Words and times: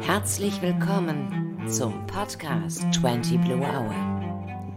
Herzlich 0.00 0.62
willkommen 0.62 1.68
zum 1.68 2.06
Podcast 2.06 2.82
20 2.94 3.42
Blue 3.42 3.60
Hour, 3.60 3.94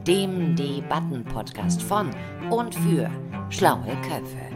dem 0.06 0.58
Debatten-Podcast 0.58 1.82
von 1.84 2.10
und 2.50 2.76
für 2.76 3.10
schlaue 3.50 3.96
Köpfe. 4.02 4.52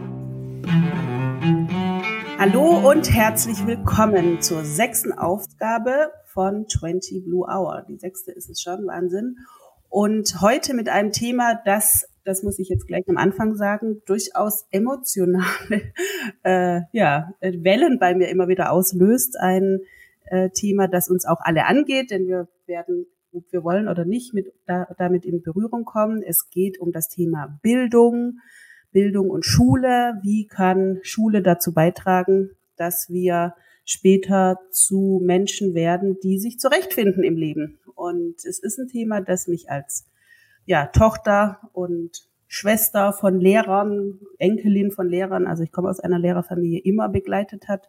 Hallo 2.38 2.90
und 2.90 3.10
herzlich 3.10 3.66
willkommen 3.66 4.42
zur 4.42 4.66
sechsten 4.66 5.14
Aufgabe 5.14 6.12
von 6.26 6.68
20 6.68 7.24
Blue 7.24 7.46
Hour. 7.48 7.86
Die 7.88 7.96
sechste 7.96 8.32
ist 8.32 8.50
es 8.50 8.60
schon, 8.60 8.86
Wahnsinn. 8.86 9.38
Und 9.88 10.42
heute 10.42 10.74
mit 10.74 10.90
einem 10.90 11.12
Thema, 11.12 11.58
das, 11.64 12.06
das 12.28 12.42
muss 12.42 12.58
ich 12.58 12.68
jetzt 12.68 12.86
gleich 12.86 13.08
am 13.08 13.16
Anfang 13.16 13.54
sagen, 13.54 14.02
durchaus 14.04 14.66
emotionale 14.70 15.92
äh, 16.44 16.82
ja, 16.92 17.32
Wellen 17.40 17.98
bei 17.98 18.14
mir 18.14 18.28
immer 18.28 18.48
wieder 18.48 18.70
auslöst. 18.70 19.40
Ein 19.40 19.80
äh, 20.26 20.50
Thema, 20.50 20.88
das 20.88 21.08
uns 21.08 21.24
auch 21.24 21.40
alle 21.40 21.64
angeht, 21.64 22.10
denn 22.10 22.26
wir 22.26 22.46
werden, 22.66 23.06
ob 23.32 23.50
wir 23.50 23.64
wollen 23.64 23.88
oder 23.88 24.04
nicht, 24.04 24.34
mit, 24.34 24.52
da, 24.66 24.86
damit 24.98 25.24
in 25.24 25.40
Berührung 25.40 25.86
kommen. 25.86 26.22
Es 26.22 26.50
geht 26.50 26.78
um 26.78 26.92
das 26.92 27.08
Thema 27.08 27.58
Bildung, 27.62 28.40
Bildung 28.92 29.30
und 29.30 29.46
Schule. 29.46 30.20
Wie 30.22 30.46
kann 30.46 30.98
Schule 31.02 31.40
dazu 31.40 31.72
beitragen, 31.72 32.50
dass 32.76 33.08
wir 33.08 33.54
später 33.86 34.58
zu 34.70 35.22
Menschen 35.24 35.72
werden, 35.72 36.18
die 36.22 36.38
sich 36.38 36.58
zurechtfinden 36.58 37.24
im 37.24 37.38
Leben? 37.38 37.78
Und 37.94 38.34
es 38.44 38.58
ist 38.58 38.78
ein 38.78 38.88
Thema, 38.88 39.22
das 39.22 39.48
mich 39.48 39.70
als 39.70 40.04
ja, 40.68 40.84
Tochter 40.86 41.60
und 41.72 42.28
Schwester 42.46 43.14
von 43.14 43.40
Lehrern, 43.40 44.20
Enkelin 44.38 44.90
von 44.90 45.08
Lehrern, 45.08 45.46
also 45.46 45.62
ich 45.62 45.72
komme 45.72 45.88
aus 45.88 45.98
einer 45.98 46.18
Lehrerfamilie, 46.18 46.80
immer 46.80 47.08
begleitet 47.08 47.68
hat. 47.68 47.88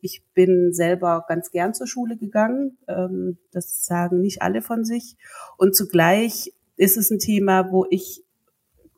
Ich 0.00 0.22
bin 0.32 0.72
selber 0.72 1.26
ganz 1.28 1.50
gern 1.50 1.74
zur 1.74 1.86
Schule 1.86 2.16
gegangen. 2.16 2.78
Ähm, 2.88 3.36
das 3.52 3.84
sagen 3.84 4.22
nicht 4.22 4.40
alle 4.40 4.62
von 4.62 4.82
sich. 4.84 5.16
Und 5.58 5.76
zugleich 5.76 6.54
ist 6.76 6.96
es 6.96 7.10
ein 7.10 7.18
Thema, 7.18 7.70
wo 7.70 7.86
ich 7.90 8.24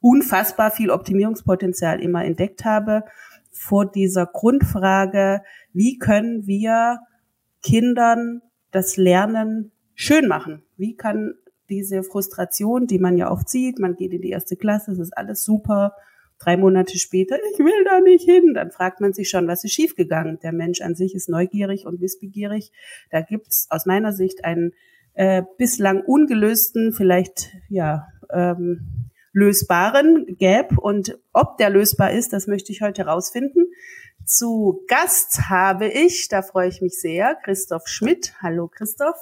unfassbar 0.01 0.71
viel 0.71 0.91
Optimierungspotenzial 0.91 2.01
immer 2.01 2.25
entdeckt 2.25 2.65
habe 2.65 3.03
vor 3.51 3.91
dieser 3.91 4.27
Grundfrage, 4.27 5.43
wie 5.73 5.99
können 5.99 6.47
wir 6.47 7.01
Kindern 7.63 8.43
das 8.71 8.97
Lernen 8.97 9.73
schön 9.97 10.29
machen? 10.29 10.63
Wie 10.77 10.95
kann 10.95 11.35
diese 11.69 12.03
Frustration, 12.03 12.87
die 12.87 12.99
man 12.99 13.17
ja 13.17 13.31
oft 13.31 13.49
sieht, 13.49 13.79
man 13.79 13.97
geht 13.97 14.13
in 14.13 14.23
die 14.23 14.31
erste 14.31 14.57
Klasse, 14.57 14.93
es 14.93 14.99
ist 14.99 15.17
alles 15.17 15.43
super, 15.43 15.95
drei 16.39 16.57
Monate 16.57 16.99
später, 16.99 17.37
ich 17.53 17.59
will 17.59 17.85
da 17.85 18.01
nicht 18.01 18.25
hin, 18.25 18.55
dann 18.55 18.71
fragt 18.71 19.01
man 19.01 19.13
sich 19.13 19.29
schon, 19.29 19.49
was 19.49 19.65
ist 19.65 19.73
schiefgegangen? 19.73 20.39
Der 20.41 20.53
Mensch 20.53 20.81
an 20.81 20.95
sich 20.95 21.15
ist 21.15 21.29
neugierig 21.29 21.87
und 21.87 22.01
wissbegierig. 22.01 22.71
Da 23.11 23.23
gibt's 23.23 23.67
aus 23.71 23.87
meiner 23.87 24.13
Sicht 24.13 24.45
einen 24.45 24.73
äh, 25.15 25.43
bislang 25.57 26.01
ungelösten, 26.03 26.93
vielleicht 26.93 27.49
ja 27.69 28.07
ähm, 28.31 29.11
lösbaren 29.33 30.37
Gap. 30.39 30.79
Und 30.79 31.19
ob 31.33 31.59
der 31.59 31.71
lösbar 31.71 32.13
ist, 32.13 32.33
das 32.33 32.47
möchte 32.47 32.73
ich 32.73 32.83
heute 32.83 33.07
rausfinden. 33.07 33.67
Zu 34.25 34.85
Gast 34.89 35.49
habe 35.49 35.89
ich, 35.89 36.29
da 36.29 36.43
freue 36.43 36.69
ich 36.69 36.81
mich 36.81 37.01
sehr, 37.01 37.35
Christoph 37.43 37.89
Schmidt. 37.89 38.35
Hallo 38.41 38.69
Christoph. 38.69 39.17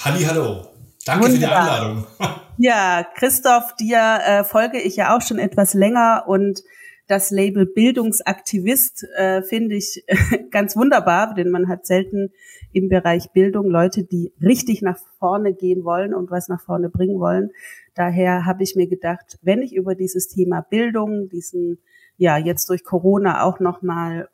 Halli, 0.00 0.24
hallo. 0.24 0.71
Danke 1.04 1.26
Wunderbar. 1.26 1.30
für 1.30 1.38
die 1.38 1.46
Einladung. 1.46 2.06
ja, 2.58 3.06
Christoph, 3.14 3.74
dir 3.76 4.20
äh, 4.24 4.44
folge 4.44 4.80
ich 4.80 4.96
ja 4.96 5.16
auch 5.16 5.22
schon 5.22 5.38
etwas 5.38 5.74
länger 5.74 6.24
und 6.26 6.62
das 7.08 7.30
Label 7.30 7.66
Bildungsaktivist 7.66 9.04
äh, 9.16 9.42
finde 9.42 9.74
ich 9.74 10.04
ganz 10.50 10.76
wunderbar, 10.76 11.34
denn 11.34 11.50
man 11.50 11.68
hat 11.68 11.84
selten 11.84 12.30
im 12.72 12.88
Bereich 12.88 13.32
Bildung 13.32 13.68
Leute, 13.68 14.04
die 14.04 14.32
richtig 14.40 14.82
nach 14.82 14.98
vorne 15.18 15.52
gehen 15.52 15.84
wollen 15.84 16.14
und 16.14 16.30
was 16.30 16.48
nach 16.48 16.60
vorne 16.60 16.88
bringen 16.88 17.18
wollen. 17.18 17.50
Daher 17.94 18.46
habe 18.46 18.62
ich 18.62 18.76
mir 18.76 18.86
gedacht, 18.86 19.38
wenn 19.42 19.62
ich 19.62 19.74
über 19.74 19.94
dieses 19.94 20.28
Thema 20.28 20.62
Bildung, 20.62 21.28
diesen 21.28 21.78
ja 22.16 22.38
jetzt 22.38 22.70
durch 22.70 22.84
Corona 22.84 23.42
auch 23.42 23.58
noch 23.60 23.82
mal 23.82 24.28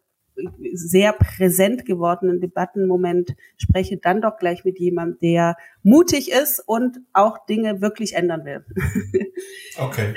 sehr 0.72 1.12
präsent 1.12 1.84
gewordenen 1.84 2.40
Debattenmoment 2.40 3.34
spreche, 3.56 3.96
dann 3.96 4.20
doch 4.20 4.36
gleich 4.38 4.64
mit 4.64 4.78
jemandem, 4.78 5.18
der 5.20 5.56
mutig 5.82 6.30
ist 6.30 6.62
und 6.66 6.98
auch 7.12 7.44
Dinge 7.46 7.80
wirklich 7.80 8.14
ändern 8.14 8.44
will. 8.44 8.64
Okay. 9.80 10.12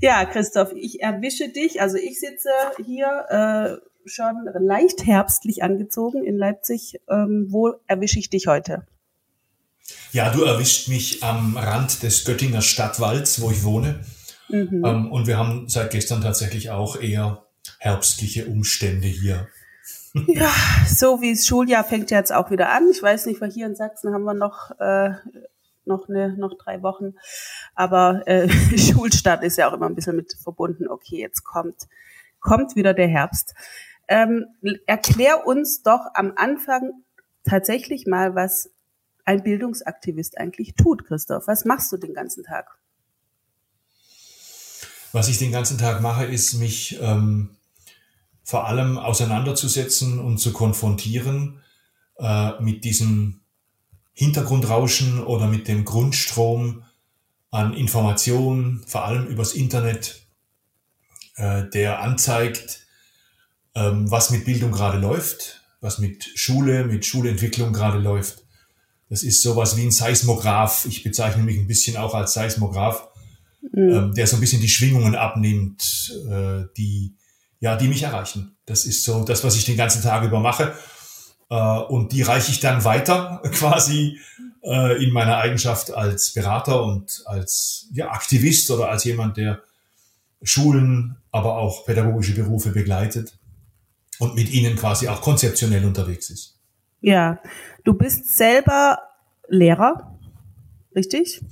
Ja, 0.00 0.24
Christoph, 0.24 0.72
ich 0.74 1.02
erwische 1.02 1.50
dich. 1.50 1.82
Also 1.82 1.98
ich 1.98 2.18
sitze 2.18 2.48
hier 2.82 3.26
äh, 3.28 4.08
schon 4.08 4.48
leicht 4.58 5.04
herbstlich 5.04 5.62
angezogen 5.62 6.24
in 6.24 6.38
Leipzig. 6.38 6.98
Ähm, 7.10 7.48
wo 7.50 7.74
erwische 7.86 8.18
ich 8.18 8.30
dich 8.30 8.46
heute? 8.46 8.86
Ja, 10.12 10.32
du 10.32 10.42
erwischt 10.44 10.88
mich 10.88 11.22
am 11.22 11.56
Rand 11.56 12.02
des 12.02 12.24
Göttinger 12.24 12.62
Stadtwalds, 12.62 13.42
wo 13.42 13.50
ich 13.50 13.62
wohne. 13.62 14.00
Mhm. 14.48 14.82
Ähm, 14.84 15.12
und 15.12 15.26
wir 15.26 15.36
haben 15.36 15.68
seit 15.68 15.90
gestern 15.90 16.22
tatsächlich 16.22 16.70
auch 16.70 17.00
eher 17.00 17.44
herbstliche 17.80 18.46
Umstände 18.46 19.08
hier. 19.08 19.48
Ja, 20.26 20.50
so 20.88 21.20
wie 21.20 21.32
das 21.32 21.46
Schuljahr 21.46 21.84
fängt 21.84 22.10
jetzt 22.10 22.32
auch 22.32 22.50
wieder 22.50 22.72
an. 22.72 22.88
Ich 22.90 23.00
weiß 23.00 23.26
nicht, 23.26 23.40
weil 23.40 23.52
hier 23.52 23.66
in 23.66 23.76
Sachsen 23.76 24.12
haben 24.12 24.24
wir 24.24 24.34
noch 24.34 24.72
äh, 24.80 25.10
noch 25.84 26.08
eine, 26.08 26.36
noch 26.36 26.58
drei 26.58 26.82
Wochen. 26.82 27.14
Aber 27.76 28.26
äh, 28.26 28.48
Schulstart 28.76 29.44
ist 29.44 29.56
ja 29.56 29.68
auch 29.68 29.72
immer 29.72 29.86
ein 29.86 29.94
bisschen 29.94 30.16
mit 30.16 30.34
verbunden. 30.42 30.88
Okay, 30.88 31.20
jetzt 31.20 31.44
kommt 31.44 31.86
kommt 32.40 32.74
wieder 32.74 32.92
der 32.92 33.06
Herbst. 33.06 33.54
Ähm, 34.08 34.46
erklär 34.86 35.46
uns 35.46 35.82
doch 35.82 36.06
am 36.14 36.32
Anfang 36.34 37.04
tatsächlich 37.44 38.06
mal, 38.06 38.34
was 38.34 38.70
ein 39.24 39.42
Bildungsaktivist 39.44 40.38
eigentlich 40.38 40.74
tut, 40.74 41.06
Christoph. 41.06 41.46
Was 41.46 41.64
machst 41.64 41.92
du 41.92 41.96
den 41.96 42.14
ganzen 42.14 42.42
Tag? 42.42 42.76
Was 45.12 45.28
ich 45.28 45.38
den 45.38 45.52
ganzen 45.52 45.78
Tag 45.78 46.00
mache, 46.00 46.24
ist 46.24 46.54
mich 46.54 46.98
ähm, 47.00 47.56
vor 48.50 48.66
allem 48.66 48.98
auseinanderzusetzen 48.98 50.18
und 50.18 50.38
zu 50.38 50.52
konfrontieren 50.52 51.60
äh, 52.18 52.60
mit 52.60 52.82
diesem 52.82 53.42
Hintergrundrauschen 54.12 55.22
oder 55.22 55.46
mit 55.46 55.68
dem 55.68 55.84
Grundstrom 55.84 56.82
an 57.52 57.74
Informationen, 57.74 58.82
vor 58.88 59.04
allem 59.04 59.28
übers 59.28 59.52
Internet, 59.52 60.26
äh, 61.36 61.62
der 61.72 62.00
anzeigt, 62.02 62.80
ähm, 63.76 64.10
was 64.10 64.30
mit 64.30 64.44
Bildung 64.46 64.72
gerade 64.72 64.98
läuft, 64.98 65.62
was 65.80 66.00
mit 66.00 66.28
Schule, 66.34 66.84
mit 66.86 67.06
Schulentwicklung 67.06 67.72
gerade 67.72 68.00
läuft. 68.00 68.42
Das 69.08 69.22
ist 69.22 69.42
sowas 69.42 69.76
wie 69.76 69.84
ein 69.84 69.92
Seismograph. 69.92 70.86
Ich 70.86 71.04
bezeichne 71.04 71.44
mich 71.44 71.56
ein 71.56 71.68
bisschen 71.68 71.96
auch 71.96 72.14
als 72.14 72.32
Seismograph, 72.32 73.06
mhm. 73.72 73.90
ähm, 73.92 74.14
der 74.14 74.26
so 74.26 74.38
ein 74.38 74.40
bisschen 74.40 74.60
die 74.60 74.68
Schwingungen 74.68 75.14
abnimmt, 75.14 76.12
äh, 76.28 76.64
die 76.76 77.14
ja, 77.60 77.76
die 77.76 77.88
mich 77.88 78.02
erreichen. 78.02 78.56
Das 78.66 78.84
ist 78.84 79.04
so 79.04 79.24
das, 79.24 79.44
was 79.44 79.56
ich 79.56 79.64
den 79.64 79.76
ganzen 79.76 80.02
Tag 80.02 80.24
über 80.24 80.40
mache. 80.40 80.74
Äh, 81.50 81.54
und 81.54 82.12
die 82.12 82.22
reiche 82.22 82.50
ich 82.50 82.60
dann 82.60 82.84
weiter 82.84 83.42
quasi 83.52 84.18
äh, 84.62 85.02
in 85.02 85.12
meiner 85.12 85.36
Eigenschaft 85.36 85.92
als 85.92 86.32
Berater 86.32 86.82
und 86.82 87.22
als 87.26 87.88
ja, 87.92 88.10
Aktivist 88.10 88.70
oder 88.70 88.88
als 88.88 89.04
jemand, 89.04 89.36
der 89.36 89.62
Schulen, 90.42 91.16
aber 91.30 91.58
auch 91.58 91.84
pädagogische 91.84 92.34
Berufe 92.34 92.70
begleitet 92.70 93.38
und 94.18 94.34
mit 94.34 94.50
ihnen 94.50 94.76
quasi 94.76 95.08
auch 95.08 95.20
konzeptionell 95.20 95.84
unterwegs 95.84 96.30
ist. 96.30 96.58
Ja, 97.02 97.40
du 97.84 97.94
bist 97.94 98.36
selber 98.36 98.98
Lehrer, 99.48 100.18
richtig? 100.94 101.42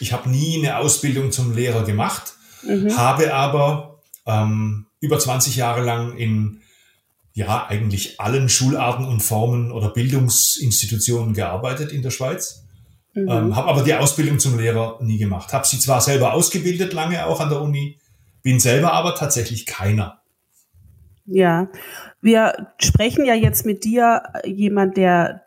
Ich 0.00 0.12
habe 0.12 0.28
nie 0.28 0.58
eine 0.58 0.78
Ausbildung 0.78 1.32
zum 1.32 1.54
Lehrer 1.54 1.84
gemacht, 1.84 2.34
mhm. 2.62 2.96
habe 2.96 3.32
aber 3.34 4.00
ähm, 4.26 4.85
über 5.00 5.18
20 5.18 5.56
Jahre 5.56 5.82
lang 5.82 6.16
in 6.16 6.60
ja 7.32 7.66
eigentlich 7.68 8.18
allen 8.18 8.48
Schularten 8.48 9.04
und 9.04 9.20
Formen 9.20 9.70
oder 9.70 9.90
Bildungsinstitutionen 9.90 11.34
gearbeitet 11.34 11.92
in 11.92 12.02
der 12.02 12.10
Schweiz. 12.10 12.64
Mhm. 13.12 13.28
Ähm, 13.28 13.56
habe 13.56 13.68
aber 13.68 13.82
die 13.82 13.94
Ausbildung 13.94 14.38
zum 14.38 14.58
Lehrer 14.58 14.98
nie 15.02 15.18
gemacht. 15.18 15.52
Habe 15.52 15.66
sie 15.66 15.78
zwar 15.78 16.00
selber 16.00 16.32
ausgebildet, 16.32 16.94
lange 16.94 17.26
auch 17.26 17.40
an 17.40 17.50
der 17.50 17.60
Uni, 17.60 17.98
bin 18.42 18.58
selber 18.58 18.92
aber 18.92 19.14
tatsächlich 19.14 19.66
keiner. 19.66 20.22
Ja, 21.26 21.68
wir 22.22 22.68
sprechen 22.78 23.24
ja 23.24 23.34
jetzt 23.34 23.66
mit 23.66 23.84
dir, 23.84 24.22
jemand, 24.44 24.96
der 24.96 25.42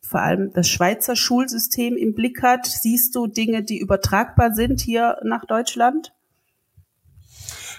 vor 0.00 0.20
allem 0.20 0.52
das 0.52 0.68
Schweizer 0.68 1.16
Schulsystem 1.16 1.96
im 1.96 2.14
Blick 2.14 2.42
hat. 2.42 2.66
Siehst 2.66 3.14
du 3.16 3.26
Dinge, 3.26 3.64
die 3.64 3.78
übertragbar 3.78 4.52
sind 4.54 4.80
hier 4.80 5.16
nach 5.24 5.44
Deutschland? 5.46 6.12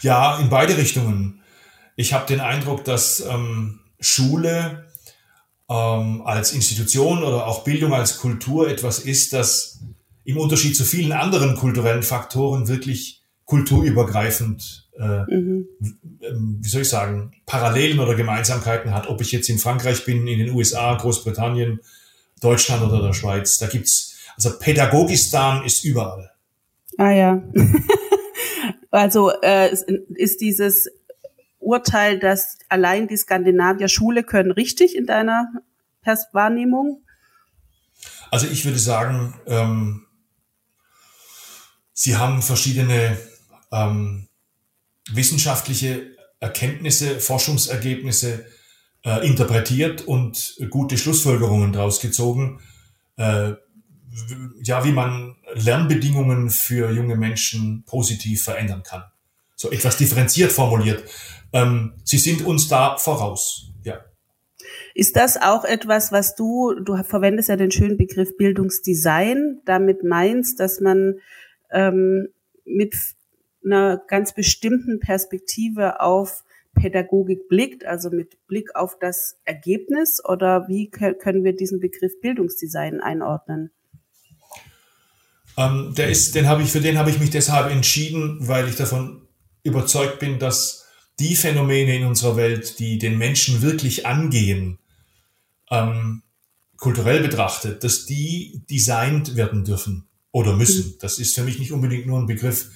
Ja, 0.03 0.37
in 0.37 0.49
beide 0.49 0.77
Richtungen. 0.77 1.41
Ich 1.95 2.13
habe 2.13 2.27
den 2.27 2.39
Eindruck, 2.39 2.83
dass 2.83 3.21
ähm, 3.21 3.79
Schule 3.99 4.85
ähm, 5.69 6.21
als 6.25 6.53
Institution 6.53 7.23
oder 7.23 7.47
auch 7.47 7.63
Bildung 7.63 7.93
als 7.93 8.17
Kultur 8.17 8.69
etwas 8.69 8.99
ist, 8.99 9.33
das 9.33 9.79
im 10.23 10.37
Unterschied 10.37 10.75
zu 10.75 10.83
vielen 10.83 11.11
anderen 11.11 11.55
kulturellen 11.55 12.03
Faktoren 12.03 12.67
wirklich 12.67 13.21
kulturübergreifend 13.45 14.83
äh, 14.99 15.23
mhm. 15.33 15.67
wie 16.61 16.69
soll 16.69 16.81
ich 16.81 16.89
sagen, 16.89 17.31
Parallelen 17.45 17.99
oder 17.99 18.15
Gemeinsamkeiten 18.15 18.93
hat, 18.93 19.07
ob 19.09 19.21
ich 19.21 19.31
jetzt 19.31 19.49
in 19.49 19.57
Frankreich 19.57 20.05
bin, 20.05 20.27
in 20.27 20.39
den 20.39 20.51
USA, 20.51 20.95
Großbritannien, 20.95 21.79
Deutschland 22.41 22.83
oder 22.83 23.01
der 23.01 23.13
Schweiz. 23.13 23.57
Da 23.57 23.67
gibt's, 23.67 24.15
also 24.35 24.57
Pädagogistan 24.59 25.65
ist 25.65 25.83
überall. 25.83 26.31
Ah 26.97 27.11
ja. 27.11 27.41
also 28.93 29.31
äh, 29.41 29.75
ist 30.15 30.41
dieses 30.41 30.87
Urteil, 31.57 32.19
dass 32.19 32.59
allein 32.69 33.07
die 33.07 33.17
Skandinavier 33.17 33.87
Schule 33.87 34.23
können, 34.23 34.51
richtig 34.51 34.95
in 34.95 35.05
deiner 35.07 35.47
Wahrnehmung? 36.31 37.03
Also 38.29 38.47
ich 38.47 38.65
würde 38.65 38.77
sagen, 38.77 39.33
ähm, 39.47 40.05
sie 41.93 42.17
haben 42.17 42.41
verschiedene 42.41 43.17
ähm, 43.71 44.27
wissenschaftliche 45.11 46.15
Erkenntnisse, 46.39 47.19
Forschungsergebnisse 47.19 48.45
äh, 49.05 49.25
interpretiert 49.25 50.01
und 50.03 50.57
gute 50.69 50.97
Schlussfolgerungen 50.97 51.73
daraus 51.73 51.99
gezogen, 51.99 52.61
äh, 53.17 53.53
ja, 54.61 54.83
wie 54.85 54.91
man 54.91 55.35
Lernbedingungen 55.53 56.49
für 56.49 56.91
junge 56.91 57.15
Menschen 57.15 57.83
positiv 57.85 58.43
verändern 58.43 58.83
kann. 58.83 59.03
So 59.55 59.71
etwas 59.71 59.97
differenziert 59.97 60.51
formuliert. 60.51 61.03
Ähm, 61.51 61.93
sie 62.03 62.17
sind 62.17 62.45
uns 62.45 62.67
da 62.67 62.97
voraus. 62.97 63.71
Ja. 63.83 63.99
Ist 64.93 65.15
das 65.15 65.41
auch 65.41 65.63
etwas, 65.63 66.11
was 66.11 66.35
du, 66.35 66.73
du 66.73 67.01
verwendest 67.03 67.49
ja 67.49 67.55
den 67.55 67.71
schönen 67.71 67.97
Begriff 67.97 68.35
Bildungsdesign, 68.37 69.61
damit 69.65 70.03
meinst, 70.03 70.59
dass 70.59 70.79
man 70.79 71.19
ähm, 71.71 72.29
mit 72.65 72.95
einer 73.65 74.01
ganz 74.07 74.33
bestimmten 74.33 74.99
Perspektive 74.99 76.01
auf 76.01 76.43
Pädagogik 76.75 77.47
blickt, 77.47 77.85
also 77.85 78.09
mit 78.09 78.47
Blick 78.47 78.75
auf 78.75 78.97
das 78.99 79.37
Ergebnis 79.45 80.21
oder 80.25 80.67
wie 80.67 80.89
können 80.89 81.43
wir 81.43 81.55
diesen 81.55 81.79
Begriff 81.79 82.19
Bildungsdesign 82.19 82.99
einordnen? 82.99 83.71
Ähm, 85.57 85.93
der 85.95 86.09
ist, 86.09 86.35
den 86.35 86.47
habe 86.47 86.63
ich, 86.63 86.71
für 86.71 86.81
den 86.81 86.97
habe 86.97 87.09
ich 87.09 87.19
mich 87.19 87.29
deshalb 87.29 87.71
entschieden, 87.71 88.37
weil 88.47 88.67
ich 88.67 88.75
davon 88.75 89.21
überzeugt 89.63 90.19
bin, 90.19 90.39
dass 90.39 90.85
die 91.19 91.35
Phänomene 91.35 91.95
in 91.95 92.05
unserer 92.05 92.35
Welt, 92.35 92.79
die 92.79 92.97
den 92.97 93.17
Menschen 93.17 93.61
wirklich 93.61 94.05
angehen, 94.05 94.79
ähm, 95.69 96.23
kulturell 96.77 97.21
betrachtet, 97.21 97.83
dass 97.83 98.05
die 98.05 98.63
designt 98.69 99.35
werden 99.35 99.63
dürfen 99.63 100.07
oder 100.31 100.55
müssen. 100.55 100.87
Mhm. 100.87 100.95
Das 100.99 101.19
ist 101.19 101.35
für 101.35 101.43
mich 101.43 101.59
nicht 101.59 101.71
unbedingt 101.71 102.07
nur 102.07 102.19
ein 102.19 102.27
Begriff, 102.27 102.69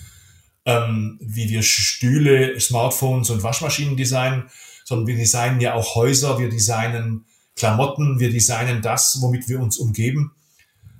ähm, 0.66 1.18
wie 1.22 1.50
wir 1.50 1.64
Stühle, 1.64 2.60
Smartphones 2.60 3.30
und 3.30 3.44
Waschmaschinen 3.44 3.98
designen, 3.98 4.50
sondern 4.86 5.08
wir 5.08 5.16
designen 5.16 5.60
ja 5.60 5.74
auch 5.74 5.96
Häuser, 5.96 6.40
wir 6.40 6.50
designen 6.50 7.26
Klamotten, 7.56 8.20
wir 8.20 8.30
designen 8.30 8.82
das, 8.82 9.18
womit 9.22 9.50
wir 9.50 9.60
uns 9.60 9.78
umgeben. 9.78 10.34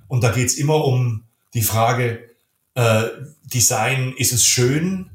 Und 0.08 0.24
da 0.24 0.32
geht's 0.32 0.54
immer 0.54 0.84
um 0.84 1.27
die 1.54 1.62
Frage, 1.62 2.28
äh, 2.74 3.04
Design, 3.44 4.14
ist 4.16 4.32
es 4.32 4.44
schön? 4.44 5.10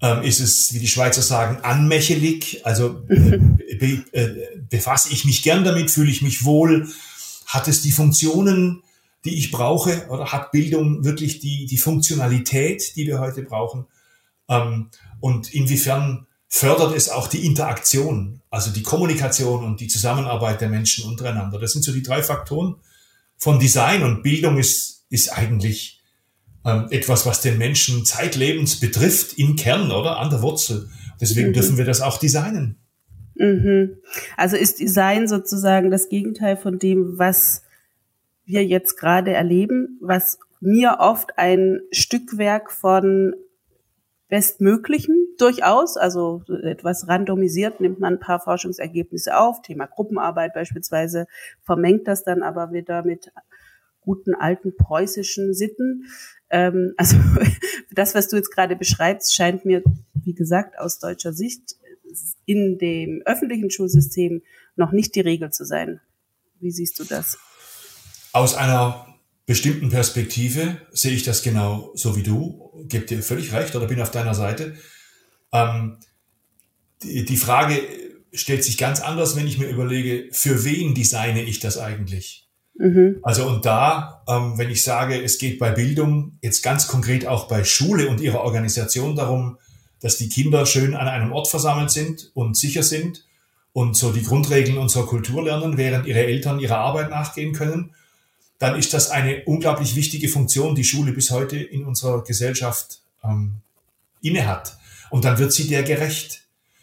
Ähm, 0.00 0.22
ist 0.22 0.40
es, 0.40 0.72
wie 0.72 0.80
die 0.80 0.88
Schweizer 0.88 1.22
sagen, 1.22 1.62
anmächelig? 1.62 2.64
Also 2.64 3.02
äh, 3.08 3.38
be, 3.76 4.04
äh, 4.12 4.58
befasse 4.68 5.12
ich 5.12 5.24
mich 5.24 5.42
gern 5.42 5.64
damit, 5.64 5.90
fühle 5.90 6.10
ich 6.10 6.22
mich 6.22 6.44
wohl? 6.44 6.88
Hat 7.46 7.68
es 7.68 7.82
die 7.82 7.92
Funktionen, 7.92 8.82
die 9.24 9.38
ich 9.38 9.50
brauche? 9.50 10.08
Oder 10.08 10.32
hat 10.32 10.52
Bildung 10.52 11.04
wirklich 11.04 11.38
die, 11.38 11.66
die 11.66 11.78
Funktionalität, 11.78 12.96
die 12.96 13.06
wir 13.06 13.20
heute 13.20 13.42
brauchen? 13.42 13.86
Ähm, 14.48 14.88
und 15.20 15.52
inwiefern 15.54 16.26
fördert 16.48 16.94
es 16.94 17.08
auch 17.08 17.28
die 17.28 17.46
Interaktion, 17.46 18.42
also 18.50 18.70
die 18.70 18.82
Kommunikation 18.82 19.64
und 19.64 19.80
die 19.80 19.88
Zusammenarbeit 19.88 20.60
der 20.60 20.68
Menschen 20.68 21.06
untereinander. 21.06 21.58
Das 21.58 21.72
sind 21.72 21.82
so 21.82 21.92
die 21.92 22.02
drei 22.02 22.22
Faktoren 22.22 22.76
von 23.38 23.58
Design 23.58 24.02
und 24.02 24.22
Bildung 24.22 24.58
ist, 24.58 25.01
ist 25.12 25.36
eigentlich 25.36 26.02
ähm, 26.64 26.86
etwas, 26.90 27.26
was 27.26 27.40
den 27.40 27.58
Menschen 27.58 28.04
zeitlebens 28.04 28.80
betrifft, 28.80 29.38
im 29.38 29.56
Kern 29.56 29.90
oder 29.90 30.18
an 30.18 30.30
der 30.30 30.42
Wurzel. 30.42 30.88
Deswegen 31.20 31.48
mhm. 31.48 31.52
dürfen 31.52 31.78
wir 31.78 31.84
das 31.84 32.00
auch 32.00 32.18
designen. 32.18 32.76
Mhm. 33.34 33.96
Also 34.36 34.56
ist 34.56 34.80
Design 34.80 35.28
sozusagen 35.28 35.90
das 35.90 36.08
Gegenteil 36.08 36.56
von 36.56 36.78
dem, 36.78 37.18
was 37.18 37.62
wir 38.44 38.64
jetzt 38.64 38.96
gerade 38.96 39.32
erleben, 39.32 39.98
was 40.00 40.38
mir 40.60 40.98
oft 41.00 41.38
ein 41.38 41.80
Stückwerk 41.90 42.70
von 42.70 43.34
Bestmöglichen 44.28 45.14
durchaus, 45.38 45.96
also 45.96 46.42
etwas 46.62 47.06
randomisiert, 47.06 47.80
nimmt 47.80 48.00
man 48.00 48.14
ein 48.14 48.20
paar 48.20 48.40
Forschungsergebnisse 48.40 49.36
auf, 49.36 49.60
Thema 49.60 49.86
Gruppenarbeit 49.86 50.54
beispielsweise, 50.54 51.26
vermengt 51.62 52.08
das 52.08 52.24
dann 52.24 52.42
aber 52.42 52.72
wieder 52.72 53.04
mit 53.04 53.30
guten 54.02 54.34
alten 54.34 54.76
preußischen 54.76 55.54
Sitten. 55.54 56.04
Ähm, 56.50 56.94
also 56.96 57.16
das, 57.90 58.14
was 58.14 58.28
du 58.28 58.36
jetzt 58.36 58.50
gerade 58.50 58.76
beschreibst, 58.76 59.34
scheint 59.34 59.64
mir, 59.64 59.82
wie 60.14 60.34
gesagt, 60.34 60.78
aus 60.78 60.98
deutscher 60.98 61.32
Sicht 61.32 61.76
in 62.44 62.78
dem 62.78 63.22
öffentlichen 63.24 63.70
Schulsystem 63.70 64.42
noch 64.76 64.92
nicht 64.92 65.14
die 65.14 65.20
Regel 65.20 65.50
zu 65.50 65.64
sein. 65.64 66.00
Wie 66.60 66.70
siehst 66.70 66.98
du 66.98 67.04
das? 67.04 67.38
Aus 68.32 68.54
einer 68.54 69.06
bestimmten 69.46 69.90
Perspektive 69.90 70.80
sehe 70.92 71.12
ich 71.12 71.24
das 71.24 71.42
genau 71.42 71.90
so 71.94 72.16
wie 72.16 72.22
du, 72.22 72.84
gebe 72.88 73.04
dir 73.04 73.22
völlig 73.22 73.52
recht 73.52 73.74
oder 73.74 73.86
bin 73.86 74.00
auf 74.00 74.10
deiner 74.10 74.34
Seite. 74.34 74.74
Ähm, 75.52 75.98
die, 77.02 77.24
die 77.24 77.36
Frage 77.36 77.80
stellt 78.32 78.64
sich 78.64 78.78
ganz 78.78 79.00
anders, 79.00 79.36
wenn 79.36 79.46
ich 79.46 79.58
mir 79.58 79.68
überlege, 79.68 80.28
für 80.32 80.64
wen 80.64 80.94
designe 80.94 81.42
ich 81.42 81.60
das 81.60 81.78
eigentlich? 81.78 82.41
Mhm. 82.74 83.18
Also 83.22 83.46
und 83.46 83.64
da, 83.64 84.22
ähm, 84.28 84.56
wenn 84.56 84.70
ich 84.70 84.82
sage, 84.82 85.22
es 85.22 85.38
geht 85.38 85.58
bei 85.58 85.70
Bildung 85.70 86.38
jetzt 86.42 86.62
ganz 86.62 86.86
konkret 86.86 87.26
auch 87.26 87.48
bei 87.48 87.64
Schule 87.64 88.08
und 88.08 88.20
ihrer 88.20 88.40
Organisation 88.40 89.14
darum, 89.14 89.58
dass 90.00 90.16
die 90.16 90.28
Kinder 90.28 90.66
schön 90.66 90.94
an 90.94 91.08
einem 91.08 91.32
Ort 91.32 91.48
versammelt 91.48 91.90
sind 91.90 92.30
und 92.34 92.56
sicher 92.56 92.82
sind 92.82 93.24
und 93.72 93.96
so 93.96 94.12
die 94.12 94.22
Grundregeln 94.22 94.78
unserer 94.78 95.06
Kultur 95.06 95.44
lernen, 95.44 95.76
während 95.76 96.06
ihre 96.06 96.24
Eltern 96.24 96.58
ihrer 96.58 96.78
Arbeit 96.78 97.10
nachgehen 97.10 97.52
können 97.52 97.94
dann 98.62 98.78
ist 98.78 98.94
das 98.94 99.10
eine 99.10 99.42
unglaublich 99.44 99.96
wichtige 99.96 100.28
Funktion, 100.28 100.76
die 100.76 100.84
Schule 100.84 101.10
bis 101.10 101.32
heute 101.32 101.56
in 101.56 101.84
unserer 101.84 102.22
Gesellschaft 102.22 103.00
ähm, 103.24 103.54
innehat. 104.20 104.76
Und 105.10 105.24
dann 105.24 105.36
wird 105.38 105.52
sie 105.52 105.66
der 105.66 105.82
gerecht. 105.82 106.42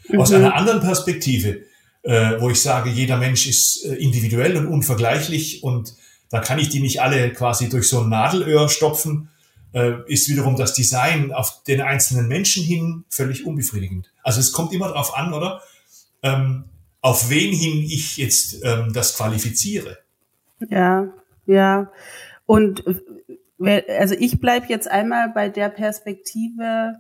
Mhm. 0.10 0.19
Aus 0.19 0.34
einer 0.34 0.55
anderen 0.55 0.81
Perspektive, 0.81 1.62
äh, 2.03 2.39
wo 2.39 2.50
ich 2.50 2.62
sage, 2.62 2.89
jeder 2.89 3.18
Mensch 3.18 3.48
ist 3.48 3.86
äh, 3.86 3.96
individuell 3.96 4.58
und 4.58 4.68
unvergleichlich 4.68 5.63
und 5.63 5.96
da 6.29 6.39
kann 6.39 6.60
ich 6.60 6.70
die 6.70 6.79
nicht 6.79 7.01
alle 7.01 7.34
quasi 7.34 7.70
durch 7.70 7.89
so 7.89 8.01
ein 8.01 8.10
Nadelöhr 8.10 8.70
stopfen, 8.70 9.29
äh, 9.74 9.94
ist 10.08 10.29
wiederum 10.29 10.56
das 10.56 10.74
Design 10.74 11.32
auf 11.32 11.63
den 11.63 11.82
einzelnen 11.82 12.27
Menschen 12.27 12.63
hin 12.63 13.06
völlig 13.10 13.46
unbefriedigend. 13.46 14.12
Also 14.24 14.39
es 14.39 14.51
kommt 14.51 14.74
immer 14.74 14.88
darauf 14.88 15.15
an, 15.15 15.34
oder? 15.34 15.62
Ähm, 16.24 16.65
auf 17.01 17.29
wen 17.29 17.53
hin 17.53 17.84
ich 17.84 18.18
jetzt 18.18 18.63
ähm, 18.63 18.91
das 18.94 19.15
qualifiziere. 19.15 20.00
Ja, 20.70 21.08
ja, 21.46 21.91
und 22.46 22.84
also 23.88 24.15
ich 24.15 24.39
bleibe 24.39 24.68
jetzt 24.68 24.88
einmal 24.88 25.29
bei 25.29 25.50
der 25.50 25.70
Perspektive, 25.70 26.96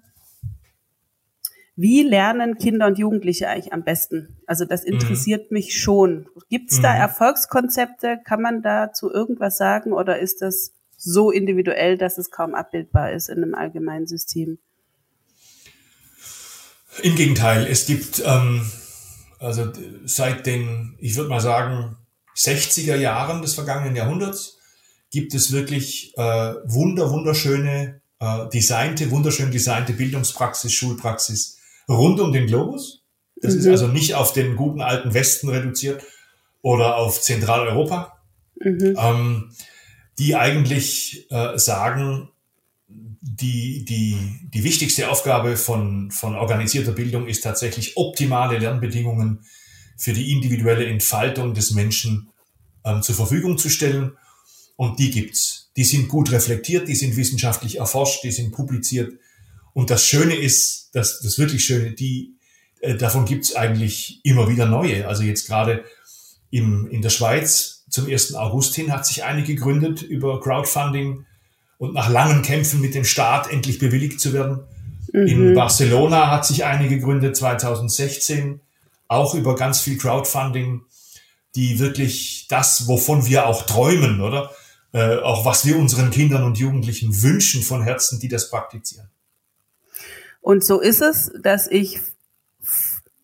wie 1.81 2.03
lernen 2.03 2.57
Kinder 2.57 2.87
und 2.87 2.99
Jugendliche 2.99 3.47
eigentlich 3.47 3.71
am 3.71 3.85
besten? 3.85 4.35
Also 4.45 4.65
das 4.65 4.83
mhm. 4.83 4.93
interessiert 4.93 5.49
mhm. 5.49 5.55
mich 5.55 5.81
schon. 5.81 6.27
Gibt 6.49 6.71
es 6.71 6.81
da 6.81 6.93
mhm. 6.93 6.99
Erfolgskonzepte? 6.99 8.19
Kann 8.25 8.41
man 8.41 8.61
dazu 8.61 9.09
irgendwas 9.09 9.57
sagen 9.57 9.93
oder 9.93 10.19
ist 10.19 10.41
das 10.41 10.73
so 10.97 11.31
individuell, 11.31 11.97
dass 11.97 12.17
es 12.17 12.31
kaum 12.31 12.53
abbildbar 12.53 13.13
ist 13.13 13.29
in 13.29 13.37
einem 13.37 13.55
allgemeinen 13.55 14.07
System? 14.07 14.59
Im 17.01 17.15
Gegenteil, 17.15 17.65
es 17.65 17.85
gibt 17.85 18.21
ähm, 18.25 18.69
also 19.39 19.71
seit 20.03 20.45
den, 20.45 20.97
ich 20.99 21.15
würde 21.15 21.29
mal 21.29 21.39
sagen, 21.39 21.95
60er 22.35 22.97
Jahren 22.97 23.41
des 23.41 23.53
vergangenen 23.53 23.95
Jahrhunderts 23.95 24.57
gibt 25.11 25.33
es 25.33 25.53
wirklich 25.53 26.13
äh, 26.17 26.21
wunder, 26.65 27.09
wunderschöne, 27.09 28.01
äh, 28.19 28.49
designte, 28.49 29.11
wunderschön 29.11 29.49
designte 29.49 29.93
Bildungspraxis, 29.93 30.73
Schulpraxis 30.73 31.58
rund 31.89 32.19
um 32.19 32.31
den 32.31 32.47
Globus. 32.47 33.03
Das 33.41 33.53
mhm. 33.53 33.59
ist 33.59 33.67
also 33.67 33.87
nicht 33.87 34.15
auf 34.15 34.33
den 34.33 34.55
guten 34.55 34.81
alten 34.81 35.13
Westen 35.13 35.49
reduziert 35.49 36.03
oder 36.61 36.97
auf 36.97 37.21
Zentraleuropa, 37.21 38.19
mhm. 38.59 38.95
ähm, 38.97 39.51
die 40.17 40.35
eigentlich 40.35 41.27
äh, 41.31 41.57
sagen, 41.57 42.29
die, 42.87 43.85
die, 43.85 44.17
die 44.53 44.63
wichtigste 44.63 45.09
Aufgabe 45.09 45.55
von, 45.57 46.11
von 46.11 46.35
organisierter 46.35 46.91
Bildung 46.91 47.27
ist 47.27 47.43
tatsächlich 47.43 47.97
optimale 47.97 48.57
Lernbedingungen 48.57 49.45
für 49.97 50.13
die 50.13 50.31
individuelle 50.31 50.85
Entfaltung 50.85 51.53
des 51.53 51.71
Menschen 51.71 52.29
ähm, 52.83 53.01
zur 53.01 53.15
Verfügung 53.15 53.57
zu 53.57 53.69
stellen. 53.69 54.13
Und 54.75 54.99
die 54.99 55.11
gibt's. 55.11 55.71
Die 55.75 55.83
sind 55.83 56.07
gut 56.07 56.31
reflektiert, 56.31 56.87
die 56.87 56.95
sind 56.95 57.17
wissenschaftlich 57.17 57.77
erforscht, 57.79 58.23
die 58.23 58.31
sind 58.31 58.51
publiziert 58.51 59.13
Und 59.73 59.89
das 59.89 60.05
Schöne 60.05 60.35
ist, 60.35 60.89
das, 60.93 61.21
das 61.21 61.37
wirklich 61.37 61.63
Schöne, 61.63 61.91
die, 61.91 62.35
äh, 62.81 62.95
davon 62.95 63.25
gibt's 63.25 63.55
eigentlich 63.55 64.21
immer 64.23 64.49
wieder 64.49 64.65
neue. 64.65 65.07
Also 65.07 65.23
jetzt 65.23 65.47
gerade 65.47 65.83
im, 66.49 66.87
in 66.87 67.01
der 67.01 67.09
Schweiz 67.09 67.85
zum 67.89 68.07
1. 68.07 68.35
August 68.35 68.75
hin 68.75 68.91
hat 68.91 69.05
sich 69.05 69.23
eine 69.23 69.43
gegründet 69.43 70.01
über 70.01 70.39
Crowdfunding 70.39 71.25
und 71.77 71.93
nach 71.93 72.09
langen 72.09 72.41
Kämpfen 72.41 72.81
mit 72.81 72.93
dem 72.93 73.05
Staat 73.05 73.51
endlich 73.51 73.79
bewilligt 73.79 74.19
zu 74.19 74.33
werden. 74.33 74.61
Mhm. 75.11 75.27
In 75.27 75.53
Barcelona 75.55 76.29
hat 76.29 76.45
sich 76.45 76.65
eine 76.65 76.87
gegründet 76.87 77.35
2016, 77.35 78.61
auch 79.07 79.33
über 79.33 79.55
ganz 79.55 79.81
viel 79.81 79.97
Crowdfunding, 79.97 80.81
die 81.55 81.79
wirklich 81.79 82.45
das, 82.49 82.87
wovon 82.87 83.25
wir 83.25 83.47
auch 83.47 83.65
träumen, 83.65 84.21
oder? 84.21 84.51
Äh, 84.91 85.17
auch 85.17 85.45
was 85.45 85.65
wir 85.65 85.77
unseren 85.77 86.11
Kindern 86.11 86.43
und 86.43 86.57
Jugendlichen 86.57 87.21
wünschen 87.21 87.61
von 87.61 87.83
Herzen, 87.83 88.19
die 88.19 88.27
das 88.27 88.49
praktizieren. 88.49 89.09
Und 90.41 90.65
so 90.65 90.79
ist 90.79 91.01
es, 91.01 91.31
dass 91.41 91.69
ich, 91.69 91.99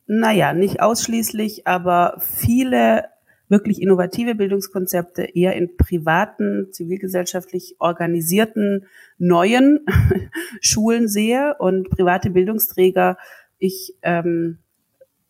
naja, 0.08 0.54
nicht 0.54 0.82
ausschließlich, 0.82 1.68
aber 1.68 2.20
viele 2.20 3.06
wirklich 3.48 3.82
innovative 3.82 4.36
Bildungskonzepte 4.36 5.24
eher 5.24 5.56
in 5.56 5.78
privaten, 5.78 6.72
zivilgesellschaftlich 6.72 7.76
organisierten 7.80 8.86
neuen 9.18 9.86
Schulen 10.62 11.08
sehe 11.08 11.56
und 11.60 11.90
private 11.90 12.32
Bildungsträger 12.32 13.18
ich 13.60 13.96
ähm, 14.02 14.58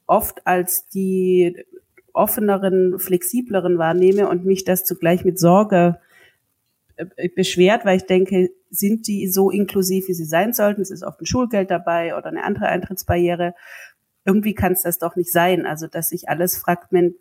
oft 0.08 0.48
als 0.48 0.88
die 0.88 1.66
offeneren, 2.14 2.98
flexibleren 3.00 3.78
wahrnehme 3.78 4.30
und 4.30 4.46
mich 4.46 4.64
das 4.64 4.86
zugleich 4.86 5.26
mit 5.26 5.38
Sorge 5.38 6.00
beschwert, 7.36 7.86
weil 7.86 7.98
ich 7.98 8.06
denke, 8.06 8.50
sind 8.70 9.08
die 9.08 9.28
so 9.28 9.50
inklusiv, 9.50 10.08
wie 10.08 10.14
sie 10.14 10.26
sein 10.26 10.54
sollten? 10.54 10.82
Es 10.82 10.92
ist 10.92 11.04
oft 11.04 11.22
ein 11.22 11.26
Schulgeld 11.26 11.72
dabei 11.72 12.16
oder 12.16 12.28
eine 12.28 12.44
andere 12.44 12.68
Eintrittsbarriere. 12.68 13.54
Irgendwie 14.26 14.54
kann 14.54 14.74
es 14.74 14.84
das 14.84 15.00
doch 15.00 15.16
nicht 15.16 15.32
sein. 15.32 15.66
Also, 15.66 15.88
dass 15.88 16.10
sich 16.10 16.30
alles 16.30 16.58
fragment 16.58 17.16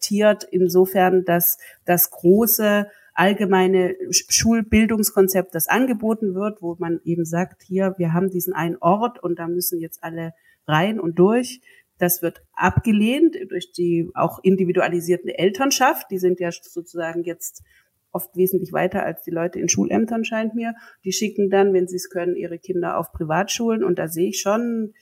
tiert 0.00 0.44
insofern, 0.44 1.24
dass 1.24 1.58
das 1.84 2.10
große 2.10 2.86
allgemeine 3.12 3.94
Schulbildungskonzept, 4.10 5.54
das 5.54 5.68
angeboten 5.68 6.34
wird, 6.34 6.62
wo 6.62 6.76
man 6.78 7.00
eben 7.04 7.24
sagt, 7.26 7.62
hier, 7.62 7.94
wir 7.98 8.14
haben 8.14 8.30
diesen 8.30 8.54
einen 8.54 8.76
Ort 8.80 9.22
und 9.22 9.38
da 9.38 9.46
müssen 9.46 9.78
jetzt 9.78 10.02
alle 10.02 10.32
rein 10.66 10.98
und 10.98 11.18
durch. 11.18 11.60
Das 11.98 12.22
wird 12.22 12.42
abgelehnt 12.54 13.36
durch 13.50 13.72
die 13.72 14.10
auch 14.14 14.38
individualisierten 14.42 15.28
Elternschaft. 15.28 16.10
Die 16.10 16.18
sind 16.18 16.40
ja 16.40 16.50
sozusagen 16.50 17.24
jetzt 17.24 17.62
oft 18.12 18.36
wesentlich 18.36 18.72
weiter 18.72 19.04
als 19.04 19.22
die 19.22 19.30
Leute 19.30 19.60
in 19.60 19.68
Schulämtern, 19.68 20.24
scheint 20.24 20.54
mir. 20.54 20.74
Die 21.04 21.12
schicken 21.12 21.50
dann, 21.50 21.72
wenn 21.72 21.86
sie 21.86 21.96
es 21.96 22.10
können, 22.10 22.36
ihre 22.36 22.58
Kinder 22.58 22.98
auf 22.98 23.12
Privatschulen 23.12 23.84
und 23.84 23.98
da 23.98 24.08
sehe 24.08 24.28
ich 24.28 24.40
schon 24.40 24.94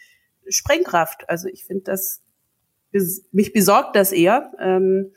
Sprengkraft. 0.49 1.29
Also 1.29 1.49
ich 1.49 1.65
finde 1.65 1.85
das 1.85 2.23
mich 3.33 3.53
besorgt 3.53 3.97
das 3.97 4.13
eher, 4.13 4.53
ähm, 4.61 5.13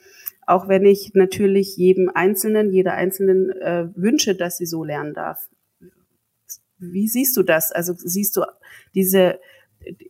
auch 0.45 0.67
wenn 0.67 0.86
ich 0.86 1.12
natürlich 1.13 1.77
jedem 1.77 2.10
Einzelnen, 2.13 2.71
jeder 2.71 2.93
Einzelnen 2.93 3.51
äh, 3.51 3.88
wünsche, 3.95 4.36
dass 4.36 4.57
sie 4.57 4.65
so 4.65 4.83
lernen 4.83 5.13
darf. 5.13 5.48
Wie 6.77 7.07
siehst 7.07 7.38
du 7.38 7.43
das? 7.43 7.71
Also 7.71 7.93
siehst 7.95 8.36
du 8.36 8.41
diese 8.95 9.39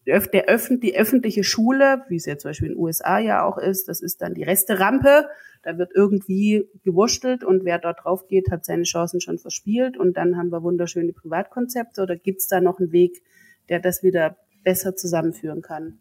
der 0.05 0.45
Öffn 0.45 0.79
die 0.79 0.95
öffentliche 0.95 1.43
Schule, 1.43 2.03
wie 2.09 2.15
es 2.15 2.25
ja 2.25 2.37
zum 2.37 2.49
Beispiel 2.49 2.69
in 2.69 2.73
den 2.75 2.81
USA 2.81 3.19
ja 3.19 3.43
auch 3.43 3.57
ist, 3.57 3.87
das 3.87 4.01
ist 4.01 4.21
dann 4.21 4.33
die 4.33 4.43
Resterampe. 4.43 5.27
Da 5.63 5.77
wird 5.77 5.91
irgendwie 5.93 6.67
gewurschtelt 6.83 7.43
und 7.43 7.63
wer 7.65 7.77
dort 7.77 8.03
drauf 8.03 8.27
geht, 8.27 8.49
hat 8.51 8.65
seine 8.65 8.83
Chancen 8.83 9.21
schon 9.21 9.37
verspielt. 9.37 9.97
Und 9.97 10.17
dann 10.17 10.35
haben 10.35 10.51
wir 10.51 10.63
wunderschöne 10.63 11.13
Privatkonzepte. 11.13 12.01
Oder 12.01 12.15
gibt 12.15 12.41
es 12.41 12.47
da 12.47 12.61
noch 12.61 12.79
einen 12.79 12.91
Weg, 12.91 13.21
der 13.69 13.79
das 13.79 14.01
wieder 14.03 14.37
besser 14.63 14.95
zusammenführen 14.95 15.61
kann? 15.61 15.99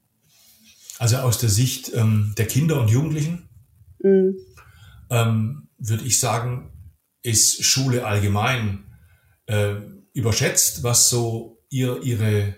Also 0.98 1.16
aus 1.16 1.38
der 1.38 1.48
Sicht 1.48 1.92
ähm, 1.94 2.34
der 2.36 2.46
Kinder 2.46 2.80
und 2.80 2.90
Jugendlichen 2.90 3.48
mhm. 4.00 4.36
ähm, 5.10 5.68
würde 5.78 6.04
ich 6.04 6.20
sagen, 6.20 6.72
ist 7.22 7.64
Schule 7.64 8.04
allgemein 8.04 8.84
äh, 9.46 9.76
überschätzt, 10.12 10.82
was 10.82 11.08
so 11.08 11.62
ihr, 11.70 12.02
ihre, 12.02 12.54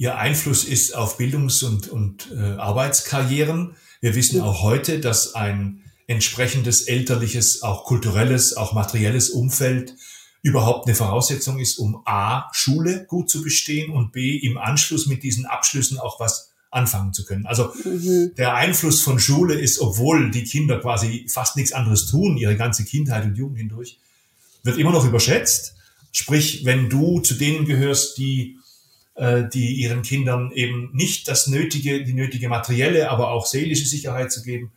ihr 0.00 0.16
Einfluss 0.16 0.64
ist 0.64 0.96
auf 0.96 1.18
Bildungs- 1.18 1.62
und, 1.62 1.88
und 1.88 2.32
äh, 2.32 2.56
Arbeitskarrieren. 2.56 3.76
Wir 4.00 4.14
wissen 4.14 4.40
auch 4.40 4.62
heute, 4.62 4.98
dass 4.98 5.34
ein 5.34 5.82
entsprechendes 6.06 6.88
elterliches, 6.88 7.62
auch 7.62 7.84
kulturelles, 7.84 8.56
auch 8.56 8.72
materielles 8.72 9.28
Umfeld 9.28 9.94
überhaupt 10.40 10.86
eine 10.86 10.96
Voraussetzung 10.96 11.58
ist, 11.58 11.78
um 11.78 12.00
A, 12.06 12.48
Schule 12.54 13.04
gut 13.08 13.28
zu 13.28 13.42
bestehen 13.42 13.92
und 13.92 14.12
B, 14.12 14.38
im 14.38 14.56
Anschluss 14.56 15.06
mit 15.06 15.22
diesen 15.22 15.44
Abschlüssen 15.44 15.98
auch 15.98 16.18
was 16.18 16.50
anfangen 16.70 17.12
zu 17.12 17.26
können. 17.26 17.44
Also 17.44 17.70
mhm. 17.84 18.32
der 18.38 18.54
Einfluss 18.54 19.02
von 19.02 19.20
Schule 19.20 19.60
ist, 19.60 19.80
obwohl 19.80 20.30
die 20.30 20.44
Kinder 20.44 20.80
quasi 20.80 21.26
fast 21.28 21.56
nichts 21.56 21.72
anderes 21.72 22.06
tun, 22.06 22.38
ihre 22.38 22.56
ganze 22.56 22.86
Kindheit 22.86 23.24
und 23.26 23.36
Jugend 23.36 23.58
hindurch, 23.58 23.98
wird 24.62 24.78
immer 24.78 24.92
noch 24.92 25.04
überschätzt. 25.04 25.74
Sprich, 26.10 26.64
wenn 26.64 26.88
du 26.88 27.20
zu 27.20 27.34
denen 27.34 27.66
gehörst, 27.66 28.16
die 28.16 28.56
die 29.18 29.74
ihren 29.74 30.00
Kindern 30.00 30.50
eben 30.52 30.90
nicht 30.94 31.28
das 31.28 31.46
nötige, 31.46 32.04
die 32.04 32.14
nötige 32.14 32.48
materielle, 32.48 33.10
aber 33.10 33.30
auch 33.30 33.44
seelische 33.44 33.86
Sicherheit 33.86 34.32
zu 34.32 34.42
geben, 34.42 34.72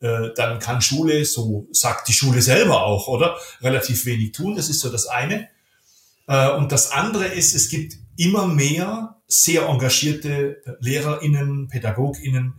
äh, 0.00 0.30
dann 0.34 0.58
kann 0.58 0.80
Schule, 0.80 1.24
so 1.24 1.68
sagt 1.72 2.08
die 2.08 2.12
Schule 2.12 2.40
selber 2.40 2.84
auch, 2.84 3.08
oder 3.08 3.36
relativ 3.60 4.06
wenig 4.06 4.32
tun. 4.32 4.56
Das 4.56 4.68
ist 4.68 4.80
so 4.80 4.90
das 4.90 5.06
eine. 5.06 5.48
Äh, 6.26 6.50
und 6.52 6.72
das 6.72 6.90
andere 6.92 7.26
ist, 7.26 7.54
es 7.54 7.68
gibt 7.68 7.96
immer 8.16 8.46
mehr 8.46 9.16
sehr 9.26 9.66
engagierte 9.66 10.62
LehrerInnen, 10.80 11.68
PädagogInnen, 11.68 12.54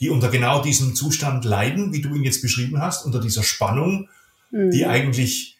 die 0.00 0.10
unter 0.10 0.28
genau 0.28 0.62
diesem 0.62 0.94
Zustand 0.94 1.44
leiden, 1.44 1.92
wie 1.92 2.00
du 2.00 2.14
ihn 2.14 2.24
jetzt 2.24 2.42
beschrieben 2.42 2.80
hast, 2.80 3.04
unter 3.04 3.20
dieser 3.20 3.42
Spannung, 3.42 4.08
mhm. 4.50 4.70
die 4.70 4.86
eigentlich 4.86 5.55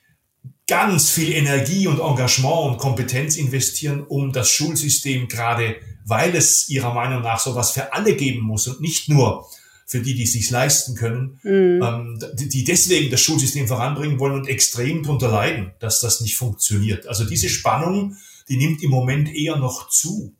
ganz 0.66 1.10
viel 1.10 1.32
Energie 1.32 1.86
und 1.86 2.00
Engagement 2.00 2.72
und 2.72 2.78
Kompetenz 2.78 3.36
investieren, 3.36 4.02
um 4.02 4.32
das 4.32 4.50
Schulsystem 4.50 5.28
gerade, 5.28 5.76
weil 6.04 6.34
es 6.34 6.68
ihrer 6.68 6.92
Meinung 6.92 7.22
nach 7.22 7.38
sowas 7.38 7.70
für 7.70 7.92
alle 7.92 8.16
geben 8.16 8.40
muss 8.40 8.66
und 8.66 8.80
nicht 8.80 9.08
nur 9.08 9.46
für 9.86 10.00
die, 10.00 10.14
die 10.14 10.24
es 10.24 10.32
sich 10.32 10.50
leisten 10.50 10.96
können, 10.96 11.38
mhm. 11.44 11.80
ähm, 11.82 12.18
die 12.34 12.64
deswegen 12.64 13.10
das 13.10 13.20
Schulsystem 13.20 13.68
voranbringen 13.68 14.18
wollen 14.18 14.34
und 14.34 14.48
extrem 14.48 15.04
darunter 15.04 15.28
leiden, 15.28 15.72
dass 15.78 16.00
das 16.00 16.20
nicht 16.20 16.36
funktioniert. 16.36 17.06
Also 17.06 17.24
diese 17.24 17.48
Spannung, 17.48 18.16
die 18.48 18.56
nimmt 18.56 18.82
im 18.82 18.90
Moment 18.90 19.32
eher 19.32 19.56
noch 19.56 19.88
zu. 19.88 20.34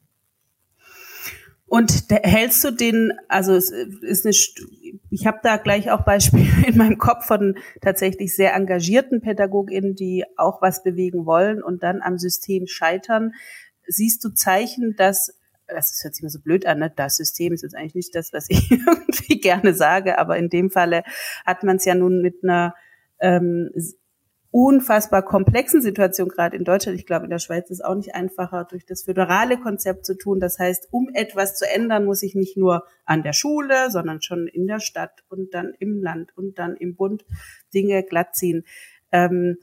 Und 1.66 2.04
hältst 2.10 2.62
du 2.64 2.72
den, 2.72 3.12
also 3.28 3.54
es 3.54 3.70
ist 3.70 4.24
eine, 4.24 4.34
ich 5.10 5.26
habe 5.26 5.38
da 5.42 5.56
gleich 5.56 5.90
auch 5.90 6.04
Beispiele 6.04 6.46
in 6.66 6.76
meinem 6.76 6.98
Kopf 6.98 7.26
von 7.26 7.56
tatsächlich 7.80 8.34
sehr 8.34 8.54
engagierten 8.54 9.20
PädagogInnen, 9.20 9.94
die 9.94 10.24
auch 10.36 10.62
was 10.62 10.82
bewegen 10.82 11.26
wollen 11.26 11.62
und 11.62 11.82
dann 11.82 12.02
am 12.02 12.18
System 12.18 12.66
scheitern. 12.66 13.32
Siehst 13.86 14.24
du 14.24 14.30
Zeichen, 14.30 14.94
dass 14.96 15.32
das 15.68 16.00
hört 16.04 16.14
sich 16.14 16.22
mir 16.22 16.30
so 16.30 16.40
blöd 16.40 16.64
an, 16.64 16.78
ne? 16.78 16.92
das 16.94 17.16
System 17.16 17.52
ist 17.52 17.62
jetzt 17.62 17.74
eigentlich 17.74 17.96
nicht 17.96 18.14
das, 18.14 18.32
was 18.32 18.48
ich 18.48 18.70
irgendwie 18.70 19.40
gerne 19.40 19.74
sage, 19.74 20.18
aber 20.18 20.36
in 20.36 20.48
dem 20.48 20.70
Falle 20.70 21.02
hat 21.44 21.64
man 21.64 21.76
es 21.76 21.84
ja 21.84 21.94
nun 21.94 22.22
mit 22.22 22.44
einer 22.44 22.74
ähm, 23.18 23.70
unfassbar 24.56 25.22
komplexen 25.22 25.82
Situation 25.82 26.30
gerade 26.30 26.56
in 26.56 26.64
Deutschland. 26.64 26.98
Ich 26.98 27.04
glaube, 27.04 27.24
in 27.24 27.30
der 27.30 27.40
Schweiz 27.40 27.68
ist 27.68 27.80
es 27.80 27.84
auch 27.84 27.94
nicht 27.94 28.14
einfacher, 28.14 28.64
durch 28.64 28.86
das 28.86 29.02
föderale 29.02 29.58
Konzept 29.58 30.06
zu 30.06 30.16
tun. 30.16 30.40
Das 30.40 30.58
heißt, 30.58 30.88
um 30.92 31.10
etwas 31.12 31.56
zu 31.56 31.68
ändern, 31.68 32.06
muss 32.06 32.22
ich 32.22 32.34
nicht 32.34 32.56
nur 32.56 32.84
an 33.04 33.22
der 33.22 33.34
Schule, 33.34 33.90
sondern 33.90 34.22
schon 34.22 34.46
in 34.46 34.66
der 34.66 34.80
Stadt 34.80 35.24
und 35.28 35.52
dann 35.52 35.74
im 35.78 36.02
Land 36.02 36.34
und 36.38 36.58
dann 36.58 36.74
im 36.74 36.96
Bund 36.96 37.26
Dinge 37.74 38.02
glatt 38.02 38.34
ziehen. 38.34 38.64
Ähm, 39.12 39.58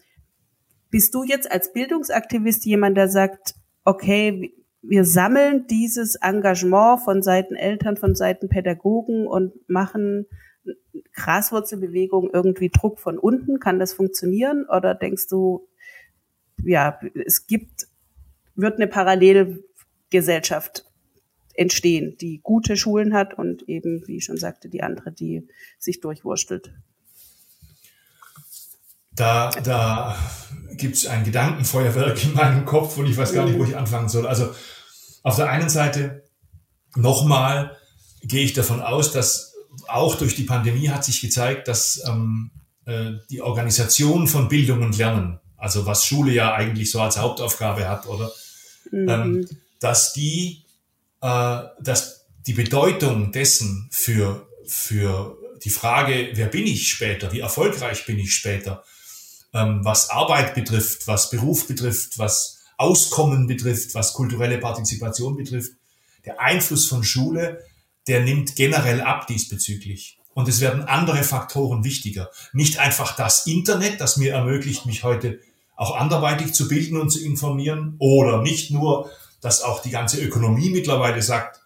bist 0.91 1.15
du 1.15 1.23
jetzt 1.23 1.51
als 1.51 1.73
Bildungsaktivist 1.73 2.63
jemand, 2.63 2.95
der 2.95 3.07
sagt, 3.09 3.55
okay, 3.85 4.53
wir 4.83 5.05
sammeln 5.05 5.65
dieses 5.65 6.17
Engagement 6.21 7.01
von 7.01 7.23
Seiten 7.23 7.55
Eltern, 7.55 7.97
von 7.97 8.13
Seiten 8.13 8.47
Pädagogen 8.47 9.25
und 9.25 9.53
machen 9.67 10.27
Graswurzelbewegung 11.13 12.29
irgendwie 12.31 12.69
Druck 12.69 12.99
von 12.99 13.17
unten? 13.17 13.59
Kann 13.59 13.79
das 13.79 13.93
funktionieren? 13.93 14.65
Oder 14.65 14.95
denkst 14.95 15.27
du, 15.27 15.67
ja, 16.63 16.99
es 17.25 17.47
gibt, 17.47 17.87
wird 18.55 18.75
eine 18.77 18.87
Parallelgesellschaft 18.87 20.85
entstehen, 21.55 22.17
die 22.19 22.39
gute 22.41 22.77
Schulen 22.77 23.13
hat 23.13 23.37
und 23.37 23.67
eben, 23.69 24.07
wie 24.07 24.17
ich 24.17 24.25
schon 24.25 24.37
sagte, 24.37 24.69
die 24.69 24.81
andere, 24.81 25.11
die 25.11 25.47
sich 25.77 25.99
durchwurstelt? 25.99 26.73
Da, 29.15 29.51
da 29.63 30.17
gibt 30.75 30.95
es 30.95 31.05
ein 31.05 31.23
Gedankenfeuerwerk 31.23 32.23
in 32.23 32.33
meinem 32.33 32.65
Kopf 32.65 32.97
und 32.97 33.05
ich 33.05 33.15
weiß 33.15 33.33
gar 33.33 33.45
nicht, 33.45 33.59
wo 33.59 33.63
ich 33.63 33.77
anfangen 33.77 34.09
soll. 34.09 34.25
Also 34.25 34.53
auf 35.21 35.35
der 35.35 35.49
einen 35.49 35.69
Seite 35.69 36.23
nochmal 36.95 37.77
gehe 38.23 38.43
ich 38.43 38.53
davon 38.53 38.81
aus, 38.81 39.11
dass 39.11 39.52
auch 39.87 40.15
durch 40.15 40.35
die 40.35 40.43
Pandemie 40.43 40.89
hat 40.89 41.03
sich 41.03 41.21
gezeigt, 41.21 41.67
dass 41.67 42.01
ähm, 42.07 42.51
äh, 42.85 43.13
die 43.29 43.41
Organisation 43.41 44.27
von 44.27 44.49
Bildung 44.49 44.81
und 44.83 44.97
Lernen, 44.97 45.39
also 45.57 45.85
was 45.85 46.05
Schule 46.05 46.33
ja 46.33 46.53
eigentlich 46.53 46.91
so 46.91 47.01
als 47.01 47.17
Hauptaufgabe 47.17 47.87
hat, 47.87 48.07
oder 48.07 48.31
mhm. 48.91 49.09
ähm, 49.09 49.47
dass 49.79 50.13
die, 50.13 50.63
äh, 51.21 51.61
dass 51.81 52.25
die 52.45 52.53
Bedeutung 52.53 53.31
dessen 53.31 53.87
für, 53.91 54.47
für 54.65 55.37
die 55.63 55.69
Frage, 55.69 56.31
wer 56.33 56.47
bin 56.47 56.67
ich 56.67 56.89
später, 56.89 57.31
wie 57.31 57.39
erfolgreich 57.39 58.05
bin 58.05 58.19
ich 58.19 58.33
später, 58.33 58.83
ähm, 59.53 59.79
was 59.83 60.09
Arbeit 60.09 60.55
betrifft, 60.55 61.07
was 61.07 61.29
Beruf 61.29 61.67
betrifft, 61.67 62.17
was 62.19 62.63
Auskommen 62.77 63.47
betrifft, 63.47 63.95
was 63.95 64.13
kulturelle 64.13 64.57
Partizipation 64.57 65.37
betrifft, 65.37 65.71
der 66.25 66.39
Einfluss 66.39 66.87
von 66.87 67.03
Schule, 67.03 67.63
der 68.07 68.21
nimmt 68.21 68.55
generell 68.55 69.01
ab 69.01 69.27
diesbezüglich. 69.27 70.17
Und 70.33 70.47
es 70.47 70.61
werden 70.61 70.83
andere 70.83 71.23
Faktoren 71.23 71.83
wichtiger. 71.83 72.29
Nicht 72.53 72.79
einfach 72.79 73.15
das 73.15 73.45
Internet, 73.45 74.01
das 74.01 74.17
mir 74.17 74.33
ermöglicht, 74.33 74.85
mich 74.85 75.03
heute 75.03 75.39
auch 75.75 75.95
anderweitig 75.95 76.53
zu 76.53 76.67
bilden 76.67 76.97
und 76.97 77.09
zu 77.09 77.23
informieren. 77.23 77.95
Oder 77.99 78.41
nicht 78.41 78.71
nur, 78.71 79.11
dass 79.41 79.61
auch 79.61 79.81
die 79.81 79.91
ganze 79.91 80.21
Ökonomie 80.21 80.69
mittlerweile 80.69 81.21
sagt, 81.21 81.59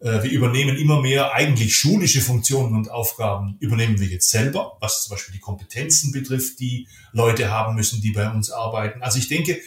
äh, 0.00 0.22
wir 0.22 0.30
übernehmen 0.30 0.76
immer 0.76 1.00
mehr 1.00 1.34
eigentlich 1.34 1.76
schulische 1.76 2.20
Funktionen 2.20 2.74
und 2.74 2.90
Aufgaben, 2.90 3.56
übernehmen 3.60 3.98
wir 3.98 4.06
jetzt 4.06 4.30
selber, 4.30 4.76
was 4.80 5.04
zum 5.04 5.14
Beispiel 5.14 5.34
die 5.34 5.40
Kompetenzen 5.40 6.12
betrifft, 6.12 6.60
die 6.60 6.86
Leute 7.12 7.50
haben 7.50 7.74
müssen, 7.74 8.00
die 8.00 8.12
bei 8.12 8.30
uns 8.30 8.50
arbeiten. 8.50 9.02
Also 9.02 9.18
ich 9.18 9.28
denke, 9.28 9.60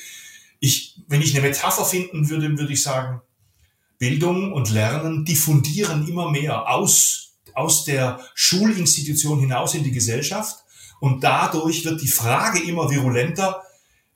ich, 0.60 0.96
wenn 1.08 1.22
ich 1.22 1.36
eine 1.36 1.48
Metapher 1.48 1.86
finden 1.86 2.30
würde, 2.30 2.58
würde 2.58 2.74
ich 2.74 2.84
sagen, 2.84 3.22
Bildung 4.00 4.54
und 4.54 4.72
Lernen 4.72 5.26
diffundieren 5.26 6.08
immer 6.08 6.32
mehr 6.32 6.70
aus, 6.70 7.34
aus 7.54 7.84
der 7.84 8.20
Schulinstitution 8.34 9.40
hinaus 9.40 9.76
in 9.76 9.84
die 9.84 9.92
Gesellschaft. 9.92 10.64
Und 11.00 11.24
dadurch 11.24 11.86
wird 11.86 12.02
die 12.02 12.08
Frage 12.08 12.64
immer 12.64 12.90
virulenter, 12.90 13.62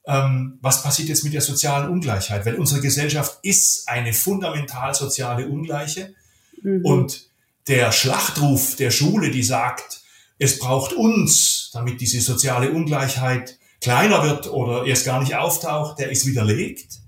ähm, 0.06 0.58
was 0.62 0.84
passiert 0.84 1.10
jetzt 1.10 1.24
mit 1.24 1.34
der 1.34 1.42
sozialen 1.42 1.90
Ungleichheit? 1.90 2.46
Weil 2.46 2.56
unsere 2.56 2.82
Gesellschaft 2.82 3.40
ist 3.42 3.88
eine 3.88 4.14
fundamental 4.14 4.94
soziale 4.94 5.48
Ungleiche. 5.48 6.14
Mhm. 6.62 6.84
Und 6.84 7.30
der 7.68 7.92
Schlachtruf 7.92 8.76
der 8.76 8.92
Schule, 8.92 9.32
die 9.32 9.44
sagt, 9.44 10.02
es 10.40 10.60
braucht 10.60 10.94
uns, 10.94 11.70
damit 11.74 12.02
diese 12.02 12.20
soziale 12.20 12.72
Ungleichheit 12.72 13.58
kleiner 13.80 14.24
wird 14.24 14.52
oder 14.52 14.86
erst 14.86 15.06
gar 15.06 15.22
nicht 15.22 15.36
auftaucht, 15.36 16.00
der 16.00 16.10
ist 16.10 16.26
widerlegt. 16.26 17.00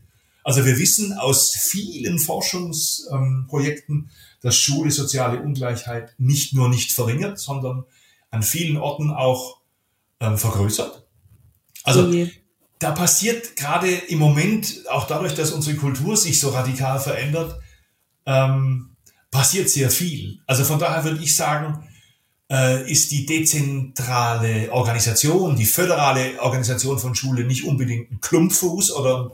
Also 0.46 0.64
wir 0.64 0.78
wissen 0.78 1.12
aus 1.14 1.56
vielen 1.56 2.20
Forschungsprojekten, 2.20 4.12
dass 4.42 4.56
Schule 4.56 4.92
soziale 4.92 5.42
Ungleichheit 5.42 6.14
nicht 6.20 6.54
nur 6.54 6.70
nicht 6.70 6.92
verringert, 6.92 7.40
sondern 7.40 7.84
an 8.30 8.44
vielen 8.44 8.78
Orten 8.78 9.10
auch 9.10 9.62
ähm, 10.20 10.38
vergrößert. 10.38 11.04
Also 11.84 12.06
okay. 12.06 12.32
da 12.78 12.92
passiert 12.92 13.56
gerade 13.56 13.90
im 13.90 14.20
Moment, 14.20 14.84
auch 14.88 15.08
dadurch, 15.08 15.34
dass 15.34 15.52
unsere 15.52 15.78
Kultur 15.78 16.16
sich 16.16 16.40
so 16.40 16.50
radikal 16.50 17.00
verändert, 17.00 17.60
ähm, 18.28 18.96
passiert 19.32 19.68
sehr 19.72 19.90
viel. 19.90 20.42
Also 20.46 20.64
von 20.64 20.78
daher 20.78 21.04
würde 21.04 21.24
ich 21.24 21.36
sagen, 21.36 21.90
äh, 22.52 22.88
ist 22.92 23.10
die 23.10 23.26
dezentrale 23.26 24.72
Organisation, 24.72 25.56
die 25.56 25.66
föderale 25.66 26.40
Organisation 26.40 27.00
von 27.00 27.16
Schule 27.16 27.46
nicht 27.46 27.66
unbedingt 27.66 28.12
ein 28.12 28.22
Klumpfuß 28.22 28.92
oder 28.92 29.32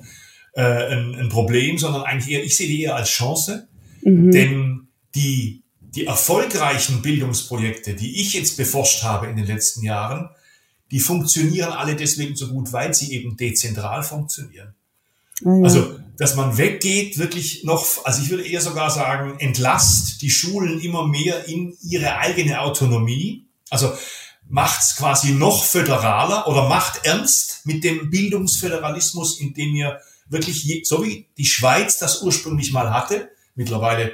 äh, 0.53 0.61
ein, 0.61 1.15
ein 1.15 1.29
Problem, 1.29 1.77
sondern 1.77 2.03
eigentlich 2.03 2.31
eher, 2.31 2.43
ich 2.43 2.57
sehe 2.57 2.67
die 2.67 2.83
eher 2.83 2.95
als 2.95 3.09
Chance, 3.09 3.67
mhm. 4.03 4.31
denn 4.31 4.87
die, 5.15 5.63
die 5.79 6.05
erfolgreichen 6.05 7.01
Bildungsprojekte, 7.01 7.93
die 7.95 8.21
ich 8.21 8.33
jetzt 8.33 8.57
beforscht 8.57 9.03
habe 9.03 9.27
in 9.27 9.35
den 9.35 9.45
letzten 9.45 9.83
Jahren, 9.83 10.29
die 10.91 10.99
funktionieren 10.99 11.71
alle 11.71 11.95
deswegen 11.95 12.35
so 12.35 12.49
gut, 12.49 12.73
weil 12.73 12.93
sie 12.93 13.13
eben 13.13 13.37
dezentral 13.37 14.03
funktionieren. 14.03 14.73
Ja. 15.43 15.51
Also, 15.63 15.99
dass 16.17 16.35
man 16.35 16.57
weggeht, 16.57 17.17
wirklich 17.17 17.63
noch, 17.63 17.85
also 18.03 18.21
ich 18.21 18.29
würde 18.29 18.45
eher 18.45 18.61
sogar 18.61 18.91
sagen, 18.91 19.39
entlast 19.39 20.21
die 20.21 20.29
Schulen 20.29 20.79
immer 20.81 21.07
mehr 21.07 21.47
in 21.47 21.75
ihre 21.81 22.17
eigene 22.17 22.61
Autonomie. 22.61 23.45
Also 23.69 23.91
macht's 24.47 24.97
quasi 24.97 25.31
noch 25.31 25.63
föderaler 25.63 26.47
oder 26.47 26.67
macht 26.67 27.05
ernst 27.05 27.65
mit 27.65 27.83
dem 27.83 28.09
Bildungsföderalismus, 28.09 29.39
in 29.39 29.53
dem 29.53 29.73
ihr 29.73 29.99
wirklich, 30.31 30.63
je, 30.63 30.83
so 30.83 31.03
wie 31.03 31.27
die 31.37 31.45
Schweiz 31.45 31.99
das 31.99 32.21
ursprünglich 32.21 32.71
mal 32.71 32.91
hatte, 32.91 33.29
mittlerweile 33.55 34.13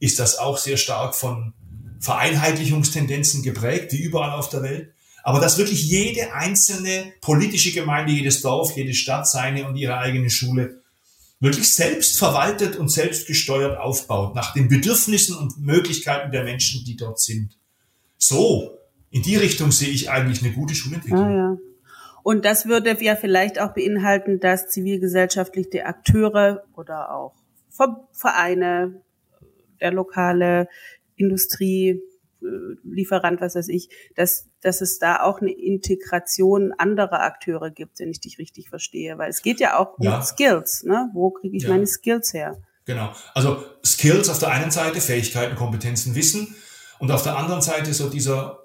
ist 0.00 0.18
das 0.18 0.38
auch 0.38 0.58
sehr 0.58 0.76
stark 0.76 1.14
von 1.14 1.54
Vereinheitlichungstendenzen 2.00 3.42
geprägt, 3.42 3.92
wie 3.92 4.02
überall 4.02 4.32
auf 4.32 4.48
der 4.48 4.62
Welt. 4.62 4.92
Aber 5.22 5.38
dass 5.40 5.56
wirklich 5.56 5.84
jede 5.84 6.34
einzelne 6.34 7.12
politische 7.20 7.70
Gemeinde, 7.70 8.12
jedes 8.12 8.42
Dorf, 8.42 8.76
jede 8.76 8.92
Stadt 8.92 9.28
seine 9.28 9.66
und 9.68 9.76
ihre 9.76 9.98
eigene 9.98 10.30
Schule 10.30 10.82
wirklich 11.38 11.72
selbst 11.74 12.18
verwaltet 12.18 12.76
und 12.76 12.88
selbst 12.88 13.26
gesteuert 13.26 13.78
aufbaut, 13.78 14.34
nach 14.34 14.52
den 14.52 14.68
Bedürfnissen 14.68 15.36
und 15.36 15.58
Möglichkeiten 15.58 16.32
der 16.32 16.44
Menschen, 16.44 16.84
die 16.84 16.96
dort 16.96 17.20
sind. 17.20 17.56
So, 18.16 18.78
in 19.10 19.22
die 19.22 19.36
Richtung 19.36 19.72
sehe 19.72 19.90
ich 19.90 20.10
eigentlich 20.10 20.42
eine 20.42 20.52
gute 20.52 20.74
Schulentwicklung. 20.74 21.24
Ah, 21.24 21.36
ja. 21.36 21.56
Und 22.22 22.44
das 22.44 22.66
würde 22.66 22.96
ja 23.00 23.16
vielleicht 23.16 23.60
auch 23.60 23.74
beinhalten, 23.74 24.38
dass 24.40 24.68
zivilgesellschaftliche 24.68 25.86
Akteure 25.86 26.64
oder 26.76 27.12
auch 27.14 27.34
Vereine, 28.12 29.02
der 29.80 29.92
lokale 29.92 30.68
Industrie, 31.16 32.00
äh, 32.42 32.76
Lieferant, 32.84 33.40
was 33.40 33.54
weiß 33.54 33.68
ich, 33.68 33.88
dass, 34.14 34.48
dass 34.60 34.80
es 34.80 34.98
da 34.98 35.22
auch 35.22 35.40
eine 35.40 35.52
Integration 35.52 36.72
anderer 36.76 37.22
Akteure 37.22 37.70
gibt, 37.70 37.98
wenn 37.98 38.10
ich 38.10 38.20
dich 38.20 38.38
richtig 38.38 38.68
verstehe. 38.68 39.18
Weil 39.18 39.30
es 39.30 39.42
geht 39.42 39.60
ja 39.60 39.78
auch 39.78 39.96
ja. 39.98 40.16
um 40.16 40.22
Skills. 40.22 40.84
Ne? 40.84 41.10
Wo 41.12 41.30
kriege 41.30 41.56
ich 41.56 41.64
ja. 41.64 41.70
meine 41.70 41.86
Skills 41.86 42.32
her? 42.34 42.56
Genau. 42.84 43.12
Also 43.34 43.64
Skills 43.84 44.28
auf 44.28 44.38
der 44.38 44.50
einen 44.50 44.70
Seite, 44.70 45.00
Fähigkeiten, 45.00 45.56
Kompetenzen, 45.56 46.14
Wissen 46.14 46.54
und 46.98 47.10
auf 47.10 47.22
der 47.22 47.36
anderen 47.36 47.62
Seite 47.62 47.92
so 47.94 48.08
dieser 48.08 48.61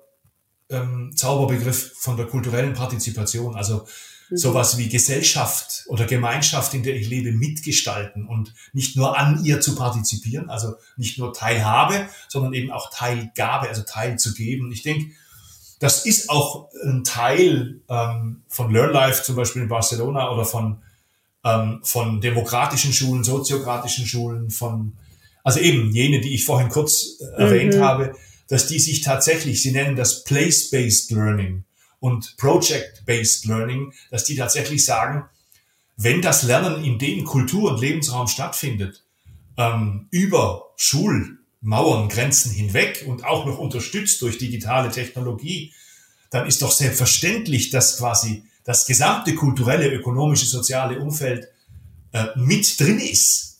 ähm, 0.69 1.13
Zauberbegriff 1.15 1.93
von 1.97 2.17
der 2.17 2.25
kulturellen 2.25 2.73
Partizipation, 2.73 3.56
also 3.56 3.88
mhm. 4.30 4.38
sowas 4.38 4.77
wie 4.77 4.89
Gesellschaft 4.89 5.86
oder 5.88 6.06
Gemeinschaft, 6.06 6.73
in 6.73 6.84
der 6.84 6.95
ich 6.95 7.08
lebe, 7.08 7.32
mitgestalten 7.32 8.27
und 8.27 8.53
nicht 8.73 8.95
nur 8.95 9.17
an 9.17 9.43
ihr 9.43 9.62
zu 9.62 9.75
partizipieren, 9.75 10.49
also 10.49 10.75
nicht 10.97 11.17
nur 11.17 11.34
Teilhabe, 11.34 12.08
sondern 12.27 12.53
eben 12.53 12.71
auch 12.71 12.91
Teilgabe, 12.91 13.69
also 13.69 13.84
teilzugeben. 13.84 14.71
Ich 14.71 14.84
denke, 14.84 15.12
das 15.80 16.06
ist 16.06 16.30
auch 16.30 16.69
ein 16.84 17.03
Teil 17.03 17.82
ähm, 17.88 18.41
von 18.47 18.73
LearnLife 18.73 19.23
zum 19.23 19.36
Beispiel 19.36 19.62
in 19.62 19.67
Barcelona 19.67 20.32
oder 20.32 20.43
von, 20.43 20.82
ähm, 21.43 21.80
von 21.84 22.19
demokratischen 22.19 22.93
Schulen, 22.93 23.23
soziokratischen 23.23 24.08
Schulen, 24.08 24.49
von, 24.49 24.97
also 25.43 25.60
eben 25.60 25.91
jene, 25.91 26.19
die 26.19 26.34
ich 26.34 26.45
vorhin 26.45 26.69
kurz 26.69 27.19
äh, 27.19 27.43
erwähnt 27.43 27.75
mhm. 27.75 27.82
habe, 27.82 28.15
dass 28.47 28.67
die 28.67 28.79
sich 28.79 29.01
tatsächlich, 29.01 29.62
sie 29.62 29.71
nennen 29.71 29.95
das 29.95 30.23
Place-Based 30.23 31.12
Learning 31.12 31.63
und 31.99 32.38
Project-Based 32.38 33.45
Learning, 33.45 33.93
dass 34.12 34.23
die 34.23 34.36
tatsächlich 34.36 34.86
sagen, 34.86 35.25
wenn 35.97 36.21
das 36.21 36.43
Lernen 36.43 36.83
in 36.83 36.99
dem 36.99 37.25
Kultur- 37.25 37.71
und 37.71 37.81
Lebensraum 37.81 38.27
stattfindet, 38.27 39.03
ähm, 39.57 40.07
über 40.12 40.73
Schulmauern, 40.75 42.07
Grenzen 42.07 42.51
hinweg 42.51 43.03
und 43.07 43.25
auch 43.25 43.45
noch 43.45 43.57
unterstützt 43.57 44.21
durch 44.21 44.38
digitale 44.38 44.91
Technologie, 44.91 45.73
dann 46.29 46.45
ist 46.45 46.62
doch 46.62 46.71
selbstverständlich, 46.71 47.71
dass 47.71 47.97
quasi 47.97 48.43
das 48.63 48.86
gesamte 48.86 49.33
kulturelle, 49.33 49.91
ökonomische, 49.91 50.45
soziale 50.45 50.99
Umfeld 50.99 51.47
äh, 52.12 52.27
mit 52.36 52.79
drin 52.79 52.99
ist 52.99 53.60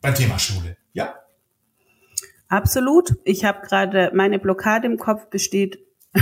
beim 0.00 0.14
Thema 0.14 0.38
Schule. 0.38 0.76
Absolut. 2.50 3.16
Ich 3.24 3.44
habe 3.44 3.64
gerade 3.66 4.10
meine 4.12 4.40
Blockade 4.40 4.86
im 4.88 4.98
Kopf 4.98 5.26
besteht 5.26 5.78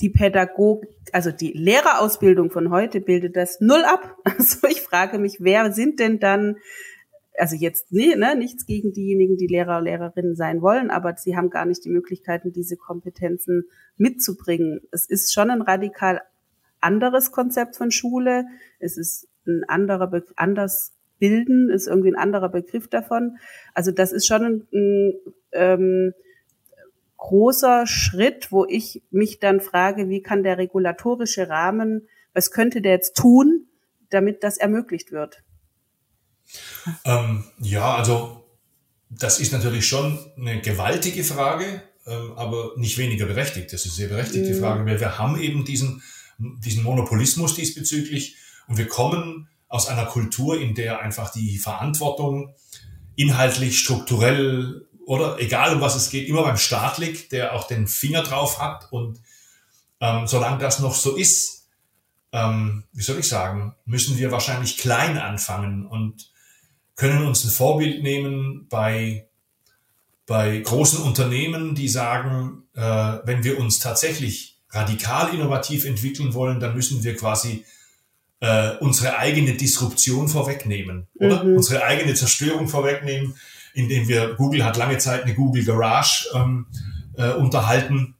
die 0.00 0.08
Pädagog, 0.08 0.86
also 1.12 1.30
die 1.30 1.52
Lehrerausbildung 1.52 2.50
von 2.50 2.70
heute 2.70 3.00
bildet 3.00 3.36
das 3.36 3.60
null 3.60 3.84
ab. 3.84 4.16
Also 4.24 4.66
ich 4.66 4.80
frage 4.80 5.18
mich, 5.18 5.36
wer 5.40 5.70
sind 5.70 6.00
denn 6.00 6.18
dann, 6.18 6.56
also 7.38 7.54
jetzt 7.56 7.92
nee, 7.92 8.16
ne, 8.16 8.34
nichts 8.36 8.64
gegen 8.64 8.94
diejenigen, 8.94 9.36
die 9.36 9.46
Lehrer 9.46 9.78
und 9.78 9.84
Lehrerinnen 9.84 10.34
sein 10.34 10.62
wollen, 10.62 10.90
aber 10.90 11.14
sie 11.18 11.36
haben 11.36 11.50
gar 11.50 11.66
nicht 11.66 11.84
die 11.84 11.90
Möglichkeiten, 11.90 12.50
diese 12.50 12.78
Kompetenzen 12.78 13.64
mitzubringen. 13.98 14.80
Es 14.90 15.04
ist 15.04 15.34
schon 15.34 15.50
ein 15.50 15.60
radikal 15.60 16.22
anderes 16.80 17.32
Konzept 17.32 17.76
von 17.76 17.90
Schule. 17.90 18.46
Es 18.78 18.96
ist 18.96 19.28
ein 19.46 19.62
anderer, 19.68 20.10
anders 20.36 20.94
bilden 21.18 21.70
ist 21.70 21.86
irgendwie 21.86 22.10
ein 22.10 22.18
anderer 22.18 22.48
Begriff 22.48 22.88
davon. 22.88 23.38
Also 23.72 23.90
das 23.90 24.12
ist 24.12 24.26
schon 24.26 24.44
ein, 24.44 24.66
ein 24.72 25.12
ähm, 25.52 26.14
großer 27.16 27.86
Schritt, 27.86 28.52
wo 28.52 28.66
ich 28.66 29.02
mich 29.10 29.38
dann 29.38 29.60
frage, 29.60 30.08
wie 30.08 30.22
kann 30.22 30.42
der 30.42 30.58
regulatorische 30.58 31.48
Rahmen, 31.48 32.08
was 32.34 32.50
könnte 32.50 32.82
der 32.82 32.92
jetzt 32.92 33.16
tun, 33.16 33.66
damit 34.10 34.44
das 34.44 34.58
ermöglicht 34.58 35.12
wird? 35.12 35.42
Ähm, 37.04 37.44
ja, 37.60 37.94
also 37.94 38.44
das 39.08 39.40
ist 39.40 39.52
natürlich 39.52 39.86
schon 39.86 40.18
eine 40.36 40.60
gewaltige 40.60 41.24
Frage, 41.24 41.82
ähm, 42.06 42.32
aber 42.36 42.72
nicht 42.76 42.98
weniger 42.98 43.26
berechtigt. 43.26 43.72
Das 43.72 43.86
ist 43.86 43.92
eine 43.92 44.08
sehr 44.08 44.08
berechtigte 44.08 44.54
mhm. 44.54 44.58
Frage, 44.58 44.86
weil 44.86 45.00
wir 45.00 45.18
haben 45.18 45.40
eben 45.40 45.64
diesen, 45.64 46.02
diesen 46.38 46.82
Monopolismus 46.82 47.54
diesbezüglich 47.54 48.36
und 48.68 48.76
wir 48.76 48.86
kommen 48.88 49.48
aus 49.74 49.88
einer 49.88 50.06
Kultur, 50.06 50.60
in 50.60 50.76
der 50.76 51.00
einfach 51.00 51.32
die 51.32 51.58
Verantwortung 51.58 52.54
inhaltlich, 53.16 53.80
strukturell 53.80 54.86
oder 55.04 55.40
egal 55.40 55.74
um 55.74 55.80
was 55.80 55.96
es 55.96 56.10
geht, 56.10 56.28
immer 56.28 56.44
beim 56.44 56.56
Staat 56.56 56.98
liegt, 56.98 57.32
der 57.32 57.54
auch 57.54 57.66
den 57.66 57.88
Finger 57.88 58.22
drauf 58.22 58.60
hat. 58.60 58.86
Und 58.92 59.20
ähm, 60.00 60.28
solange 60.28 60.58
das 60.58 60.78
noch 60.78 60.94
so 60.94 61.16
ist, 61.16 61.66
ähm, 62.30 62.84
wie 62.92 63.02
soll 63.02 63.18
ich 63.18 63.26
sagen, 63.26 63.74
müssen 63.84 64.16
wir 64.16 64.30
wahrscheinlich 64.30 64.78
klein 64.78 65.18
anfangen 65.18 65.86
und 65.86 66.30
können 66.94 67.26
uns 67.26 67.42
ein 67.44 67.50
Vorbild 67.50 68.00
nehmen 68.04 68.68
bei, 68.68 69.26
bei 70.24 70.58
großen 70.58 71.02
Unternehmen, 71.02 71.74
die 71.74 71.88
sagen, 71.88 72.62
äh, 72.76 72.80
wenn 73.24 73.42
wir 73.42 73.58
uns 73.58 73.80
tatsächlich 73.80 74.62
radikal 74.70 75.34
innovativ 75.34 75.84
entwickeln 75.84 76.32
wollen, 76.32 76.60
dann 76.60 76.76
müssen 76.76 77.02
wir 77.02 77.16
quasi 77.16 77.64
äh, 78.44 78.76
unsere 78.80 79.16
eigene 79.16 79.54
Disruption 79.54 80.28
vorwegnehmen, 80.28 81.08
oder? 81.14 81.44
Mhm. 81.44 81.56
Unsere 81.56 81.82
eigene 81.82 82.14
Zerstörung 82.14 82.68
vorwegnehmen, 82.68 83.34
indem 83.72 84.06
wir, 84.06 84.34
Google 84.34 84.64
hat 84.64 84.76
lange 84.76 84.98
Zeit 84.98 85.24
eine 85.24 85.34
Google 85.34 85.64
Garage 85.64 86.28
ähm, 86.34 86.66
äh, 87.16 87.30
unterhalten. 87.30 88.16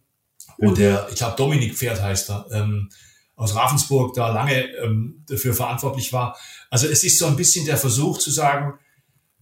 Und 0.56 0.70
mhm. 0.70 0.74
der, 0.76 1.08
ich 1.10 1.16
glaube, 1.16 1.36
Dominik 1.36 1.76
Pferd 1.76 2.00
heißt 2.00 2.30
er, 2.30 2.46
ähm, 2.52 2.88
aus 3.36 3.54
Ravensburg, 3.54 4.14
da 4.14 4.28
lange 4.28 4.64
ähm, 4.76 5.24
dafür 5.28 5.52
verantwortlich 5.52 6.12
war. 6.12 6.38
Also 6.70 6.86
es 6.86 7.04
ist 7.04 7.18
so 7.18 7.26
ein 7.26 7.36
bisschen 7.36 7.66
der 7.66 7.76
Versuch 7.76 8.18
zu 8.18 8.30
sagen, 8.30 8.78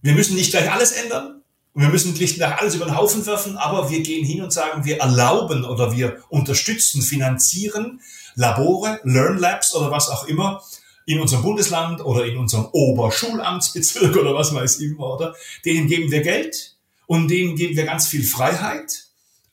wir 0.01 0.13
müssen 0.13 0.35
nicht 0.35 0.51
gleich 0.51 0.69
alles 0.69 0.91
ändern, 0.91 1.42
wir 1.75 1.89
müssen 1.89 2.13
nicht 2.13 2.35
gleich 2.35 2.59
alles 2.59 2.75
über 2.75 2.85
den 2.85 2.95
Haufen 2.95 3.25
werfen, 3.25 3.57
aber 3.57 3.89
wir 3.89 4.01
gehen 4.01 4.25
hin 4.25 4.43
und 4.43 4.53
sagen, 4.53 4.85
wir 4.85 4.99
erlauben 4.99 5.65
oder 5.65 5.95
wir 5.95 6.17
unterstützen, 6.29 7.01
finanzieren 7.01 7.99
Labore, 8.35 8.99
Learn 9.03 9.37
Labs 9.37 9.73
oder 9.75 9.89
was 9.89 10.09
auch 10.09 10.27
immer 10.27 10.61
in 11.05 11.19
unserem 11.19 11.43
Bundesland 11.43 12.03
oder 12.05 12.25
in 12.25 12.37
unserem 12.37 12.67
Oberschulamtsbezirk 12.71 14.15
oder 14.21 14.35
was 14.35 14.53
weiß 14.53 14.79
ich 14.79 14.91
immer, 14.91 15.15
oder? 15.15 15.35
Denen 15.65 15.87
geben 15.87 16.11
wir 16.11 16.21
Geld 16.21 16.75
und 17.07 17.29
denen 17.29 17.55
geben 17.55 17.75
wir 17.75 17.85
ganz 17.85 18.07
viel 18.07 18.23
Freiheit. 18.23 19.05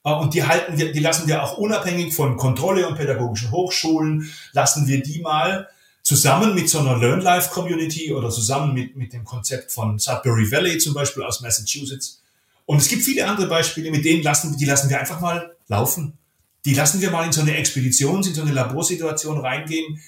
Äh, 0.05 0.13
und 0.13 0.35
die 0.35 0.45
halten 0.45 0.79
wir, 0.79 0.93
die 0.93 1.01
lassen 1.01 1.27
wir 1.27 1.43
auch 1.43 1.57
unabhängig 1.57 2.15
von 2.15 2.37
Kontrolle 2.37 2.87
und 2.87 2.97
pädagogischen 2.97 3.51
Hochschulen, 3.51 4.31
lassen 4.53 4.87
wir 4.87 5.03
die 5.03 5.21
mal 5.21 5.69
zusammen 6.03 6.55
mit 6.55 6.69
so 6.69 6.81
einer 6.81 6.97
Learn 6.97 7.21
Life 7.21 7.51
Community 7.51 8.13
oder 8.13 8.31
zusammen 8.31 8.75
mit, 8.75 8.97
mit 8.97 9.13
dem 9.13 9.25
Konzept 9.25 9.73
von 9.73 9.99
Sudbury 9.99 10.51
Valley 10.51 10.79
zum 10.79 10.95
Beispiel 10.95 11.23
aus 11.23 11.41
Massachusetts. 11.41 12.23
Und 12.67 12.79
es 12.79 12.89
gibt 12.89 13.03
viele 13.03 13.27
andere 13.27 13.47
Beispiele, 13.47 13.91
mit 13.91 14.05
denen 14.05 14.23
lassen, 14.23 14.57
die 14.57 14.65
lassen 14.65 14.89
wir 14.91 15.01
einfach 15.01 15.21
mal 15.21 15.57
laufen. 15.69 16.17
Die 16.65 16.75
lassen 16.75 17.01
wir 17.01 17.11
mal 17.11 17.25
in 17.25 17.33
so 17.33 17.41
eine 17.41 17.57
Expedition, 17.57 18.23
in 18.23 18.35
so 18.35 18.43
eine 18.43 18.53
Laborsituation 18.53 19.39
reingehen. 19.39 20.01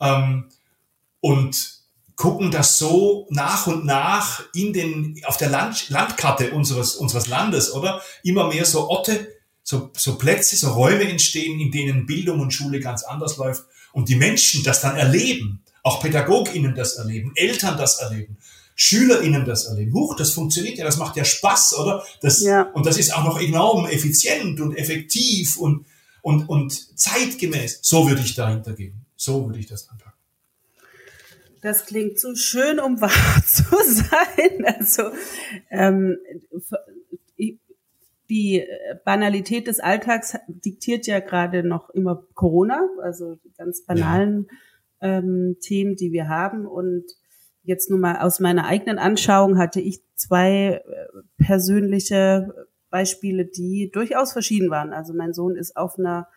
Ähm, 0.00 0.44
und 1.20 1.74
gucken 2.16 2.50
das 2.50 2.78
so 2.78 3.26
nach 3.30 3.66
und 3.66 3.84
nach 3.84 4.44
in 4.54 4.72
den, 4.72 5.20
auf 5.24 5.36
der 5.36 5.48
Land, 5.48 5.88
Landkarte 5.88 6.52
unseres, 6.52 6.96
unseres 6.96 7.26
Landes, 7.26 7.72
oder? 7.72 8.02
Immer 8.22 8.48
mehr 8.48 8.64
so 8.64 8.88
Orte, 8.88 9.32
so, 9.62 9.90
so 9.96 10.16
Plätze, 10.16 10.56
so 10.56 10.72
Räume 10.72 11.08
entstehen, 11.08 11.58
in 11.58 11.72
denen 11.72 12.06
Bildung 12.06 12.40
und 12.40 12.52
Schule 12.52 12.80
ganz 12.80 13.02
anders 13.02 13.36
läuft. 13.38 13.64
Und 13.94 14.08
die 14.08 14.16
Menschen 14.16 14.64
das 14.64 14.80
dann 14.80 14.96
erleben, 14.96 15.62
auch 15.84 16.02
PädagogInnen 16.02 16.74
das 16.74 16.96
erleben, 16.96 17.32
Eltern 17.36 17.78
das 17.78 18.00
erleben, 18.00 18.38
SchülerInnen 18.74 19.44
das 19.44 19.66
erleben. 19.66 19.94
Huch, 19.94 20.16
das 20.16 20.32
funktioniert 20.32 20.78
ja, 20.78 20.84
das 20.84 20.96
macht 20.96 21.16
ja 21.16 21.24
Spaß, 21.24 21.78
oder? 21.78 22.04
Das, 22.20 22.42
ja. 22.42 22.62
Und 22.72 22.86
das 22.86 22.98
ist 22.98 23.14
auch 23.14 23.22
noch 23.22 23.40
enorm 23.40 23.86
effizient 23.86 24.60
und 24.60 24.76
effektiv 24.76 25.56
und, 25.58 25.86
und, 26.22 26.48
und 26.48 26.98
zeitgemäß. 26.98 27.78
So 27.82 28.08
würde 28.08 28.22
ich 28.22 28.34
dahinter 28.34 28.72
gehen. 28.72 29.06
So 29.14 29.46
würde 29.46 29.60
ich 29.60 29.66
das 29.66 29.88
anpacken. 29.88 30.12
Das 31.62 31.86
klingt 31.86 32.18
so 32.18 32.34
schön, 32.34 32.80
um 32.80 33.00
wahr 33.00 33.42
zu 33.46 33.62
sein. 33.62 34.66
Also 34.76 35.12
ähm, 35.70 36.18
die 38.30 38.64
Banalität 39.04 39.66
des 39.66 39.80
Alltags 39.80 40.36
diktiert 40.48 41.06
ja 41.06 41.20
gerade 41.20 41.62
noch 41.62 41.90
immer 41.90 42.26
Corona, 42.34 42.88
also 43.02 43.34
die 43.36 43.52
ganz 43.52 43.84
banalen 43.84 44.48
ja. 45.00 45.18
ähm, 45.18 45.56
Themen, 45.60 45.96
die 45.96 46.12
wir 46.12 46.28
haben. 46.28 46.66
Und 46.66 47.04
jetzt 47.62 47.90
nur 47.90 47.98
mal 47.98 48.18
aus 48.18 48.40
meiner 48.40 48.66
eigenen 48.66 48.98
Anschauung 48.98 49.58
hatte 49.58 49.80
ich 49.80 50.00
zwei 50.14 50.82
äh, 50.86 51.42
persönliche 51.44 52.68
Beispiele, 52.90 53.44
die 53.44 53.90
durchaus 53.92 54.32
verschieden 54.32 54.70
waren. 54.70 54.92
Also 54.92 55.14
mein 55.14 55.34
Sohn 55.34 55.56
ist 55.56 55.76
auf 55.76 55.98
einer, 55.98 56.28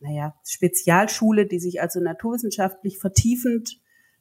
naja, 0.00 0.34
Spezialschule, 0.44 1.46
die 1.46 1.60
sich 1.60 1.82
also 1.82 2.00
naturwissenschaftlich 2.00 2.98
vertiefend 2.98 3.78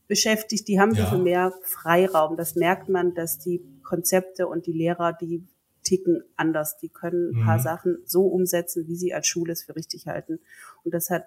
beschäftigt, 0.07 0.67
die 0.67 0.79
haben 0.79 0.93
ja. 0.93 1.09
so 1.09 1.17
mehr 1.17 1.53
Freiraum. 1.63 2.35
Das 2.35 2.55
merkt 2.55 2.89
man, 2.89 3.13
dass 3.13 3.39
die 3.39 3.63
Konzepte 3.81 4.47
und 4.47 4.67
die 4.67 4.73
Lehrer, 4.73 5.13
die 5.13 5.47
ticken 5.91 6.23
anders. 6.37 6.77
Die 6.77 6.87
können 6.87 7.35
ein 7.35 7.43
paar 7.43 7.57
mhm. 7.57 7.63
Sachen 7.63 7.97
so 8.05 8.27
umsetzen, 8.27 8.87
wie 8.87 8.95
sie 8.95 9.13
als 9.13 9.27
Schule 9.27 9.51
es 9.51 9.63
für 9.63 9.75
richtig 9.75 10.07
halten. 10.07 10.39
Und 10.85 10.93
das 10.93 11.09
hat 11.09 11.25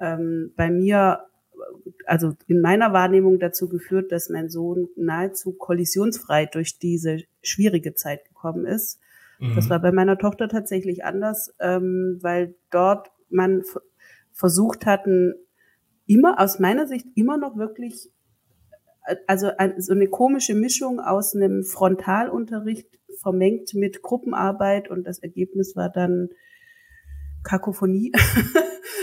ähm, 0.00 0.52
bei 0.56 0.70
mir, 0.70 1.20
also 2.06 2.34
in 2.48 2.60
meiner 2.60 2.92
Wahrnehmung 2.92 3.38
dazu 3.38 3.68
geführt, 3.68 4.10
dass 4.10 4.28
mein 4.28 4.50
Sohn 4.50 4.88
nahezu 4.96 5.52
kollisionsfrei 5.52 6.46
durch 6.46 6.80
diese 6.80 7.18
schwierige 7.42 7.94
Zeit 7.94 8.24
gekommen 8.24 8.66
ist. 8.66 8.98
Mhm. 9.38 9.54
Das 9.54 9.70
war 9.70 9.80
bei 9.80 9.92
meiner 9.92 10.18
Tochter 10.18 10.48
tatsächlich 10.48 11.04
anders, 11.04 11.54
ähm, 11.60 12.18
weil 12.22 12.56
dort 12.70 13.12
man 13.30 13.62
versucht 14.32 14.84
hatten, 14.84 15.34
immer, 16.06 16.40
aus 16.40 16.58
meiner 16.58 16.88
Sicht, 16.88 17.06
immer 17.14 17.36
noch 17.36 17.56
wirklich, 17.56 18.10
also 19.28 19.50
so 19.78 19.92
eine 19.92 20.08
komische 20.08 20.54
Mischung 20.54 20.98
aus 20.98 21.36
einem 21.36 21.62
Frontalunterricht 21.62 22.98
vermengt 23.22 23.74
mit 23.74 24.02
Gruppenarbeit 24.02 24.90
und 24.90 25.04
das 25.04 25.18
Ergebnis 25.20 25.76
war 25.76 25.88
dann 25.88 26.28
Kakophonie. 27.42 28.12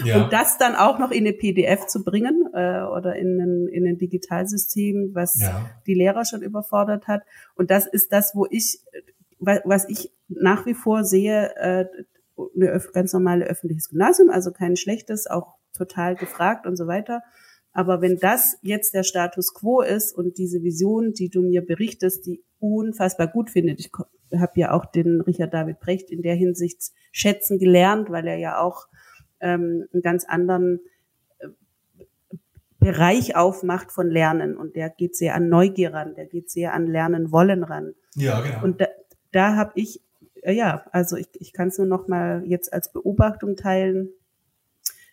Ja. 0.05 0.23
Und 0.23 0.33
das 0.33 0.57
dann 0.57 0.75
auch 0.75 0.99
noch 0.99 1.11
in 1.11 1.25
eine 1.25 1.33
PDF 1.33 1.87
zu 1.87 2.03
bringen 2.03 2.47
äh, 2.53 2.81
oder 2.83 3.15
in 3.15 3.39
ein, 3.39 3.67
in 3.67 3.87
ein 3.87 3.97
Digitalsystem, 3.97 5.11
was 5.13 5.41
ja. 5.41 5.69
die 5.87 5.93
Lehrer 5.93 6.25
schon 6.25 6.41
überfordert 6.41 7.07
hat. 7.07 7.23
Und 7.55 7.69
das 7.69 7.85
ist 7.85 8.13
das, 8.13 8.33
wo 8.33 8.45
ich, 8.49 8.79
was 9.39 9.89
ich 9.89 10.11
nach 10.27 10.65
wie 10.65 10.73
vor 10.73 11.03
sehe, 11.03 11.53
äh, 11.57 11.85
eine 12.55 12.81
ganz 12.93 13.11
normale 13.13 13.45
öffentliches 13.45 13.89
Gymnasium, 13.89 14.29
also 14.29 14.51
kein 14.51 14.77
schlechtes, 14.77 15.27
auch 15.27 15.55
total 15.73 16.15
gefragt 16.15 16.65
und 16.65 16.77
so 16.77 16.87
weiter. 16.87 17.21
Aber 17.71 18.01
wenn 18.01 18.17
das 18.17 18.57
jetzt 18.61 18.93
der 18.93 19.03
Status 19.03 19.53
quo 19.53 19.81
ist 19.81 20.15
und 20.15 20.37
diese 20.37 20.63
Vision, 20.63 21.13
die 21.13 21.29
du 21.29 21.41
mir 21.41 21.65
berichtest, 21.65 22.25
die 22.25 22.43
unfassbar 22.59 23.27
gut 23.27 23.49
findet, 23.49 23.79
ich 23.79 23.91
habe 24.37 24.59
ja 24.59 24.71
auch 24.71 24.85
den 24.85 25.21
Richard 25.21 25.53
David 25.53 25.79
Brecht 25.79 26.09
in 26.09 26.21
der 26.21 26.35
Hinsicht 26.35 26.91
schätzen 27.11 27.59
gelernt, 27.59 28.09
weil 28.09 28.27
er 28.27 28.37
ja 28.37 28.59
auch 28.59 28.87
ähm, 29.39 29.87
einen 29.93 30.01
ganz 30.01 30.25
anderen 30.25 30.79
äh, 31.39 31.47
Bereich 32.79 33.35
aufmacht 33.35 33.91
von 33.91 34.09
Lernen 34.09 34.57
und 34.57 34.75
der 34.75 34.89
geht 34.89 35.15
sehr 35.15 35.35
an 35.35 35.47
Neugier 35.47 35.93
ran, 35.93 36.15
der 36.15 36.25
geht 36.25 36.49
sehr 36.49 36.73
an 36.73 36.87
Lernen 36.87 37.31
wollen 37.31 37.63
ran. 37.63 37.93
Ja, 38.15 38.41
genau. 38.41 38.63
Und 38.63 38.81
da, 38.81 38.87
da 39.31 39.55
habe 39.55 39.71
ich, 39.75 40.01
äh, 40.41 40.53
ja, 40.53 40.85
also 40.91 41.15
ich, 41.15 41.29
ich 41.33 41.53
kann 41.53 41.69
es 41.69 41.77
nur 41.77 41.87
noch 41.87 42.07
mal 42.07 42.43
jetzt 42.45 42.73
als 42.73 42.91
Beobachtung 42.91 43.55
teilen 43.55 44.09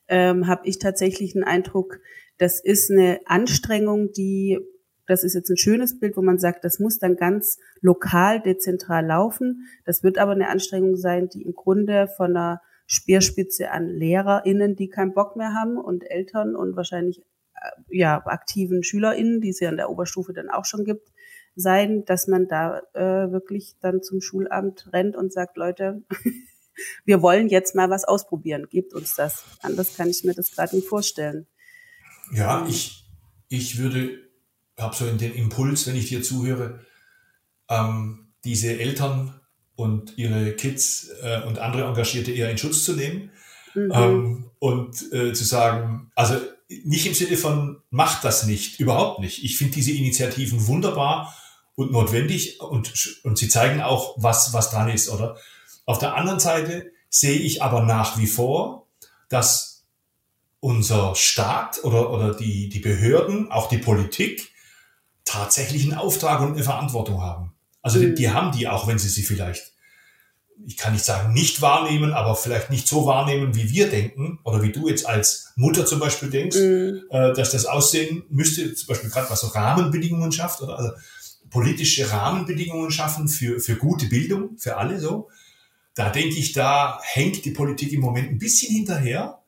ähm, 0.09 0.47
habe 0.47 0.67
ich 0.67 0.79
tatsächlich 0.79 1.35
einen 1.35 1.45
Eindruck, 1.45 2.01
das 2.39 2.61
ist 2.61 2.91
eine 2.91 3.21
Anstrengung, 3.27 4.13
die, 4.13 4.59
das 5.07 5.25
ist 5.25 5.35
jetzt 5.35 5.51
ein 5.51 5.57
schönes 5.57 5.99
Bild, 5.99 6.17
wo 6.17 6.23
man 6.23 6.39
sagt, 6.39 6.65
das 6.65 6.79
muss 6.79 6.99
dann 6.99 7.17
ganz 7.17 7.59
lokal, 7.81 8.41
dezentral 8.41 9.07
laufen. 9.07 9.69
Das 9.85 10.03
wird 10.03 10.19
aber 10.19 10.33
eine 10.33 10.49
Anstrengung 10.49 10.97
sein, 10.97 11.29
die 11.29 11.43
im 11.43 11.55
Grunde 11.55 12.09
von 12.17 12.37
einer 12.37 12.61
Speerspitze 12.87 13.71
an 13.71 13.89
LehrerInnen, 13.89 14.77
die 14.77 14.89
keinen 14.89 15.15
Bock 15.15 15.37
mehr 15.37 15.55
haben 15.55 15.77
und 15.77 16.09
Eltern 16.09 16.55
und 16.55 16.77
wahrscheinlich 16.77 17.21
äh, 17.55 17.71
ja 17.99 18.23
aktiven 18.27 18.83
SchülerInnen, 18.83 19.41
die 19.41 19.51
es 19.51 19.61
ja 19.61 19.71
in 19.71 19.77
der 19.77 19.91
Oberstufe 19.91 20.33
dann 20.33 20.51
auch 20.51 20.65
schon 20.65 20.85
gibt, 20.85 21.11
sein, 21.57 22.05
dass 22.05 22.29
man 22.29 22.47
da 22.49 22.83
äh, 22.93 23.33
wirklich 23.33 23.77
dann 23.81 24.03
zum 24.03 24.21
Schulamt 24.21 24.93
rennt 24.93 25.17
und 25.17 25.33
sagt, 25.33 25.57
Leute, 25.57 26.03
wir 27.05 27.23
wollen 27.23 27.49
jetzt 27.49 27.75
mal 27.75 27.91
was 27.91 28.05
ausprobieren. 28.05 28.69
Gebt 28.69 28.93
uns 28.93 29.15
das. 29.15 29.45
Anders 29.63 29.97
kann 29.97 30.09
ich 30.09 30.23
mir 30.23 30.35
das 30.35 30.53
gerade 30.53 30.77
nicht 30.77 30.87
vorstellen. 30.87 31.47
Ja, 32.33 32.67
ich, 32.69 33.05
ich 33.49 33.79
würde, 33.79 34.19
habe 34.79 34.95
so 34.95 35.11
den 35.11 35.35
Impuls, 35.35 35.87
wenn 35.87 35.97
ich 35.97 36.09
dir 36.09 36.23
zuhöre, 36.23 36.81
ähm, 37.69 38.29
diese 38.45 38.79
Eltern 38.79 39.41
und 39.75 40.17
ihre 40.17 40.53
Kids 40.53 41.09
äh, 41.23 41.43
und 41.43 41.59
andere 41.59 41.85
Engagierte 41.85 42.33
eher 42.33 42.51
in 42.51 42.59
Schutz 42.59 42.85
zu 42.85 42.95
nehmen 42.95 43.31
mhm. 43.75 43.93
ähm, 43.93 44.51
und 44.59 45.13
äh, 45.13 45.33
zu 45.33 45.45
sagen, 45.45 46.11
also 46.15 46.37
nicht 46.85 47.07
im 47.07 47.15
Sinne 47.15 47.37
von 47.37 47.83
macht 47.91 48.25
das 48.25 48.47
nicht, 48.47 48.81
überhaupt 48.81 49.21
nicht. 49.21 49.45
Ich 49.45 49.57
finde 49.57 49.75
diese 49.75 49.93
Initiativen 49.93 50.67
wunderbar 50.67 51.35
und 51.75 51.93
notwendig 51.93 52.61
und, 52.61 53.21
und 53.23 53.39
sie 53.39 53.49
zeigen 53.49 53.83
auch, 53.83 54.15
was, 54.17 54.53
was 54.53 54.71
dran 54.71 54.89
ist, 54.89 55.09
oder? 55.11 55.37
Auf 55.85 55.99
der 55.99 56.17
anderen 56.17 56.41
Seite 56.41 56.91
sehe 57.09 57.39
ich 57.39 57.63
aber 57.63 57.83
nach 57.83 58.19
wie 58.19 58.27
vor, 58.27 58.89
dass 59.29 59.76
unser 60.67 61.15
Staat 61.15 61.85
oder, 61.85 62.11
oder 62.11 62.35
die, 62.35 62.69
die 62.69 62.81
Behörden, 62.81 63.53
auch 63.53 63.69
die 63.69 63.79
Politik, 63.79 64.51
tatsächlich 65.25 65.85
einen 65.85 65.95
Auftrag 65.95 66.41
und 66.41 66.55
eine 66.55 66.65
Verantwortung 66.65 67.23
haben. 67.23 67.53
Also 67.83 67.99
mhm. 67.99 68.03
die, 68.03 68.15
die 68.15 68.31
haben 68.31 68.51
die, 68.51 68.67
auch 68.67 68.89
wenn 68.89 68.99
sie 68.99 69.09
sie 69.09 69.23
vielleicht 69.23 69.73
ich 70.65 70.77
kann 70.77 70.95
nicht 70.95 71.05
sagen 71.05 71.35
nicht 71.35 71.61
wahrnehmen, 71.61 72.13
aber 72.13 72.35
vielleicht 72.35 72.71
nicht 72.71 72.89
so 72.89 73.07
wahrnehmen, 73.07 73.55
wie 73.55 73.71
wir 73.71 73.91
denken 73.91 74.39
oder 74.43 74.63
wie 74.63 74.73
du 74.73 74.89
jetzt 74.89 75.07
als 75.07 75.53
Mutter 75.57 75.85
zum 75.85 76.01
Beispiel 76.01 76.31
denkst, 76.31 76.57
mhm. 76.57 77.03
äh, 77.11 77.33
dass 77.35 77.51
das 77.51 77.67
aussehen 77.67 78.25
müsste, 78.31 78.75
zum 78.75 78.89
Beispiel 78.89 79.11
gerade 79.11 79.31
was 79.31 79.41
so 79.41 79.49
Rahmenbedingungen 79.49 80.33
schafft 80.33 80.63
oder 80.63 80.79
also 80.79 80.93
politische 81.51 82.11
Rahmenbedingungen 82.11 82.91
schaffen 82.91 83.29
für, 83.29 83.61
für 83.61 83.77
gute 83.77 84.07
Bildung, 84.07 84.57
für 84.59 84.79
alle 84.79 84.99
so. 84.99 85.29
Da 85.95 86.11
denke 86.11 86.37
ich, 86.37 86.53
da 86.53 87.01
hängt 87.03 87.45
die 87.45 87.53
Politik 87.53 87.93
im 87.93 88.01
Moment 88.01 88.31
ein 88.31 88.39
bisschen 88.39 88.75
hinterher 88.75 89.39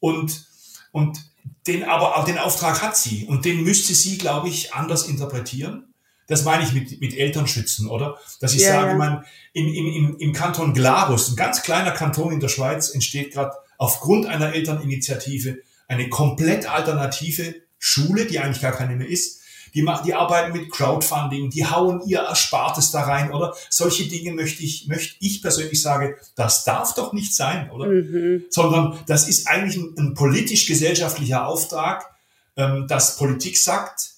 und, 0.00 0.46
und 0.92 1.18
den, 1.66 1.84
aber 1.84 2.16
auch 2.16 2.24
den 2.24 2.38
Auftrag 2.38 2.82
hat 2.82 2.96
sie 2.96 3.26
und 3.26 3.44
den 3.44 3.62
müsste 3.62 3.94
sie, 3.94 4.18
glaube 4.18 4.48
ich, 4.48 4.74
anders 4.74 5.06
interpretieren. 5.06 5.94
Das 6.26 6.44
meine 6.44 6.62
ich 6.62 6.72
mit, 6.72 7.00
mit 7.00 7.16
Elternschützen, 7.16 7.88
oder? 7.88 8.18
Dass 8.40 8.52
ich 8.52 8.60
ja, 8.60 8.72
sage, 8.72 8.90
ja. 8.90 8.96
man, 8.96 9.24
im, 9.54 9.66
im, 9.66 10.16
im 10.18 10.32
Kanton 10.32 10.74
Glarus, 10.74 11.30
ein 11.30 11.36
ganz 11.36 11.62
kleiner 11.62 11.92
Kanton 11.92 12.32
in 12.32 12.40
der 12.40 12.48
Schweiz, 12.48 12.90
entsteht 12.90 13.32
gerade 13.32 13.56
aufgrund 13.78 14.26
einer 14.26 14.52
Elterninitiative 14.52 15.58
eine 15.88 16.10
komplett 16.10 16.70
alternative 16.70 17.54
Schule, 17.78 18.26
die 18.26 18.38
eigentlich 18.40 18.60
gar 18.60 18.72
keine 18.72 18.96
mehr 18.96 19.08
ist. 19.08 19.40
Die, 19.78 19.82
machen, 19.82 20.04
die 20.04 20.12
arbeiten 20.12 20.52
mit 20.52 20.72
Crowdfunding, 20.72 21.50
die 21.50 21.64
hauen 21.64 22.02
ihr 22.04 22.18
Erspartes 22.18 22.90
da 22.90 23.02
rein, 23.02 23.30
oder? 23.30 23.54
Solche 23.70 24.08
Dinge 24.08 24.32
möchte 24.32 24.64
ich, 24.64 24.88
möchte 24.88 25.14
ich 25.20 25.40
persönlich 25.40 25.80
sagen, 25.80 26.16
das 26.34 26.64
darf 26.64 26.96
doch 26.96 27.12
nicht 27.12 27.32
sein, 27.32 27.70
oder? 27.70 27.86
Mhm. 27.86 28.46
Sondern 28.50 28.98
das 29.06 29.28
ist 29.28 29.46
eigentlich 29.46 29.76
ein, 29.76 29.94
ein 29.96 30.14
politisch-gesellschaftlicher 30.14 31.46
Auftrag, 31.46 32.10
ähm, 32.56 32.88
dass 32.88 33.18
Politik 33.18 33.56
sagt, 33.56 34.14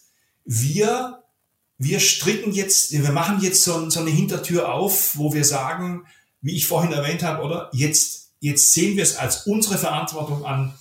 wir 0.47 1.19
wir 1.77 2.01
stricken 2.01 2.53
jetzt, 2.53 2.93
wir 2.93 3.13
machen 3.13 3.41
jetzt 3.43 3.63
so, 3.63 3.91
so 3.91 4.01
eine 4.01 4.11
Hintertür 4.11 4.73
auf, 4.73 5.17
wo 5.19 5.35
wir 5.35 5.45
sagen, 5.45 6.07
wie 6.41 6.57
ich 6.57 6.67
vorhin 6.67 6.93
erwähnt 6.93 7.23
habe, 7.23 7.43
oder? 7.43 7.69
Jetzt, 7.73 8.33
jetzt 8.41 8.73
sehen 8.73 8.97
wir 8.97 9.03
es 9.03 9.17
als 9.17 9.47
unsere 9.47 9.77
Verantwortung 9.77 10.47
an, 10.47 10.75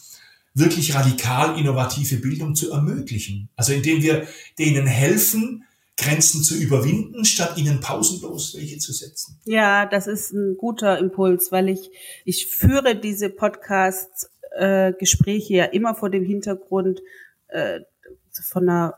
wirklich 0.53 0.95
radikal 0.95 1.59
innovative 1.59 2.15
Bildung 2.17 2.55
zu 2.55 2.71
ermöglichen. 2.71 3.49
Also 3.55 3.73
indem 3.73 4.01
wir 4.01 4.25
denen 4.57 4.87
helfen, 4.87 5.65
Grenzen 5.97 6.41
zu 6.43 6.55
überwinden, 6.55 7.25
statt 7.25 7.57
ihnen 7.57 7.81
pausenlos 7.81 8.55
welche 8.55 8.77
zu 8.77 8.93
setzen. 8.93 9.37
Ja, 9.43 9.85
das 9.85 10.07
ist 10.07 10.31
ein 10.31 10.55
guter 10.57 10.97
Impuls, 10.97 11.51
weil 11.51 11.67
ich, 11.69 11.91
ich 12.23 12.47
führe 12.47 12.95
diese 12.95 13.29
Podcast-Gespräche 13.29 15.53
äh, 15.53 15.57
ja 15.57 15.65
immer 15.65 15.95
vor 15.95 16.09
dem 16.09 16.23
Hintergrund 16.23 17.01
äh, 17.49 17.81
von 18.31 18.69
einer 18.69 18.95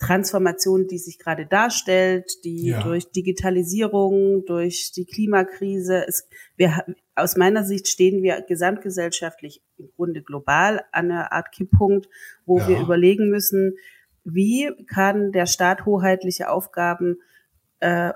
Transformation, 0.00 0.86
die 0.86 0.98
sich 0.98 1.18
gerade 1.18 1.46
darstellt, 1.46 2.42
die 2.44 2.68
ja. 2.68 2.82
durch 2.82 3.12
Digitalisierung, 3.12 4.44
durch 4.46 4.92
die 4.92 5.04
Klimakrise, 5.04 6.04
es, 6.08 6.26
wir, 6.56 6.84
aus 7.14 7.36
meiner 7.36 7.64
Sicht 7.64 7.86
stehen 7.86 8.22
wir 8.22 8.40
gesamtgesellschaftlich 8.40 9.62
im 9.76 9.90
Grunde 9.94 10.22
global 10.22 10.82
an 10.90 11.10
einer 11.10 11.32
Art 11.32 11.52
Kipppunkt, 11.52 12.08
wo 12.46 12.58
ja. 12.58 12.68
wir 12.68 12.80
überlegen 12.80 13.28
müssen, 13.28 13.76
wie 14.24 14.70
kann 14.86 15.32
der 15.32 15.46
Staat 15.46 15.84
hoheitliche 15.84 16.48
Aufgaben 16.48 17.18
äh, 17.80 18.12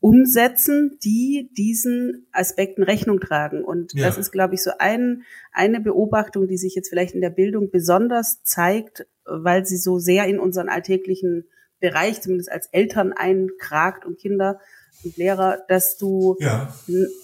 umsetzen, 0.00 0.98
die 1.02 1.50
diesen 1.56 2.26
Aspekten 2.32 2.82
Rechnung 2.82 3.20
tragen. 3.20 3.64
Und 3.64 3.94
ja. 3.94 4.06
das 4.06 4.18
ist, 4.18 4.30
glaube 4.30 4.54
ich, 4.54 4.62
so 4.62 4.70
ein, 4.78 5.22
eine 5.52 5.80
Beobachtung, 5.80 6.48
die 6.48 6.56
sich 6.56 6.74
jetzt 6.74 6.88
vielleicht 6.88 7.14
in 7.14 7.20
der 7.20 7.30
Bildung 7.30 7.70
besonders 7.70 8.42
zeigt, 8.42 9.06
weil 9.30 9.66
sie 9.66 9.76
so 9.76 9.98
sehr 9.98 10.26
in 10.26 10.38
unseren 10.38 10.68
alltäglichen 10.68 11.44
Bereich, 11.80 12.20
zumindest 12.20 12.50
als 12.50 12.66
Eltern 12.72 13.12
einkragt 13.12 14.04
und 14.04 14.18
Kinder 14.18 14.60
und 15.04 15.16
Lehrer, 15.16 15.58
dass 15.68 15.96
du 15.96 16.36
ja. 16.40 16.74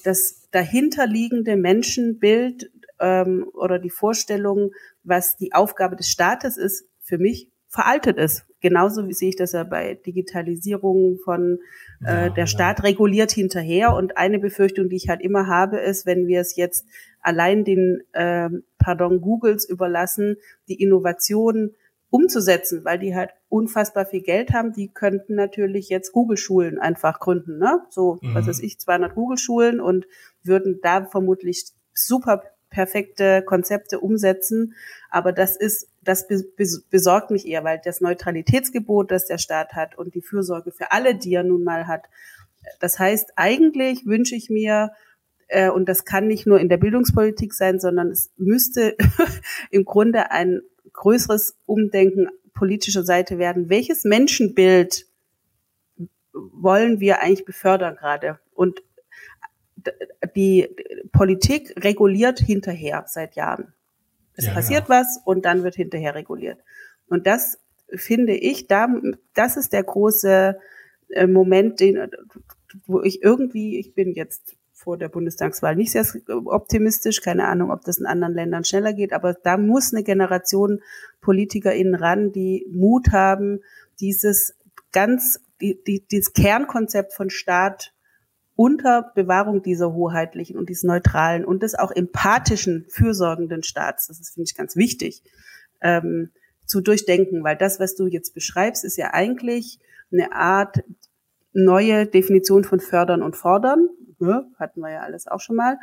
das 0.05 0.49
dahinterliegende 0.53 1.57
Menschenbild 1.57 2.71
ähm, 3.01 3.49
oder 3.53 3.79
die 3.79 3.90
Vorstellung, 3.90 4.71
was 5.03 5.37
die 5.37 5.53
Aufgabe 5.53 5.97
des 5.97 6.09
Staates 6.09 6.57
ist, 6.57 6.87
für 7.01 7.19
mich 7.19 7.49
veraltet 7.69 8.19
ist. 8.19 8.47
Genauso 8.61 9.09
wie 9.09 9.12
sehe 9.12 9.31
ich 9.31 9.37
das 9.37 9.53
ja 9.53 9.64
bei 9.64 9.95
Digitalisierung 9.95 11.19
von 11.25 11.59
äh, 12.07 12.31
der 12.31 12.47
Staat 12.47 12.85
reguliert 12.85 13.33
hinterher. 13.33 13.95
Und 13.95 14.17
eine 14.17 14.38
Befürchtung, 14.38 14.88
die 14.88 14.97
ich 14.97 15.09
halt 15.09 15.21
immer 15.21 15.49
habe, 15.49 15.81
ist, 15.81 16.07
wenn 16.07 16.29
wir 16.29 16.40
es 16.40 16.57
jetzt 16.57 16.87
allein 17.21 17.64
den, 17.64 18.03
äh, 18.12 18.49
pardon, 18.79 19.21
Googles 19.21 19.69
überlassen, 19.69 20.37
die 20.69 20.81
Innovation 20.81 21.73
umzusetzen, 22.14 22.85
weil 22.85 23.00
die 23.00 23.16
halt 23.16 23.31
unfassbar 23.48 24.07
viel 24.07 24.22
Geld 24.22 24.53
haben. 24.53 24.72
Die 24.72 24.87
könnten 24.87 25.35
natürlich 25.35 25.88
jetzt 25.88 26.12
Google-Schulen 26.12 26.79
einfach 26.79 27.18
gründen, 27.18 27.59
ne? 27.59 27.81
So, 27.90 28.20
mhm. 28.22 28.37
was 28.37 28.46
weiß 28.46 28.61
ich, 28.61 28.79
200 28.79 29.16
Google-Schulen 29.16 29.81
und 29.81 30.07
würden 30.44 30.79
da 30.81 31.07
vermutlich 31.07 31.72
super 31.92 32.44
perfekte 32.70 33.42
Konzepte 33.42 33.98
umsetzen. 33.98 34.74
Aber 35.11 35.33
das 35.33 35.57
ist, 35.57 35.88
das 36.03 36.29
besorgt 36.88 37.33
mich 37.33 37.48
eher, 37.48 37.64
weil 37.64 37.81
das 37.85 38.00
Neutralitätsgebot, 38.00 39.11
das 39.11 39.27
der 39.27 39.38
Staat 39.38 39.72
hat 39.72 39.98
und 39.98 40.14
die 40.14 40.22
Fürsorge 40.22 40.70
für 40.70 40.92
alle, 40.92 41.16
die 41.16 41.35
er 41.35 41.42
nun 41.42 41.64
mal 41.64 41.88
hat. 41.88 42.05
Das 42.79 43.00
heißt, 43.00 43.33
eigentlich 43.35 44.07
wünsche 44.07 44.37
ich 44.37 44.50
mir, 44.50 44.92
äh, 45.48 45.68
und 45.68 45.88
das 45.88 46.05
kann 46.05 46.29
nicht 46.29 46.46
nur 46.46 46.61
in 46.61 46.68
der 46.68 46.77
Bildungspolitik 46.77 47.55
sein, 47.55 47.81
sondern 47.81 48.12
es 48.12 48.31
müsste 48.37 48.96
im 49.72 49.85
Grunde 49.85 50.31
ein 50.31 50.61
größeres 51.05 51.59
Umdenken 51.67 52.29
politischer 52.55 53.05
Seite 53.05 53.37
werden. 53.37 53.69
Welches 53.69 54.05
Menschenbild 54.05 55.07
wollen 56.33 56.99
wir 56.99 57.21
eigentlich 57.21 57.45
befördern 57.45 57.97
gerade? 57.97 58.38
Und 58.55 58.83
die 60.35 60.75
Politik 61.12 61.75
reguliert 61.85 62.40
hinterher 62.40 63.05
seit 63.07 63.37
Jahren. 63.37 63.75
Es 64.35 64.47
ja, 64.47 64.55
passiert 64.55 64.85
ja. 64.85 64.88
was 64.88 65.21
und 65.27 65.45
dann 65.45 65.62
wird 65.62 65.75
hinterher 65.75 66.14
reguliert. 66.14 66.59
Und 67.09 67.27
das 67.27 67.59
finde 67.90 68.35
ich, 68.35 68.67
da, 68.67 68.88
das 69.35 69.59
ist 69.59 69.75
der 69.75 69.83
große 69.83 70.59
äh, 71.11 71.27
Moment, 71.27 71.81
den, 71.81 72.11
wo 72.87 73.03
ich 73.03 73.23
irgendwie, 73.23 73.79
ich 73.79 73.93
bin 73.93 74.14
jetzt 74.14 74.57
vor 74.85 74.99
der 74.99 75.09
Bundestagswahl 75.09 75.75
nicht 75.75 75.92
sehr 75.92 76.07
optimistisch. 76.29 77.23
Keine 77.23 77.49
Ahnung, 77.49 77.70
ob 77.70 77.83
das 77.83 77.99
in 77.99 78.07
anderen 78.07 78.35
Ländern 78.35 78.64
schneller 78.64 78.92
geht, 78.92 79.12
aber 79.12 79.35
da 79.35 79.57
muss 79.57 79.92
eine 79.92 80.05
Generation 80.05 80.81
PolitikerInnen 81.23 81.94
ran, 81.94 82.33
die 82.33 82.66
Mut 82.70 83.09
haben, 83.12 83.61
dieses 83.99 84.55
ganz, 84.92 85.40
die, 85.61 85.83
die, 85.83 86.07
dieses 86.07 86.35
Kernkonzept 86.35 87.14
von 87.14 87.31
Staat 87.31 87.92
unter 88.57 89.11
Bewahrung 89.14 89.62
dieser 89.62 89.92
hoheitlichen 89.94 90.57
und 90.57 90.68
dieses 90.68 90.85
neutralen 90.85 91.44
und 91.44 91.62
des 91.62 91.75
auch 91.75 91.90
empathischen, 91.90 92.87
fürsorgenden 92.88 93.62
Staats, 93.62 94.07
das 94.07 94.20
ist, 94.20 94.35
finde 94.35 94.49
ich, 94.49 94.57
ganz 94.57 94.77
wichtig, 94.77 95.23
ähm, 95.81 96.31
zu 96.66 96.81
durchdenken, 96.81 97.42
weil 97.42 97.57
das, 97.57 97.81
was 97.81 97.94
du 97.94 98.07
jetzt 98.07 98.35
beschreibst, 98.35 98.85
ist 98.85 98.97
ja 98.97 99.12
eigentlich 99.12 99.81
eine 100.12 100.33
Art 100.33 100.85
neue 101.53 102.07
Definition 102.07 102.64
von 102.64 102.81
fördern 102.81 103.23
und 103.23 103.37
fordern 103.37 103.88
ne, 104.18 104.46
hatten 104.59 104.81
wir 104.81 104.90
ja 104.90 105.00
alles 105.00 105.27
auch 105.27 105.40
schon 105.40 105.57
mal. 105.57 105.79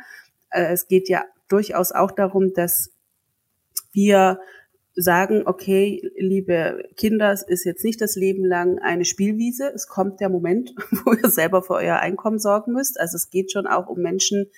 Äh, 0.50 0.72
es 0.72 0.88
geht 0.88 1.08
ja 1.08 1.24
durchaus 1.48 1.92
auch 1.92 2.10
darum, 2.10 2.52
dass 2.54 2.90
wir 3.92 4.38
sagen, 4.94 5.42
okay, 5.46 6.02
liebe 6.16 6.84
Kinder, 6.96 7.32
es 7.32 7.42
ist 7.42 7.64
jetzt 7.64 7.84
nicht 7.84 8.00
das 8.00 8.14
Leben 8.16 8.44
lang 8.44 8.78
eine 8.78 9.04
Spielwiese. 9.04 9.72
Es 9.74 9.86
kommt 9.86 10.20
der 10.20 10.28
Moment, 10.28 10.74
wo 11.04 11.12
ihr 11.12 11.30
selber 11.30 11.62
für 11.62 11.74
euer 11.74 11.96
Einkommen 11.96 12.38
sorgen 12.38 12.72
müsst. 12.72 13.00
Also 13.00 13.16
es 13.16 13.30
geht 13.30 13.52
schon 13.52 13.66
auch 13.66 13.88
um 13.88 14.00
Menschen 14.00 14.50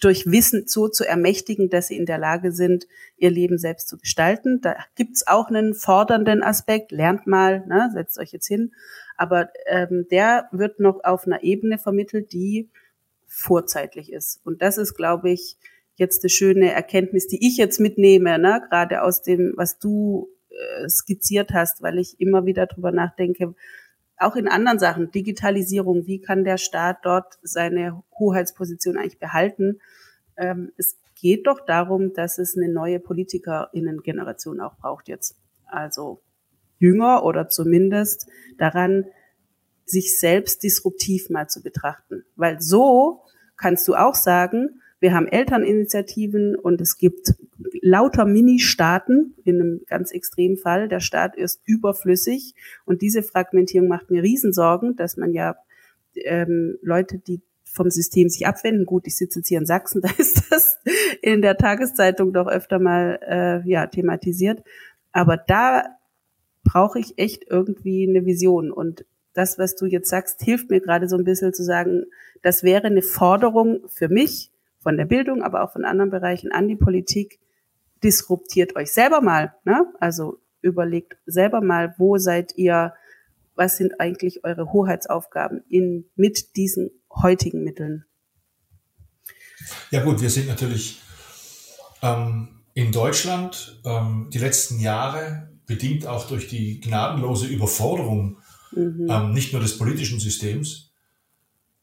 durch 0.00 0.30
Wissen 0.30 0.64
so 0.66 0.86
zu 0.88 1.04
ermächtigen, 1.04 1.68
dass 1.68 1.88
sie 1.88 1.96
in 1.96 2.06
der 2.06 2.18
Lage 2.18 2.52
sind, 2.52 2.86
ihr 3.16 3.30
Leben 3.30 3.58
selbst 3.58 3.88
zu 3.88 3.98
gestalten. 3.98 4.60
Da 4.60 4.76
gibt's 4.94 5.26
auch 5.26 5.48
einen 5.48 5.74
fordernden 5.74 6.42
Aspekt. 6.42 6.92
Lernt 6.92 7.26
mal, 7.26 7.66
ne, 7.66 7.90
setzt 7.92 8.18
euch 8.18 8.32
jetzt 8.32 8.46
hin 8.46 8.72
aber 9.22 9.50
ähm, 9.66 10.08
der 10.10 10.48
wird 10.50 10.80
noch 10.80 11.04
auf 11.04 11.28
einer 11.28 11.44
Ebene 11.44 11.78
vermittelt, 11.78 12.32
die 12.32 12.68
vorzeitlich 13.28 14.12
ist. 14.12 14.44
Und 14.44 14.62
das 14.62 14.78
ist, 14.78 14.94
glaube 14.94 15.30
ich, 15.30 15.56
jetzt 15.94 16.24
eine 16.24 16.28
schöne 16.28 16.72
Erkenntnis, 16.72 17.28
die 17.28 17.46
ich 17.46 17.56
jetzt 17.56 17.78
mitnehme, 17.78 18.36
ne? 18.40 18.60
gerade 18.68 19.02
aus 19.02 19.22
dem, 19.22 19.52
was 19.54 19.78
du 19.78 20.28
äh, 20.50 20.88
skizziert 20.88 21.52
hast, 21.52 21.82
weil 21.82 22.00
ich 22.00 22.20
immer 22.20 22.46
wieder 22.46 22.66
drüber 22.66 22.90
nachdenke, 22.90 23.54
auch 24.18 24.34
in 24.34 24.48
anderen 24.48 24.80
Sachen, 24.80 25.12
Digitalisierung, 25.12 26.04
wie 26.08 26.20
kann 26.20 26.42
der 26.42 26.58
Staat 26.58 26.98
dort 27.04 27.38
seine 27.42 28.02
Hoheitsposition 28.18 28.96
eigentlich 28.96 29.20
behalten? 29.20 29.78
Ähm, 30.36 30.72
es 30.76 30.98
geht 31.14 31.46
doch 31.46 31.64
darum, 31.64 32.12
dass 32.12 32.38
es 32.38 32.56
eine 32.56 32.68
neue 32.68 32.98
Politikerinnen-Generation 32.98 34.60
auch 34.60 34.76
braucht 34.78 35.06
jetzt. 35.06 35.36
Also 35.66 36.22
jünger 36.82 37.24
oder 37.24 37.48
zumindest 37.48 38.26
daran, 38.58 39.06
sich 39.84 40.18
selbst 40.18 40.62
disruptiv 40.62 41.30
mal 41.30 41.48
zu 41.48 41.62
betrachten. 41.62 42.24
Weil 42.36 42.60
so 42.60 43.22
kannst 43.56 43.86
du 43.88 43.94
auch 43.94 44.14
sagen, 44.14 44.80
Wir 45.02 45.14
haben 45.14 45.26
Elterninitiativen 45.26 46.54
und 46.54 46.80
es 46.80 46.96
gibt 46.96 47.34
lauter 47.80 48.24
Mini-Staaten 48.24 49.34
in 49.42 49.60
einem 49.60 49.80
ganz 49.88 50.12
extremen 50.12 50.56
Fall. 50.56 50.88
Der 50.88 51.00
Staat 51.00 51.34
ist 51.34 51.60
überflüssig 51.64 52.54
und 52.84 53.02
diese 53.02 53.24
Fragmentierung 53.24 53.88
macht 53.88 54.12
mir 54.12 54.22
Riesensorgen, 54.22 54.94
dass 54.94 55.16
man 55.16 55.32
ja 55.32 55.56
ähm, 56.14 56.78
Leute, 56.82 57.18
die 57.18 57.40
vom 57.64 57.90
System 57.90 58.28
sich 58.28 58.46
abwenden. 58.46 58.86
Gut, 58.86 59.08
ich 59.08 59.16
sitze 59.16 59.40
jetzt 59.40 59.48
hier 59.48 59.58
in 59.58 59.66
Sachsen, 59.66 60.02
da 60.02 60.08
ist 60.16 60.52
das 60.52 60.78
in 61.20 61.42
der 61.42 61.56
Tageszeitung 61.56 62.32
doch 62.32 62.46
öfter 62.46 62.78
mal 62.78 63.18
äh, 63.26 63.68
ja, 63.68 63.88
thematisiert. 63.88 64.62
Aber 65.10 65.36
da 65.36 65.82
brauche 66.72 66.98
ich 66.98 67.18
echt 67.18 67.44
irgendwie 67.50 68.08
eine 68.08 68.24
Vision. 68.24 68.72
Und 68.72 69.04
das, 69.34 69.58
was 69.58 69.76
du 69.76 69.84
jetzt 69.84 70.08
sagst, 70.08 70.40
hilft 70.42 70.70
mir 70.70 70.80
gerade 70.80 71.06
so 71.06 71.16
ein 71.16 71.24
bisschen 71.24 71.52
zu 71.52 71.62
sagen, 71.62 72.04
das 72.40 72.62
wäre 72.62 72.84
eine 72.84 73.02
Forderung 73.02 73.82
für 73.88 74.08
mich 74.08 74.50
von 74.78 74.96
der 74.96 75.04
Bildung, 75.04 75.42
aber 75.42 75.62
auch 75.62 75.72
von 75.72 75.84
anderen 75.84 76.10
Bereichen 76.10 76.50
an 76.50 76.68
die 76.68 76.76
Politik. 76.76 77.40
Disruptiert 78.02 78.74
euch 78.74 78.90
selber 78.90 79.20
mal. 79.20 79.54
Ne? 79.64 79.84
Also 80.00 80.38
überlegt 80.62 81.18
selber 81.26 81.60
mal, 81.60 81.94
wo 81.98 82.16
seid 82.16 82.56
ihr, 82.56 82.94
was 83.54 83.76
sind 83.76 84.00
eigentlich 84.00 84.42
eure 84.44 84.72
Hoheitsaufgaben 84.72 85.62
in, 85.68 86.06
mit 86.16 86.56
diesen 86.56 86.90
heutigen 87.14 87.64
Mitteln? 87.64 88.06
Ja 89.90 90.02
gut, 90.02 90.22
wir 90.22 90.30
sind 90.30 90.48
natürlich 90.48 91.02
ähm, 92.00 92.62
in 92.72 92.92
Deutschland 92.92 93.80
ähm, 93.84 94.30
die 94.32 94.38
letzten 94.38 94.80
Jahre, 94.80 95.51
bedingt 95.72 96.06
auch 96.06 96.26
durch 96.28 96.48
die 96.48 96.80
gnadenlose 96.80 97.46
Überforderung 97.46 98.38
mhm. 98.74 99.06
ähm, 99.08 99.32
nicht 99.32 99.52
nur 99.52 99.62
des 99.62 99.78
politischen 99.78 100.20
Systems, 100.20 100.90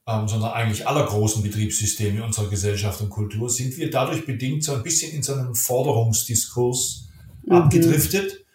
ähm, 0.07 0.27
sondern 0.27 0.51
eigentlich 0.51 0.87
aller 0.87 1.05
großen 1.05 1.43
Betriebssysteme 1.43 2.23
unserer 2.23 2.49
Gesellschaft 2.49 3.01
und 3.01 3.09
Kultur, 3.09 3.49
sind 3.49 3.77
wir 3.77 3.89
dadurch 3.89 4.25
bedingt 4.25 4.63
so 4.63 4.73
ein 4.73 4.83
bisschen 4.83 5.11
in 5.13 5.23
so 5.23 5.33
einen 5.33 5.55
Forderungsdiskurs 5.55 7.09
mhm. 7.45 7.53
abgedriftet 7.53 8.45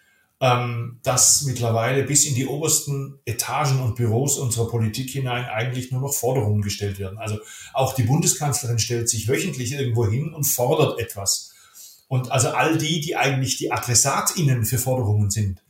ähm, 0.41 0.99
dass 1.03 1.43
mittlerweile 1.43 2.03
bis 2.03 2.25
in 2.25 2.35
die 2.35 2.45
obersten 2.45 3.19
Etagen 3.25 3.81
und 3.81 3.95
Büros 3.95 4.37
unserer 4.37 4.67
Politik 4.67 5.09
hinein 5.09 5.45
eigentlich 5.45 5.91
nur 5.91 6.01
noch 6.01 6.13
Forderungen 6.13 6.61
gestellt 6.61 6.99
werden. 6.99 7.17
Also 7.17 7.39
auch 7.73 7.93
die 7.93 8.03
Bundeskanzlerin 8.03 8.79
stellt 8.79 9.09
sich 9.09 9.27
wöchentlich 9.29 9.71
irgendwo 9.71 10.07
hin 10.07 10.33
und 10.33 10.43
fordert 10.43 10.99
etwas. 10.99 11.54
Und 12.07 12.31
also 12.31 12.49
all 12.49 12.77
die, 12.77 13.01
die 13.01 13.15
eigentlich 13.15 13.57
die 13.57 13.71
AdressatInnen 13.71 14.65
für 14.65 14.77
Forderungen 14.77 15.29
sind 15.29 15.63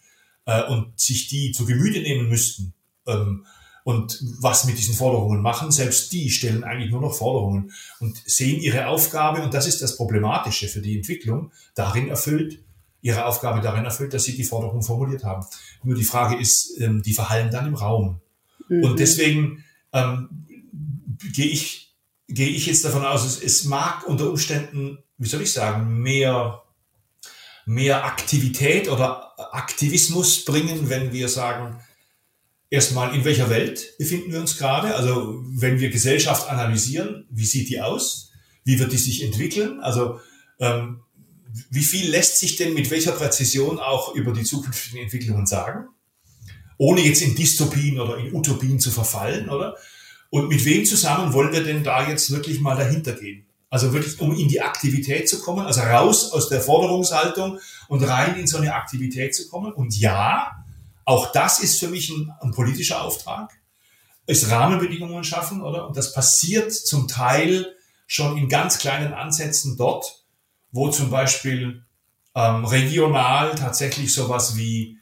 äh, 0.45 0.63
und 0.63 0.99
sich 0.99 1.27
die 1.27 1.51
zu 1.51 1.65
Gemüte 1.65 2.01
nehmen 2.01 2.29
müssten 2.29 2.73
ähm, 3.07 3.45
und 3.83 4.19
was 4.41 4.65
mit 4.65 4.77
diesen 4.77 4.95
Forderungen 4.95 5.41
machen, 5.41 5.71
selbst 5.71 6.11
die 6.11 6.29
stellen 6.29 6.63
eigentlich 6.63 6.91
nur 6.91 7.01
noch 7.01 7.15
Forderungen 7.15 7.71
und 7.99 8.17
sehen 8.25 8.59
ihre 8.59 8.87
Aufgabe, 8.87 9.43
und 9.43 9.53
das 9.53 9.67
ist 9.67 9.81
das 9.81 9.95
Problematische 9.95 10.67
für 10.67 10.81
die 10.81 10.97
Entwicklung, 10.97 11.51
darin 11.75 12.09
erfüllt, 12.09 12.59
ihre 13.01 13.25
Aufgabe 13.25 13.61
darin 13.61 13.85
erfüllt, 13.85 14.13
dass 14.15 14.23
sie 14.23 14.35
die 14.35 14.43
Forderung 14.43 14.81
formuliert 14.81 15.23
haben. 15.23 15.45
Nur 15.83 15.95
die 15.95 16.03
Frage 16.03 16.35
ist, 16.35 16.75
ähm, 16.79 17.03
die 17.03 17.13
verhallen 17.13 17.51
dann 17.51 17.67
im 17.67 17.75
Raum. 17.75 18.19
Mhm. 18.67 18.83
Und 18.83 18.99
deswegen 18.99 19.63
ähm, 19.93 20.47
gehe 21.33 21.45
ich, 21.45 21.84
gehe 22.27 22.49
ich 22.49 22.65
jetzt 22.65 22.85
davon 22.85 23.05
aus, 23.05 23.25
es, 23.25 23.41
es 23.41 23.65
mag 23.65 24.07
unter 24.07 24.29
Umständen, 24.29 24.99
wie 25.17 25.27
soll 25.27 25.41
ich 25.41 25.53
sagen, 25.53 25.99
mehr, 25.99 26.63
mehr 27.65 28.05
Aktivität 28.05 28.89
oder 28.89 29.33
Aktivismus 29.53 30.45
bringen, 30.45 30.89
wenn 30.89 31.13
wir 31.13 31.29
sagen, 31.29 31.79
erstmal, 32.69 33.15
in 33.15 33.25
welcher 33.25 33.49
Welt 33.49 33.97
befinden 33.97 34.31
wir 34.31 34.39
uns 34.39 34.57
gerade? 34.57 34.95
Also, 34.95 35.43
wenn 35.49 35.79
wir 35.79 35.89
Gesellschaft 35.89 36.49
analysieren, 36.49 37.25
wie 37.29 37.45
sieht 37.45 37.69
die 37.69 37.81
aus? 37.81 38.31
Wie 38.63 38.79
wird 38.79 38.91
die 38.91 38.97
sich 38.97 39.23
entwickeln? 39.23 39.79
Also, 39.79 40.19
ähm, 40.59 41.01
wie 41.69 41.83
viel 41.83 42.09
lässt 42.09 42.39
sich 42.39 42.57
denn 42.57 42.73
mit 42.73 42.91
welcher 42.91 43.13
Präzision 43.13 43.79
auch 43.79 44.13
über 44.15 44.33
die 44.33 44.43
zukünftigen 44.43 44.99
Entwicklungen 44.99 45.45
sagen? 45.45 45.87
Ohne 46.77 47.01
jetzt 47.01 47.21
in 47.21 47.35
Dystopien 47.35 47.99
oder 47.99 48.17
in 48.17 48.33
Utopien 48.33 48.79
zu 48.79 48.91
verfallen, 48.91 49.49
oder? 49.49 49.77
Und 50.35 50.49
mit 50.49 50.65
wem 50.65 50.83
zusammen 50.83 51.31
wollen 51.31 51.53
wir 51.53 51.63
denn 51.63 51.85
da 51.85 52.09
jetzt 52.09 52.29
wirklich 52.29 52.59
mal 52.59 52.75
dahinter 52.75 53.13
gehen? 53.13 53.45
Also 53.69 53.93
wirklich, 53.93 54.19
um 54.19 54.35
in 54.35 54.49
die 54.49 54.59
Aktivität 54.59 55.29
zu 55.29 55.39
kommen, 55.39 55.65
also 55.65 55.79
raus 55.79 56.33
aus 56.33 56.49
der 56.49 56.59
Forderungshaltung 56.59 57.57
und 57.87 58.03
rein 58.03 58.35
in 58.37 58.45
so 58.45 58.57
eine 58.57 58.73
Aktivität 58.73 59.33
zu 59.33 59.47
kommen. 59.47 59.71
Und 59.71 59.97
ja, 59.97 60.51
auch 61.05 61.31
das 61.31 61.61
ist 61.61 61.79
für 61.79 61.87
mich 61.87 62.09
ein, 62.09 62.33
ein 62.41 62.51
politischer 62.51 63.01
Auftrag, 63.01 63.53
ist 64.27 64.51
Rahmenbedingungen 64.51 65.23
schaffen, 65.23 65.61
oder? 65.61 65.87
Und 65.87 65.95
das 65.95 66.11
passiert 66.11 66.73
zum 66.73 67.07
Teil 67.07 67.73
schon 68.05 68.37
in 68.37 68.49
ganz 68.49 68.77
kleinen 68.77 69.13
Ansätzen 69.13 69.77
dort, 69.77 70.25
wo 70.73 70.89
zum 70.89 71.09
Beispiel 71.09 71.85
ähm, 72.35 72.65
regional 72.65 73.55
tatsächlich 73.55 74.13
sowas 74.13 74.57
wie 74.57 74.97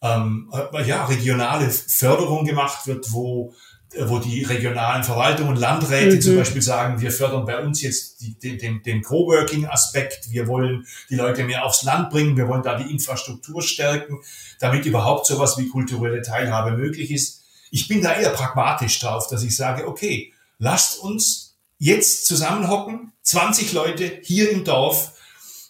ähm, 0.00 0.50
äh, 0.72 0.88
ja, 0.88 1.04
regionale 1.04 1.70
Förderung 1.70 2.46
gemacht 2.46 2.86
wird, 2.86 3.12
wo, 3.12 3.52
wo 3.98 4.18
die 4.18 4.44
regionalen 4.44 5.02
Verwaltungen, 5.02 5.56
Landräte 5.56 6.16
mhm. 6.16 6.20
zum 6.20 6.36
Beispiel 6.36 6.62
sagen, 6.62 7.00
wir 7.00 7.10
fördern 7.10 7.44
bei 7.44 7.58
uns 7.58 7.82
jetzt 7.82 8.20
die, 8.20 8.34
den, 8.38 8.58
den, 8.58 8.82
den 8.82 9.02
Coworking-Aspekt, 9.02 10.30
wir 10.30 10.46
wollen 10.46 10.86
die 11.08 11.16
Leute 11.16 11.42
mehr 11.44 11.64
aufs 11.64 11.82
Land 11.82 12.10
bringen, 12.10 12.36
wir 12.36 12.46
wollen 12.46 12.62
da 12.62 12.78
die 12.78 12.90
Infrastruktur 12.90 13.62
stärken, 13.62 14.20
damit 14.60 14.86
überhaupt 14.86 15.26
sowas 15.26 15.58
wie 15.58 15.68
kulturelle 15.68 16.22
Teilhabe 16.22 16.76
möglich 16.76 17.10
ist. 17.10 17.42
Ich 17.72 17.88
bin 17.88 18.02
da 18.02 18.14
eher 18.14 18.30
pragmatisch 18.30 18.98
drauf, 19.00 19.26
dass 19.28 19.42
ich 19.42 19.56
sage, 19.56 19.88
okay, 19.88 20.32
lasst 20.58 21.00
uns 21.00 21.56
jetzt 21.78 22.26
zusammenhocken, 22.26 23.12
20 23.22 23.72
Leute 23.72 24.20
hier 24.22 24.50
im 24.50 24.64
Dorf. 24.64 25.12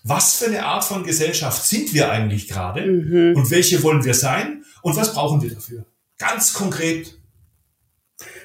Was 0.03 0.37
für 0.37 0.47
eine 0.47 0.65
Art 0.65 0.85
von 0.85 1.05
Gesellschaft 1.05 1.67
sind 1.67 1.93
wir 1.93 2.11
eigentlich 2.11 2.49
gerade? 2.49 2.87
Mhm. 2.87 3.37
Und 3.37 3.51
welche 3.51 3.83
wollen 3.83 4.05
wir 4.05 4.15
sein? 4.15 4.65
Und 4.83 4.97
was 4.97 5.13
brauchen 5.13 5.43
wir 5.43 5.55
dafür? 5.55 5.85
Ganz 6.19 6.55
konkret. 6.55 7.20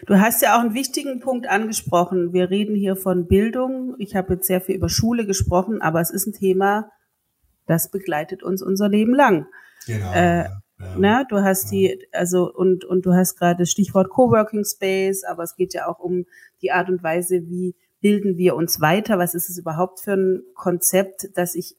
Du 0.06 0.20
hast 0.20 0.42
ja 0.42 0.56
auch 0.56 0.62
einen 0.62 0.74
wichtigen 0.74 1.20
Punkt 1.20 1.48
angesprochen. 1.48 2.32
Wir 2.32 2.50
reden 2.50 2.76
hier 2.76 2.96
von 2.96 3.28
Bildung. 3.28 3.96
Ich 3.98 4.16
habe 4.16 4.36
jetzt 4.36 4.48
sehr 4.48 4.62
viel 4.62 4.76
über 4.76 4.90
Schule 4.90 5.26
gesprochen, 5.26 5.82
aber 5.82 6.00
es 6.02 6.12
ist 6.12 6.28
ein 6.28 6.34
Thema, 6.34 6.92
das 7.66 7.90
begleitet 7.90 8.44
uns 8.44 8.62
unser 8.62 8.88
Leben 8.88 9.14
lang. 9.14 9.48
Genau. 9.88 10.14
Äh, 10.14 10.44
ja. 10.78 10.98
Ne? 10.98 11.26
Du 11.30 11.38
hast 11.42 11.72
die, 11.72 12.08
also 12.12 12.52
und 12.54 12.86
und 12.86 13.06
du 13.06 13.14
hast 13.14 13.38
gerade 13.38 13.60
das 13.60 13.72
Stichwort 13.72 14.10
Coworking 14.10 14.66
Space, 14.66 15.24
aber 15.24 15.44
es 15.44 15.56
geht 15.56 15.74
ja 15.74 15.88
auch 15.88 16.00
um 16.00 16.26
die 16.62 16.72
Art 16.72 16.90
und 16.90 17.02
Weise, 17.02 17.44
wie 17.48 17.76
bilden 18.02 18.38
wir 18.38 18.56
uns 18.56 18.82
weiter? 18.82 19.18
Was 19.18 19.34
ist 19.34 19.50
es 19.50 19.58
überhaupt 19.58 20.02
für 20.02 20.14
ein 20.14 20.44
Konzept, 20.54 21.30
dass 21.36 21.56
ich 21.56 21.76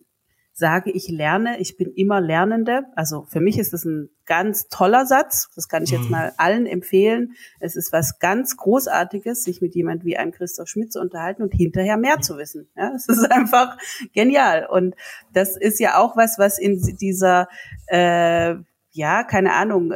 sage, 0.58 0.90
ich 0.90 1.08
lerne, 1.08 1.60
ich 1.60 1.76
bin 1.76 1.92
immer 1.92 2.18
Lernende. 2.18 2.84
Also 2.94 3.26
für 3.28 3.40
mich 3.40 3.58
ist 3.58 3.74
das 3.74 3.84
ein 3.84 4.08
ganz 4.24 4.68
toller 4.68 5.04
Satz. 5.04 5.50
Das 5.54 5.68
kann 5.68 5.82
ich 5.82 5.90
jetzt 5.90 6.04
mhm. 6.04 6.12
mal 6.12 6.32
allen 6.38 6.64
empfehlen. 6.64 7.34
Es 7.60 7.76
ist 7.76 7.92
was 7.92 8.18
ganz 8.20 8.56
Großartiges, 8.56 9.44
sich 9.44 9.60
mit 9.60 9.74
jemand 9.74 10.06
wie 10.06 10.16
einem 10.16 10.32
Christoph 10.32 10.68
Schmidt 10.68 10.94
zu 10.94 11.00
unterhalten 11.00 11.42
und 11.42 11.52
hinterher 11.52 11.98
mehr 11.98 12.22
zu 12.22 12.38
wissen. 12.38 12.70
Ja, 12.74 12.92
es 12.96 13.06
ist 13.06 13.24
einfach 13.30 13.76
genial. 14.14 14.66
Und 14.66 14.94
das 15.34 15.58
ist 15.58 15.78
ja 15.78 15.98
auch 15.98 16.16
was, 16.16 16.38
was 16.38 16.58
in 16.58 16.96
dieser 16.96 17.48
äh, 17.88 18.54
ja, 18.92 19.24
keine 19.24 19.52
Ahnung, 19.52 19.92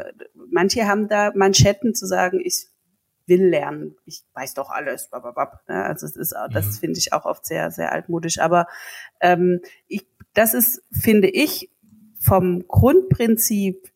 manche 0.51 0.87
haben 0.87 1.09
da 1.09 1.33
Manschetten 1.35 1.95
zu 1.95 2.05
sagen, 2.05 2.39
ich 2.45 2.67
will 3.25 3.47
lernen, 3.49 3.97
ich 4.05 4.25
weiß 4.35 4.53
doch 4.55 4.69
alles. 4.69 5.11
Also 5.11 6.07
das 6.07 6.17
ist, 6.17 6.35
das 6.53 6.67
mhm. 6.67 6.73
finde 6.73 6.99
ich 6.99 7.15
auch 7.15 7.25
oft 7.25 7.47
sehr, 7.47 7.71
sehr 7.71 7.93
altmodisch. 7.93 8.41
Aber 8.41 8.67
ähm, 9.21 9.61
ich, 9.87 10.07
das 10.41 10.55
ist, 10.55 10.83
finde 10.91 11.29
ich, 11.29 11.69
vom 12.19 12.67
Grundprinzip, 12.67 13.93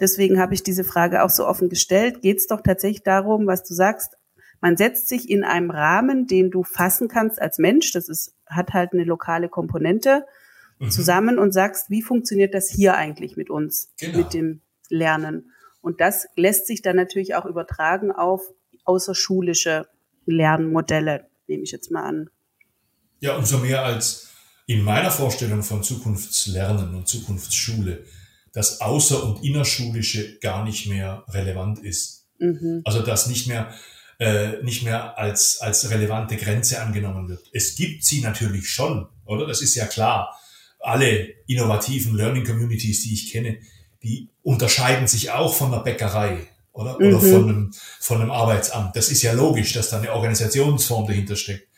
deswegen 0.00 0.40
habe 0.40 0.54
ich 0.54 0.62
diese 0.62 0.82
Frage 0.82 1.22
auch 1.22 1.28
so 1.28 1.46
offen 1.46 1.68
gestellt, 1.68 2.22
geht 2.22 2.38
es 2.38 2.46
doch 2.46 2.62
tatsächlich 2.62 3.02
darum, 3.02 3.46
was 3.46 3.64
du 3.64 3.74
sagst, 3.74 4.16
man 4.62 4.78
setzt 4.78 5.08
sich 5.08 5.28
in 5.28 5.44
einem 5.44 5.70
Rahmen, 5.70 6.26
den 6.26 6.50
du 6.50 6.62
fassen 6.62 7.06
kannst 7.08 7.38
als 7.38 7.58
Mensch, 7.58 7.92
das 7.92 8.08
ist, 8.08 8.34
hat 8.46 8.72
halt 8.72 8.94
eine 8.94 9.04
lokale 9.04 9.50
Komponente 9.50 10.24
mhm. 10.78 10.90
zusammen 10.90 11.38
und 11.38 11.52
sagst, 11.52 11.90
wie 11.90 12.00
funktioniert 12.00 12.54
das 12.54 12.70
hier 12.70 12.94
eigentlich 12.94 13.36
mit 13.36 13.50
uns, 13.50 13.92
genau. 14.00 14.16
mit 14.16 14.32
dem 14.32 14.62
Lernen. 14.88 15.52
Und 15.82 16.00
das 16.00 16.28
lässt 16.34 16.66
sich 16.66 16.80
dann 16.80 16.96
natürlich 16.96 17.34
auch 17.34 17.44
übertragen 17.44 18.10
auf 18.10 18.40
außerschulische 18.86 19.86
Lernmodelle, 20.24 21.26
nehme 21.46 21.62
ich 21.62 21.72
jetzt 21.72 21.90
mal 21.90 22.04
an. 22.04 22.30
Ja, 23.20 23.36
umso 23.36 23.58
mehr 23.58 23.84
als 23.84 24.28
in 24.68 24.82
meiner 24.82 25.10
Vorstellung 25.10 25.62
von 25.62 25.82
Zukunftslernen 25.82 26.94
und 26.94 27.08
Zukunftsschule 27.08 28.04
das 28.52 28.82
Außer- 28.82 29.22
und 29.22 29.42
Innerschulische 29.42 30.38
gar 30.40 30.62
nicht 30.62 30.86
mehr 30.86 31.24
relevant 31.28 31.78
ist. 31.78 32.26
Mhm. 32.38 32.82
Also 32.84 33.00
dass 33.00 33.28
nicht 33.28 33.46
mehr 33.46 33.72
äh, 34.20 34.62
nicht 34.62 34.82
mehr 34.82 35.16
als, 35.16 35.60
als 35.60 35.90
relevante 35.90 36.36
Grenze 36.36 36.82
angenommen 36.82 37.28
wird. 37.28 37.48
Es 37.52 37.76
gibt 37.76 38.04
sie 38.04 38.20
natürlich 38.20 38.68
schon, 38.68 39.06
oder? 39.24 39.46
Das 39.46 39.62
ist 39.62 39.74
ja 39.74 39.86
klar 39.86 40.38
alle 40.80 41.34
innovativen 41.46 42.14
Learning 42.14 42.44
Communities, 42.44 43.02
die 43.04 43.14
ich 43.14 43.32
kenne, 43.32 43.58
die 44.02 44.28
unterscheiden 44.42 45.08
sich 45.08 45.30
auch 45.30 45.54
von 45.54 45.70
der 45.70 45.78
Bäckerei 45.78 46.46
oder, 46.72 46.98
mhm. 47.00 47.06
oder 47.06 47.20
von, 47.20 47.48
einem, 47.48 47.74
von 48.00 48.20
einem 48.20 48.30
Arbeitsamt. 48.30 48.94
Das 48.96 49.08
ist 49.08 49.22
ja 49.22 49.32
logisch, 49.32 49.72
dass 49.72 49.88
da 49.88 49.98
eine 49.98 50.12
Organisationsform 50.12 51.06
dahinter 51.06 51.36
steckt. 51.36 51.68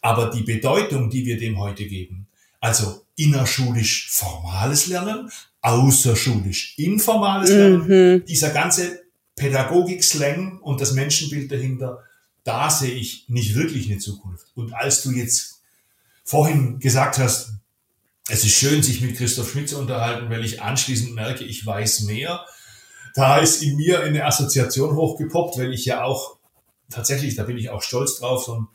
Aber 0.00 0.30
die 0.30 0.42
Bedeutung, 0.42 1.10
die 1.10 1.26
wir 1.26 1.38
dem 1.38 1.58
heute 1.58 1.84
geben, 1.84 2.26
also 2.60 3.06
innerschulisch 3.16 4.10
formales 4.10 4.86
Lernen, 4.86 5.30
außerschulisch 5.62 6.78
informales 6.78 7.50
Lernen, 7.50 7.86
mhm. 7.86 8.24
dieser 8.26 8.50
ganze 8.50 9.02
Pädagogik-Slang 9.36 10.58
und 10.60 10.80
das 10.80 10.92
Menschenbild 10.92 11.50
dahinter, 11.50 12.04
da 12.44 12.70
sehe 12.70 12.92
ich 12.92 13.28
nicht 13.28 13.54
wirklich 13.54 13.90
eine 13.90 13.98
Zukunft. 13.98 14.46
Und 14.54 14.72
als 14.74 15.02
du 15.02 15.10
jetzt 15.10 15.62
vorhin 16.24 16.78
gesagt 16.78 17.18
hast, 17.18 17.52
es 18.28 18.44
ist 18.44 18.54
schön, 18.54 18.82
sich 18.82 19.00
mit 19.00 19.16
Christoph 19.16 19.50
Schmidt 19.50 19.68
zu 19.68 19.78
unterhalten, 19.78 20.30
weil 20.30 20.44
ich 20.44 20.62
anschließend 20.62 21.14
merke, 21.14 21.44
ich 21.44 21.64
weiß 21.66 22.02
mehr. 22.02 22.44
Da 23.14 23.38
ist 23.38 23.62
in 23.62 23.76
mir 23.76 24.00
eine 24.00 24.24
Assoziation 24.24 24.94
hochgepoppt, 24.94 25.58
weil 25.58 25.72
ich 25.72 25.84
ja 25.84 26.04
auch 26.04 26.36
tatsächlich, 26.90 27.34
da 27.34 27.42
bin 27.42 27.58
ich 27.58 27.70
auch 27.70 27.82
stolz 27.82 28.18
drauf, 28.18 28.44
so 28.44 28.54
ein 28.54 28.68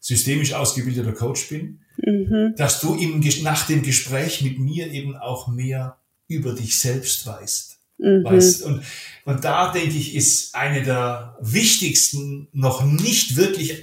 systemisch 0.00 0.54
ausgebildeter 0.54 1.12
Coach 1.12 1.48
bin, 1.48 1.80
mhm. 1.98 2.54
dass 2.56 2.80
du 2.80 2.94
im, 2.94 3.22
nach 3.42 3.66
dem 3.66 3.82
Gespräch 3.82 4.42
mit 4.42 4.58
mir 4.58 4.90
eben 4.90 5.16
auch 5.16 5.46
mehr 5.46 5.98
über 6.26 6.54
dich 6.54 6.80
selbst 6.80 7.26
weißt. 7.26 7.78
Mhm. 7.98 8.24
weißt. 8.24 8.62
Und, 8.62 8.82
und 9.26 9.44
da 9.44 9.72
denke 9.72 9.96
ich, 9.96 10.16
ist 10.16 10.54
eine 10.54 10.82
der 10.82 11.36
wichtigsten, 11.40 12.48
noch 12.52 12.82
nicht 12.82 13.36
wirklich, 13.36 13.82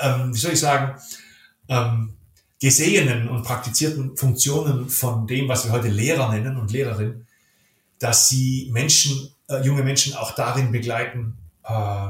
ähm, 0.00 0.32
wie 0.32 0.38
soll 0.38 0.52
ich 0.52 0.60
sagen, 0.60 1.00
ähm, 1.68 2.14
gesehenen 2.60 3.28
und 3.28 3.42
praktizierten 3.42 4.16
Funktionen 4.16 4.88
von 4.88 5.26
dem, 5.26 5.48
was 5.48 5.64
wir 5.64 5.72
heute 5.72 5.88
Lehrer 5.88 6.32
nennen 6.32 6.56
und 6.56 6.70
Lehrerin, 6.72 7.26
dass 7.98 8.28
sie 8.28 8.68
Menschen, 8.72 9.30
äh, 9.48 9.62
junge 9.62 9.82
Menschen 9.82 10.14
auch 10.14 10.34
darin 10.34 10.70
begleiten, 10.70 11.36
äh, 11.64 12.08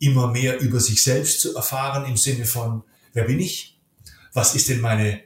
immer 0.00 0.26
mehr 0.26 0.58
über 0.60 0.80
sich 0.80 1.04
selbst 1.04 1.40
zu 1.40 1.54
erfahren 1.54 2.06
im 2.06 2.16
Sinne 2.16 2.46
von, 2.46 2.82
wer 3.12 3.24
bin 3.24 3.38
ich? 3.38 3.78
Was 4.32 4.54
ist 4.54 4.68
denn 4.68 4.80
meine, 4.80 5.20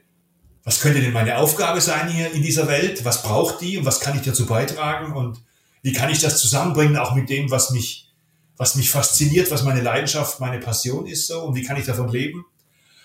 was 0.64 0.80
könnte 0.80 1.00
denn 1.00 1.12
meine 1.12 1.38
Aufgabe 1.38 1.80
sein 1.80 2.10
hier 2.10 2.32
in 2.32 2.42
dieser 2.42 2.68
Welt? 2.68 3.04
Was 3.04 3.22
braucht 3.22 3.60
die 3.60 3.78
und 3.78 3.86
was 3.86 4.00
kann 4.00 4.16
ich 4.16 4.22
dazu 4.22 4.46
beitragen? 4.46 5.14
Und 5.14 5.42
wie 5.82 5.92
kann 5.92 6.10
ich 6.10 6.18
das 6.18 6.40
zusammenbringen 6.40 6.96
auch 6.96 7.14
mit 7.14 7.30
dem, 7.30 7.50
was 7.50 7.70
mich, 7.70 8.10
was 8.56 8.74
mich 8.74 8.90
fasziniert, 8.90 9.50
was 9.50 9.62
meine 9.62 9.80
Leidenschaft, 9.80 10.40
meine 10.40 10.58
Passion 10.58 11.06
ist 11.06 11.28
so 11.28 11.42
und 11.42 11.54
wie 11.54 11.62
kann 11.62 11.76
ich 11.76 11.86
davon 11.86 12.08
leben? 12.08 12.44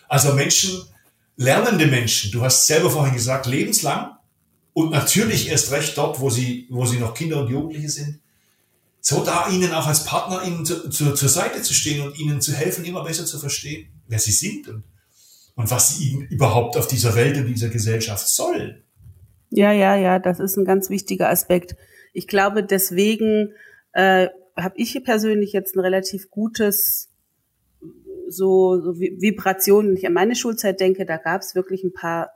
Also 0.07 0.33
Menschen, 0.33 0.81
lernende 1.35 1.85
Menschen, 1.85 2.31
du 2.31 2.41
hast 2.41 2.65
selber 2.65 2.89
vorhin 2.89 3.13
gesagt, 3.13 3.45
lebenslang 3.45 4.15
und 4.73 4.89
natürlich 4.89 5.49
erst 5.49 5.71
recht 5.71 5.97
dort, 5.97 6.19
wo 6.19 6.29
sie, 6.29 6.67
wo 6.69 6.85
sie 6.85 6.97
noch 6.97 7.13
Kinder 7.13 7.41
und 7.41 7.49
Jugendliche 7.49 7.89
sind, 7.89 8.21
so 9.01 9.23
da 9.23 9.49
ihnen 9.49 9.71
auch 9.71 9.87
als 9.87 10.03
Partner 10.03 10.43
ihnen 10.43 10.65
zu, 10.65 10.89
zu, 10.89 11.13
zur 11.13 11.29
Seite 11.29 11.61
zu 11.61 11.73
stehen 11.73 12.05
und 12.05 12.17
ihnen 12.19 12.41
zu 12.41 12.53
helfen, 12.53 12.85
immer 12.85 13.03
besser 13.03 13.25
zu 13.25 13.39
verstehen, 13.39 13.89
wer 14.07 14.19
sie 14.19 14.31
sind 14.31 14.67
und, 14.67 14.83
und 15.55 15.71
was 15.71 15.89
sie 15.89 16.09
ihnen 16.09 16.27
überhaupt 16.27 16.77
auf 16.77 16.87
dieser 16.87 17.15
Welt 17.15 17.37
und 17.37 17.47
dieser 17.47 17.69
Gesellschaft 17.69 18.27
sollen. 18.27 18.83
Ja, 19.51 19.71
ja, 19.71 19.95
ja, 19.95 20.19
das 20.19 20.39
ist 20.39 20.57
ein 20.57 20.65
ganz 20.65 20.89
wichtiger 20.89 21.29
Aspekt. 21.29 21.75
Ich 22.13 22.27
glaube, 22.27 22.63
deswegen 22.63 23.53
äh, 23.93 24.27
habe 24.55 24.75
ich 24.77 24.91
hier 24.91 25.03
persönlich 25.03 25.53
jetzt 25.53 25.75
ein 25.75 25.79
relativ 25.79 26.29
gutes 26.29 27.09
so, 28.31 28.79
so 28.79 28.99
Vibrationen, 28.99 29.91
wenn 29.91 29.97
ich 29.97 30.05
an 30.05 30.13
meine 30.13 30.35
Schulzeit 30.35 30.79
denke, 30.79 31.05
da 31.05 31.17
gab 31.17 31.41
es 31.41 31.55
wirklich 31.55 31.83
ein 31.83 31.93
paar 31.93 32.31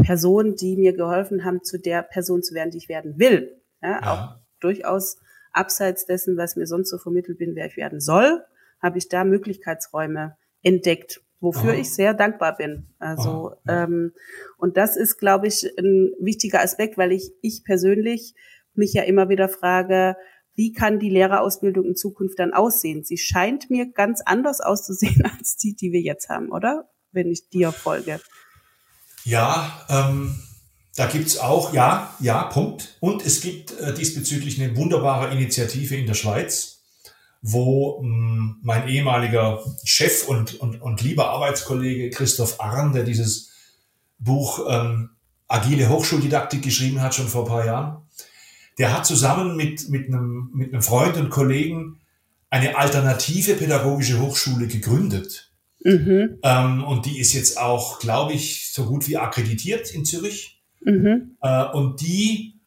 Personen, 0.00 0.54
die 0.54 0.76
mir 0.76 0.92
geholfen 0.92 1.44
haben, 1.44 1.64
zu 1.64 1.78
der 1.78 2.02
Person 2.02 2.42
zu 2.42 2.54
werden, 2.54 2.70
die 2.70 2.78
ich 2.78 2.88
werden 2.88 3.18
will. 3.18 3.60
Ja, 3.82 4.00
ja. 4.00 4.12
Auch 4.12 4.36
durchaus 4.60 5.18
abseits 5.56 6.06
dessen, 6.06 6.36
was 6.36 6.56
mir 6.56 6.66
sonst 6.66 6.90
so 6.90 6.98
vermittelt 6.98 7.38
bin, 7.38 7.54
wer 7.54 7.66
ich 7.66 7.76
werden 7.76 8.00
soll, 8.00 8.42
habe 8.80 8.98
ich 8.98 9.08
da 9.08 9.24
Möglichkeitsräume 9.24 10.36
entdeckt, 10.62 11.22
wofür 11.40 11.72
Aha. 11.72 11.78
ich 11.78 11.94
sehr 11.94 12.14
dankbar 12.14 12.56
bin. 12.56 12.88
Also 12.98 13.52
Aha, 13.66 13.84
ähm, 13.84 14.12
und 14.58 14.76
das 14.76 14.96
ist, 14.96 15.18
glaube 15.18 15.46
ich, 15.46 15.64
ein 15.78 16.12
wichtiger 16.20 16.60
Aspekt, 16.60 16.98
weil 16.98 17.12
ich 17.12 17.32
ich 17.40 17.64
persönlich 17.64 18.34
mich 18.74 18.92
ja 18.92 19.02
immer 19.02 19.28
wieder 19.28 19.48
frage, 19.48 20.16
wie 20.54 20.72
kann 20.72 20.98
die 20.98 21.10
Lehrerausbildung 21.10 21.84
in 21.84 21.96
Zukunft 21.96 22.38
dann 22.38 22.54
aussehen? 22.54 23.04
Sie 23.04 23.18
scheint 23.18 23.70
mir 23.70 23.92
ganz 23.92 24.22
anders 24.24 24.60
auszusehen 24.60 25.24
als 25.38 25.56
die, 25.56 25.76
die 25.76 25.92
wir 25.92 26.00
jetzt 26.00 26.28
haben, 26.28 26.50
oder? 26.50 26.90
Wenn 27.12 27.30
ich 27.30 27.48
dir 27.48 27.72
folge. 27.72 28.20
Ja, 29.24 29.84
ähm, 29.88 30.34
da 30.96 31.06
gibt's 31.06 31.38
auch, 31.38 31.72
ja, 31.74 32.14
ja, 32.20 32.44
Punkt. 32.44 32.96
Und 33.00 33.24
es 33.24 33.42
gibt 33.42 33.78
äh, 33.78 33.92
diesbezüglich 33.92 34.60
eine 34.60 34.76
wunderbare 34.76 35.30
Initiative 35.32 35.94
in 35.94 36.06
der 36.06 36.14
Schweiz, 36.14 36.82
wo 37.42 38.00
mh, 38.00 38.06
hm, 38.06 38.56
mein 38.62 38.88
ehemaliger 38.88 39.62
Chef 39.84 40.26
und, 40.26 40.54
und, 40.54 40.80
und 40.80 41.02
lieber 41.02 41.30
Arbeitskollege 41.30 42.10
Christoph 42.10 42.60
Arn, 42.60 42.92
der 42.92 43.04
dieses 43.04 43.50
Buch 44.18 44.66
ähm, 44.68 45.10
Agile 45.48 45.88
Hochschuldidaktik 45.88 46.62
geschrieben 46.62 47.02
hat, 47.02 47.14
schon 47.14 47.28
vor 47.28 47.42
ein 47.44 47.48
paar 47.48 47.66
Jahren, 47.66 48.02
der 48.78 48.92
hat 48.92 49.06
zusammen 49.06 49.56
mit, 49.56 49.88
mit, 49.90 50.08
einem, 50.08 50.50
mit 50.54 50.72
einem 50.72 50.82
Freund 50.82 51.16
und 51.16 51.30
Kollegen 51.30 52.00
eine 52.48 52.76
alternative 52.76 53.54
pädagogische 53.54 54.20
Hochschule 54.20 54.66
gegründet. 54.66 55.52
Mhm. 55.84 56.38
Ähm, 56.42 56.84
und 56.84 57.06
die 57.06 57.18
ist 57.18 57.32
jetzt 57.34 57.58
auch, 57.58 57.98
glaube 57.98 58.32
ich, 58.32 58.72
so 58.72 58.86
gut 58.86 59.08
wie 59.08 59.18
akkreditiert 59.18 59.90
in 59.90 60.04
Zürich. 60.04 60.55
Mhm. 60.86 61.36
Äh, 61.42 61.64
und 61.72 62.00
die 62.00 62.60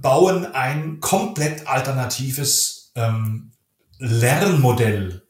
bauen 0.00 0.46
ein 0.46 1.00
komplett 1.00 1.66
alternatives 1.66 2.92
ähm, 2.94 3.52
Lernmodell, 3.98 5.22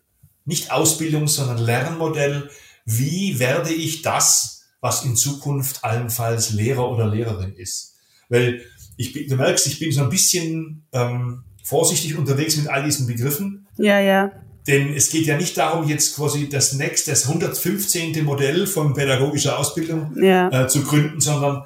nicht 0.45 0.73
Ausbildung, 0.73 1.29
sondern 1.29 1.59
Lernmodell. 1.59 2.51
Wie 2.85 3.39
werde 3.39 3.73
ich 3.73 4.03
das, 4.03 4.67
was 4.81 5.05
in 5.05 5.17
Zukunft 5.17 5.85
allenfalls 5.85 6.51
Lehrer 6.51 6.91
oder 6.91 7.07
Lehrerin 7.07 7.55
ist? 7.55 7.95
Weil 8.29 8.63
ich 8.97 9.13
bin, 9.13 9.29
du 9.29 9.37
merkst, 9.37 9.67
ich 9.67 9.79
bin 9.79 9.93
so 9.93 10.03
ein 10.03 10.11
bisschen 10.11 10.87
ähm, 10.93 11.45
vorsichtig 11.63 12.17
unterwegs 12.17 12.57
mit 12.57 12.69
all 12.69 12.85
diesen 12.85 13.07
Begriffen. 13.07 13.69
Ja, 13.77 14.01
ja. 14.01 14.33
Denn 14.67 14.93
es 14.93 15.11
geht 15.11 15.27
ja 15.27 15.37
nicht 15.37 15.57
darum, 15.57 15.89
jetzt 15.89 16.17
quasi 16.17 16.49
das 16.49 16.75
nächste, 16.75 17.13
das 17.13 17.27
115. 17.27 18.25
Modell 18.25 18.67
von 18.67 18.93
pädagogischer 18.93 19.59
Ausbildung 19.59 20.15
ja. 20.21 20.65
äh, 20.65 20.69
zu 20.69 20.83
gründen, 20.83 21.21
sondern 21.21 21.65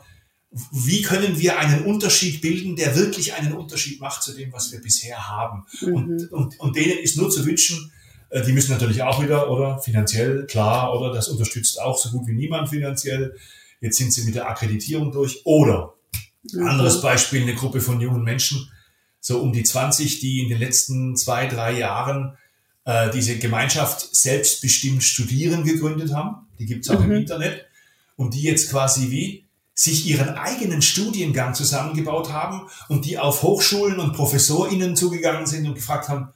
wie 0.70 1.02
können 1.02 1.38
wir 1.38 1.58
einen 1.58 1.84
Unterschied 1.84 2.40
bilden, 2.40 2.76
der 2.76 2.94
wirklich 2.96 3.34
einen 3.34 3.54
Unterschied 3.54 4.00
macht 4.00 4.22
zu 4.22 4.34
dem, 4.34 4.52
was 4.52 4.70
wir 4.72 4.80
bisher 4.80 5.28
haben. 5.28 5.64
Mhm. 5.80 5.94
Und, 5.94 6.32
und, 6.32 6.60
und 6.60 6.76
denen 6.76 6.98
ist 6.98 7.16
nur 7.16 7.30
zu 7.30 7.46
wünschen, 7.46 7.92
äh, 8.30 8.44
die 8.44 8.52
müssen 8.52 8.72
natürlich 8.72 9.02
auch 9.02 9.22
wieder, 9.22 9.50
oder 9.50 9.78
finanziell, 9.78 10.46
klar, 10.46 10.94
oder 10.94 11.12
das 11.12 11.28
unterstützt 11.28 11.80
auch 11.80 11.98
so 11.98 12.10
gut 12.10 12.26
wie 12.26 12.34
niemand 12.34 12.68
finanziell. 12.68 13.34
Jetzt 13.80 13.98
sind 13.98 14.12
sie 14.12 14.24
mit 14.24 14.34
der 14.34 14.48
Akkreditierung 14.48 15.10
durch. 15.10 15.40
Oder 15.44 15.94
Mhm. 16.50 16.66
Anderes 16.66 17.00
Beispiel, 17.00 17.42
eine 17.42 17.54
Gruppe 17.54 17.80
von 17.80 18.00
jungen 18.00 18.22
Menschen, 18.22 18.70
so 19.20 19.40
um 19.40 19.52
die 19.52 19.62
20, 19.62 20.20
die 20.20 20.40
in 20.40 20.48
den 20.48 20.58
letzten 20.58 21.16
zwei, 21.16 21.46
drei 21.46 21.78
Jahren 21.78 22.36
äh, 22.84 23.10
diese 23.10 23.38
Gemeinschaft 23.38 24.14
selbstbestimmt 24.14 25.04
studieren 25.04 25.64
gegründet 25.64 26.12
haben. 26.12 26.48
Die 26.58 26.66
gibt's 26.66 26.90
auch 26.90 26.98
mhm. 26.98 27.12
im 27.12 27.12
Internet. 27.12 27.66
Und 28.16 28.34
die 28.34 28.42
jetzt 28.42 28.70
quasi 28.70 29.10
wie 29.10 29.46
sich 29.82 30.06
ihren 30.06 30.30
eigenen 30.30 30.82
Studiengang 30.82 31.54
zusammengebaut 31.54 32.30
haben 32.32 32.68
und 32.88 33.04
die 33.04 33.18
auf 33.18 33.42
Hochschulen 33.42 33.98
und 33.98 34.12
ProfessorInnen 34.12 34.94
zugegangen 34.94 35.46
sind 35.46 35.66
und 35.66 35.74
gefragt 35.74 36.08
haben, 36.08 36.28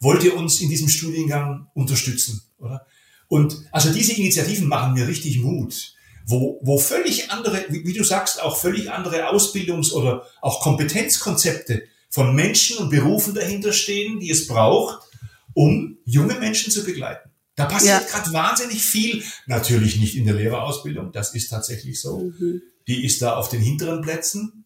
wollt 0.00 0.22
ihr 0.22 0.36
uns 0.36 0.60
in 0.60 0.68
diesem 0.68 0.88
Studiengang 0.88 1.66
unterstützen? 1.74 2.42
Oder? 2.58 2.86
Und 3.26 3.62
also 3.72 3.92
diese 3.92 4.12
Initiativen 4.12 4.68
machen 4.68 4.94
mir 4.94 5.08
richtig 5.08 5.40
Mut 5.40 5.94
wo, 6.26 6.58
wo 6.62 6.78
völlig 6.78 7.30
andere, 7.30 7.66
wie, 7.68 7.84
wie 7.84 7.92
du 7.92 8.02
sagst, 8.02 8.42
auch 8.42 8.56
völlig 8.56 8.90
andere 8.90 9.28
Ausbildungs- 9.30 9.92
oder 9.92 10.26
auch 10.40 10.62
Kompetenzkonzepte 10.62 11.82
von 12.08 12.34
Menschen 12.34 12.78
und 12.78 12.90
Berufen 12.90 13.34
dahinter 13.34 13.72
stehen, 13.72 14.20
die 14.20 14.30
es 14.30 14.46
braucht, 14.46 15.06
um 15.52 15.98
junge 16.04 16.34
Menschen 16.34 16.72
zu 16.72 16.84
begleiten. 16.84 17.30
Da 17.56 17.66
passiert 17.66 18.02
ja. 18.02 18.08
gerade 18.08 18.32
wahnsinnig 18.32 18.82
viel. 18.82 19.22
Natürlich 19.46 19.98
nicht 19.98 20.16
in 20.16 20.24
der 20.24 20.34
Lehrerausbildung, 20.34 21.12
das 21.12 21.34
ist 21.34 21.48
tatsächlich 21.48 22.00
so. 22.00 22.18
Mhm. 22.18 22.62
Die 22.86 23.04
ist 23.04 23.22
da 23.22 23.36
auf 23.36 23.48
den 23.48 23.60
hinteren 23.60 24.02
Plätzen. 24.02 24.64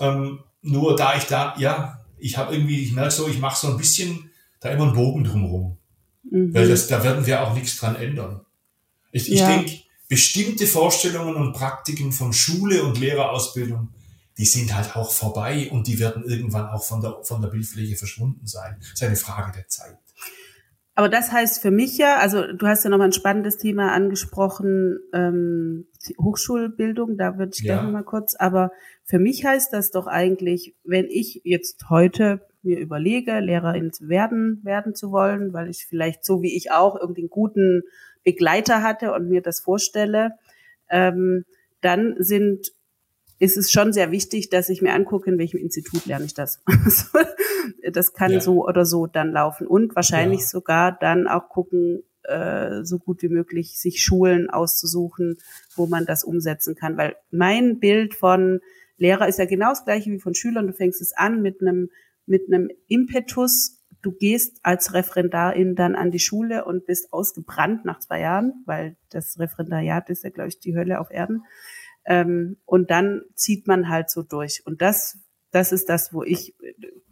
Ähm, 0.00 0.40
nur 0.62 0.96
da 0.96 1.16
ich 1.16 1.24
da, 1.24 1.54
ja, 1.58 2.04
ich 2.18 2.36
habe 2.36 2.54
irgendwie, 2.54 2.80
ich 2.80 2.92
merke 2.92 3.10
so, 3.10 3.28
ich 3.28 3.38
mache 3.38 3.58
so 3.58 3.68
ein 3.68 3.76
bisschen 3.76 4.30
da 4.60 4.70
immer 4.70 4.84
einen 4.84 4.94
Bogen 4.94 5.24
drumherum. 5.24 5.76
Mhm. 6.30 6.54
Weil 6.54 6.68
das, 6.68 6.86
da 6.86 7.04
werden 7.04 7.26
wir 7.26 7.42
auch 7.42 7.54
nichts 7.54 7.76
dran 7.76 7.96
ändern. 7.96 8.40
Ich, 9.12 9.30
ich 9.30 9.40
ja. 9.40 9.48
denke, 9.48 9.82
bestimmte 10.08 10.66
Vorstellungen 10.66 11.36
und 11.36 11.52
Praktiken 11.52 12.12
von 12.12 12.32
Schule 12.32 12.82
und 12.82 12.98
Lehrerausbildung, 12.98 13.90
die 14.38 14.46
sind 14.46 14.74
halt 14.74 14.96
auch 14.96 15.12
vorbei 15.12 15.70
und 15.70 15.86
die 15.86 15.98
werden 15.98 16.24
irgendwann 16.24 16.68
auch 16.68 16.82
von 16.82 17.00
der, 17.00 17.18
von 17.22 17.40
der 17.40 17.48
Bildfläche 17.48 17.96
verschwunden 17.96 18.46
sein. 18.46 18.76
Das 18.80 18.92
ist 18.92 19.02
eine 19.02 19.16
Frage 19.16 19.52
der 19.52 19.68
Zeit. 19.68 19.98
Aber 20.96 21.08
das 21.08 21.32
heißt 21.32 21.60
für 21.60 21.72
mich 21.72 21.98
ja, 21.98 22.18
also 22.18 22.52
du 22.52 22.66
hast 22.66 22.84
ja 22.84 22.90
noch 22.90 22.98
mal 22.98 23.06
ein 23.06 23.12
spannendes 23.12 23.56
Thema 23.58 23.92
angesprochen, 23.92 24.98
ähm, 25.12 25.88
Hochschulbildung, 26.20 27.16
da 27.16 27.36
würde 27.36 27.52
ich 27.54 27.64
ja. 27.64 27.74
gerne 27.74 27.90
mal 27.90 28.04
kurz, 28.04 28.36
aber 28.36 28.70
für 29.02 29.18
mich 29.18 29.44
heißt 29.44 29.72
das 29.72 29.90
doch 29.90 30.06
eigentlich, 30.06 30.76
wenn 30.84 31.06
ich 31.06 31.40
jetzt 31.44 31.90
heute 31.90 32.46
mir 32.62 32.78
überlege, 32.78 33.40
Lehrerin 33.40 33.92
zu 33.92 34.08
werden, 34.08 34.60
werden 34.62 34.94
zu 34.94 35.10
wollen, 35.10 35.52
weil 35.52 35.68
ich 35.68 35.84
vielleicht 35.86 36.24
so 36.24 36.42
wie 36.42 36.56
ich 36.56 36.70
auch 36.70 36.98
irgendwie 36.98 37.22
einen 37.22 37.30
guten 37.30 37.82
Begleiter 38.22 38.82
hatte 38.82 39.12
und 39.12 39.28
mir 39.28 39.42
das 39.42 39.60
vorstelle, 39.60 40.32
ähm, 40.88 41.44
dann 41.80 42.14
sind 42.18 42.72
ist 43.40 43.56
es 43.56 43.70
schon 43.70 43.92
sehr 43.92 44.10
wichtig, 44.12 44.48
dass 44.48 44.68
ich 44.68 44.80
mir 44.80 44.94
angucke, 44.94 45.28
in 45.28 45.38
welchem 45.38 45.58
Institut 45.58 46.06
lerne 46.06 46.24
ich 46.24 46.34
das. 46.34 46.62
das 47.92 48.12
kann 48.12 48.32
ja. 48.32 48.40
so 48.40 48.66
oder 48.66 48.84
so 48.84 49.06
dann 49.06 49.32
laufen 49.32 49.66
und 49.66 49.94
wahrscheinlich 49.94 50.40
ja. 50.40 50.46
sogar 50.46 50.92
dann 50.92 51.26
auch 51.26 51.48
gucken, 51.48 52.02
äh, 52.24 52.84
so 52.84 52.98
gut 52.98 53.22
wie 53.22 53.28
möglich 53.28 53.78
sich 53.78 54.02
Schulen 54.02 54.50
auszusuchen, 54.50 55.38
wo 55.76 55.86
man 55.86 56.06
das 56.06 56.24
umsetzen 56.24 56.74
kann. 56.74 56.96
Weil 56.96 57.16
mein 57.30 57.78
Bild 57.78 58.14
von 58.14 58.60
Lehrer 58.96 59.28
ist 59.28 59.38
ja 59.38 59.44
genau 59.44 59.70
das 59.70 59.84
gleiche 59.84 60.10
wie 60.10 60.20
von 60.20 60.34
Schülern. 60.34 60.66
Du 60.66 60.72
fängst 60.72 61.00
es 61.00 61.12
an 61.12 61.42
mit 61.42 61.60
einem 61.60 61.90
mit 62.26 62.42
einem 62.48 62.70
Impetus. 62.88 63.80
Du 64.02 64.12
gehst 64.12 64.58
als 64.62 64.92
Referendarin 64.92 65.74
dann 65.74 65.94
an 65.94 66.10
die 66.10 66.18
Schule 66.18 66.64
und 66.64 66.86
bist 66.86 67.12
ausgebrannt 67.12 67.84
nach 67.84 68.00
zwei 68.00 68.20
Jahren, 68.20 68.62
weil 68.66 68.96
das 69.10 69.38
Referendariat 69.38 70.10
ist 70.10 70.24
ja, 70.24 70.30
glaube 70.30 70.48
ich, 70.48 70.60
die 70.60 70.76
Hölle 70.76 71.00
auf 71.00 71.10
Erden. 71.10 71.44
Ähm, 72.04 72.58
und 72.66 72.90
dann 72.90 73.22
zieht 73.34 73.66
man 73.66 73.88
halt 73.88 74.10
so 74.10 74.22
durch. 74.22 74.62
Und 74.66 74.82
das, 74.82 75.18
das 75.54 75.72
ist 75.72 75.88
das, 75.88 76.12
wo 76.12 76.22
ich 76.22 76.54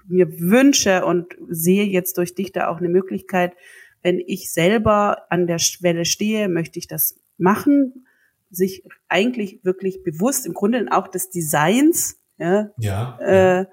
mir 0.06 0.40
wünsche 0.40 1.04
und 1.04 1.36
sehe 1.48 1.84
jetzt 1.84 2.18
durch 2.18 2.34
dich 2.34 2.52
da 2.52 2.68
auch 2.68 2.78
eine 2.78 2.88
Möglichkeit, 2.88 3.54
wenn 4.02 4.18
ich 4.18 4.52
selber 4.52 5.30
an 5.30 5.46
der 5.46 5.58
Schwelle 5.58 6.04
stehe, 6.04 6.48
möchte 6.48 6.78
ich 6.78 6.88
das 6.88 7.14
machen, 7.38 8.06
sich 8.50 8.84
eigentlich 9.08 9.64
wirklich 9.64 10.02
bewusst 10.02 10.44
im 10.44 10.54
Grunde 10.54 10.86
auch 10.90 11.08
des 11.08 11.30
Designs, 11.30 12.18
ja, 12.38 12.70
ja, 12.78 13.18
äh, 13.20 13.66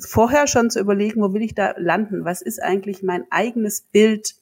vorher 0.00 0.46
schon 0.46 0.70
zu 0.70 0.80
überlegen, 0.80 1.22
wo 1.22 1.32
will 1.32 1.42
ich 1.42 1.54
da 1.54 1.74
landen? 1.76 2.24
Was 2.24 2.42
ist 2.42 2.60
eigentlich 2.62 3.02
mein 3.02 3.24
eigenes 3.30 3.82
Bild 3.82 4.34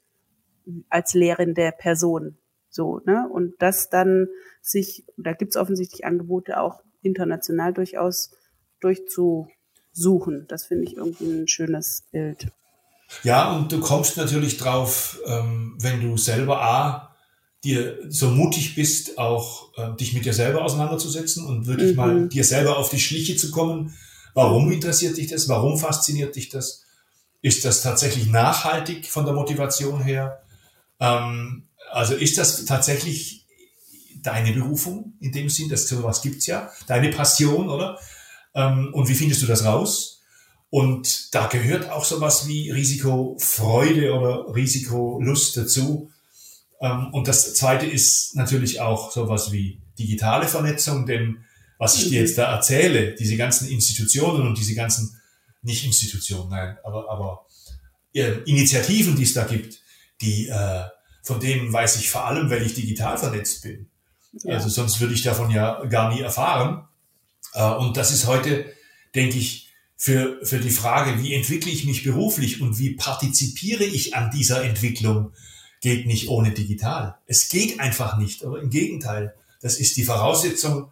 als 0.89 1.13
lehrende 1.13 1.73
Person? 1.77 2.39
So, 2.71 3.01
ne? 3.05 3.29
Und 3.29 3.55
das 3.59 3.91
dann 3.91 4.29
sich, 4.63 5.05
da 5.17 5.33
gibt's 5.33 5.57
offensichtlich 5.57 6.05
Angebote 6.05 6.59
auch 6.59 6.83
international 7.03 7.75
durchaus 7.75 8.35
durchzusuchen. 8.85 10.47
Das 10.49 10.67
finde 10.67 10.85
ich 10.85 10.97
irgendwie 10.97 11.25
ein 11.25 11.49
schönes 11.49 12.05
Bild. 12.13 12.49
Ja, 13.23 13.53
und 13.53 13.71
du 13.73 13.81
kommst 13.81 14.17
natürlich 14.17 14.57
drauf, 14.57 15.19
ähm, 15.27 15.77
wenn 15.79 16.01
du 16.01 16.17
selber 16.17 16.63
A, 16.63 17.15
dir 17.63 17.99
so 18.09 18.29
mutig 18.31 18.75
bist, 18.75 19.19
auch 19.19 19.71
äh, 19.79 19.97
dich 19.97 20.13
mit 20.13 20.27
dir 20.27 20.35
selber 20.35 20.63
auseinanderzusetzen 20.63 21.47
und 21.47 21.67
wirklich 21.67 21.93
mhm. 21.93 21.97
mal 21.97 22.29
dir 22.29 22.45
selber 22.45 22.77
auf 22.77 22.91
die 22.91 23.01
Schliche 23.01 23.37
zu 23.37 23.51
kommen. 23.51 23.95
Warum 24.35 24.71
interessiert 24.71 25.17
dich 25.17 25.29
das? 25.29 25.49
Warum 25.49 25.79
fasziniert 25.79 26.37
dich 26.37 26.51
das? 26.51 26.85
Ist 27.41 27.65
das 27.65 27.83
tatsächlich 27.83 28.27
nachhaltig 28.27 29.07
von 29.11 29.25
der 29.25 29.35
Motivation 29.35 30.03
her? 30.03 30.43
Ähm, 31.01 31.69
also 31.91 32.15
ist 32.15 32.37
das 32.37 32.65
tatsächlich 32.65 33.47
deine 34.23 34.53
Berufung 34.53 35.15
in 35.21 35.33
dem 35.33 35.49
Sinn, 35.49 35.69
dass 35.69 35.89
sowas 35.89 36.23
gibt's 36.23 36.47
ja, 36.47 36.71
deine 36.87 37.11
Passion, 37.11 37.69
oder? 37.69 37.99
Ähm, 38.55 38.93
und 38.93 39.09
wie 39.09 39.15
findest 39.15 39.43
du 39.43 39.47
das 39.47 39.65
raus? 39.65 40.23
Und 40.71 41.35
da 41.35 41.47
gehört 41.47 41.91
auch 41.91 42.05
sowas 42.05 42.49
wie 42.49 42.71
Risikofreude 42.71 44.13
oder 44.13 44.55
Risikolust 44.55 45.57
dazu. 45.57 46.11
Ähm, 46.81 47.09
und 47.13 47.29
das 47.29 47.55
zweite 47.55 47.87
ist 47.87 48.35
natürlich 48.35 48.81
auch 48.81 49.13
sowas 49.13 49.53
wie 49.53 49.81
digitale 49.99 50.49
Vernetzung, 50.49 51.07
denn 51.07 51.45
was 51.79 51.97
ich 51.97 52.09
dir 52.09 52.21
jetzt 52.21 52.39
da 52.39 52.53
erzähle, 52.53 53.15
diese 53.15 53.37
ganzen 53.37 53.69
Institutionen 53.69 54.47
und 54.47 54.59
diese 54.59 54.75
ganzen, 54.75 55.21
nicht 55.63 55.85
Institutionen, 55.85 56.51
nein, 56.51 56.77
aber, 56.85 57.11
aber 57.11 57.47
Initiativen, 58.13 59.17
die 59.17 59.25
es 59.25 59.35
da 59.35 59.45
gibt, 59.45 59.81
die, 60.21 60.49
äh, 60.49 60.85
von 61.23 61.41
denen 61.41 61.73
weiß 61.73 61.97
ich 61.97 62.11
vor 62.11 62.27
allem, 62.27 62.49
weil 62.49 62.63
ich 62.63 62.75
digital 62.75 63.19
vernetzt 63.19 63.63
bin. 63.63 63.89
Ja. 64.45 64.55
Also 64.55 64.69
sonst 64.69 65.01
würde 65.01 65.15
ich 65.15 65.23
davon 65.23 65.51
ja 65.51 65.85
gar 65.87 66.15
nie 66.15 66.21
erfahren. 66.21 66.87
Äh, 67.55 67.71
und 67.75 67.97
das 67.97 68.13
ist 68.13 68.27
heute, 68.27 68.67
denke 69.15 69.39
ich, 69.39 69.71
für, 69.97 70.45
für 70.45 70.59
die 70.59 70.71
Frage, 70.71 71.23
wie 71.23 71.33
entwickle 71.33 71.71
ich 71.71 71.87
mich 71.87 72.05
beruflich 72.05 72.61
und 72.61 72.79
wie 72.79 72.91
partizipiere 72.91 73.85
ich 73.85 74.15
an 74.15 74.31
dieser 74.31 74.63
Entwicklung, 74.63 75.33
geht 75.81 76.07
nicht 76.07 76.29
ohne 76.29 76.51
digital. 76.51 77.17
Es 77.27 77.49
geht 77.49 77.81
einfach 77.81 78.19
nicht, 78.19 78.45
aber 78.45 78.61
im 78.61 78.71
Gegenteil. 78.71 79.35
Das 79.61 79.79
ist 79.79 79.97
die 79.97 80.05
Voraussetzung, 80.05 80.91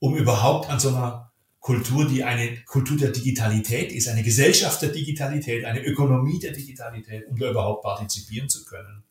um 0.00 0.16
überhaupt 0.16 0.70
an 0.70 0.80
so 0.80 0.88
einer 0.88 1.30
Kultur, 1.60 2.06
die 2.08 2.24
eine 2.24 2.56
Kultur 2.64 2.96
der 2.96 3.10
Digitalität 3.10 3.92
ist, 3.92 4.08
eine 4.08 4.22
Gesellschaft 4.22 4.80
der 4.80 4.90
Digitalität, 4.90 5.64
eine 5.64 5.84
Ökonomie 5.84 6.38
der 6.38 6.52
Digitalität, 6.52 7.28
um 7.28 7.38
da 7.38 7.50
überhaupt 7.50 7.82
partizipieren 7.82 8.48
zu 8.48 8.64
können. 8.64 9.04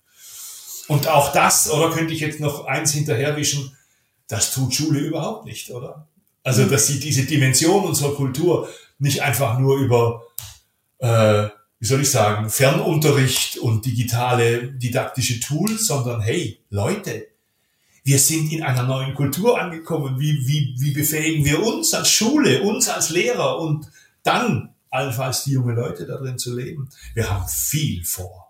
Und 0.88 1.08
auch 1.08 1.34
das, 1.34 1.70
oder 1.70 1.91
könnte 1.91 2.14
ich 2.14 2.22
jetzt 2.22 2.39
noch 2.39 2.66
eins 2.66 2.93
hinterherwischen, 2.93 3.78
das 4.28 4.54
tut 4.54 4.74
Schule 4.74 5.00
überhaupt 5.00 5.45
nicht, 5.45 5.70
oder? 5.72 6.08
Also, 6.43 6.65
dass 6.65 6.88
sie 6.88 6.99
diese 6.99 7.25
Dimension 7.25 7.83
unserer 7.83 8.15
Kultur 8.15 8.69
nicht 8.99 9.21
einfach 9.21 9.59
nur 9.59 9.77
über, 9.77 10.23
äh, 10.99 11.47
wie 11.79 11.85
soll 11.85 12.01
ich 12.01 12.11
sagen, 12.11 12.49
Fernunterricht 12.49 13.57
und 13.57 13.85
digitale 13.85 14.71
didaktische 14.71 15.39
Tools, 15.39 15.85
sondern 15.85 16.21
hey, 16.21 16.59
Leute, 16.69 17.27
wir 18.03 18.19
sind 18.19 18.53
in 18.53 18.63
einer 18.63 18.83
neuen 18.83 19.13
Kultur 19.13 19.59
angekommen. 19.59 20.17
Wie, 20.19 20.47
wie, 20.47 20.75
wie 20.79 20.91
befähigen 20.91 21.43
wir 21.43 21.61
uns 21.61 21.93
als 21.93 22.09
Schule, 22.09 22.61
uns 22.61 22.88
als 22.88 23.09
Lehrer 23.09 23.59
und 23.59 23.91
dann 24.23 24.73
allenfalls 24.89 25.43
die 25.43 25.51
junge 25.51 25.73
Leute 25.73 26.05
da 26.05 26.15
drin 26.15 26.38
zu 26.38 26.55
leben? 26.55 26.89
Wir 27.13 27.29
haben 27.29 27.45
viel 27.49 28.05
vor. 28.05 28.47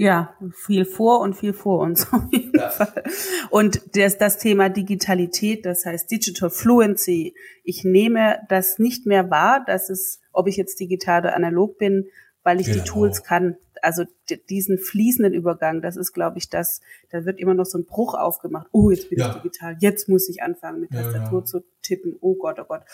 Ja, 0.00 0.34
viel 0.54 0.86
vor 0.86 1.20
und 1.20 1.34
viel 1.34 1.52
vor 1.52 1.80
uns 1.80 2.06
auf 2.12 2.22
jeden 2.32 2.58
ja. 2.58 2.70
Fall. 2.70 3.02
Und 3.50 3.96
das, 3.96 4.16
das 4.16 4.38
Thema 4.38 4.70
Digitalität, 4.70 5.66
das 5.66 5.84
heißt 5.84 6.10
Digital 6.10 6.48
Fluency, 6.48 7.34
ich 7.64 7.84
nehme 7.84 8.38
das 8.48 8.78
nicht 8.78 9.04
mehr 9.04 9.30
wahr, 9.30 9.62
dass 9.66 9.90
es, 9.90 10.20
ob 10.32 10.46
ich 10.48 10.56
jetzt 10.56 10.80
digital 10.80 11.20
oder 11.20 11.36
analog 11.36 11.76
bin, 11.76 12.06
weil 12.42 12.60
ich 12.60 12.68
genau. 12.68 12.78
die 12.78 12.88
Tools 12.88 13.22
kann. 13.24 13.56
Also 13.82 14.04
diesen 14.48 14.78
fließenden 14.78 15.34
Übergang, 15.34 15.82
das 15.82 15.98
ist, 15.98 16.12
glaube 16.12 16.38
ich, 16.38 16.48
das, 16.48 16.80
da 17.10 17.26
wird 17.26 17.38
immer 17.38 17.52
noch 17.52 17.66
so 17.66 17.76
ein 17.76 17.84
Bruch 17.84 18.14
aufgemacht. 18.14 18.68
Oh, 18.72 18.90
jetzt 18.90 19.10
bin 19.10 19.18
ja. 19.18 19.28
ich 19.28 19.42
digital, 19.42 19.76
jetzt 19.80 20.08
muss 20.08 20.30
ich 20.30 20.42
anfangen, 20.42 20.80
mit 20.80 20.92
Tastatur 20.92 21.40
ja, 21.40 21.44
zu 21.44 21.64
tippen. 21.82 22.16
Oh 22.22 22.36
Gott, 22.36 22.58
oh 22.58 22.64
Gott. 22.64 22.84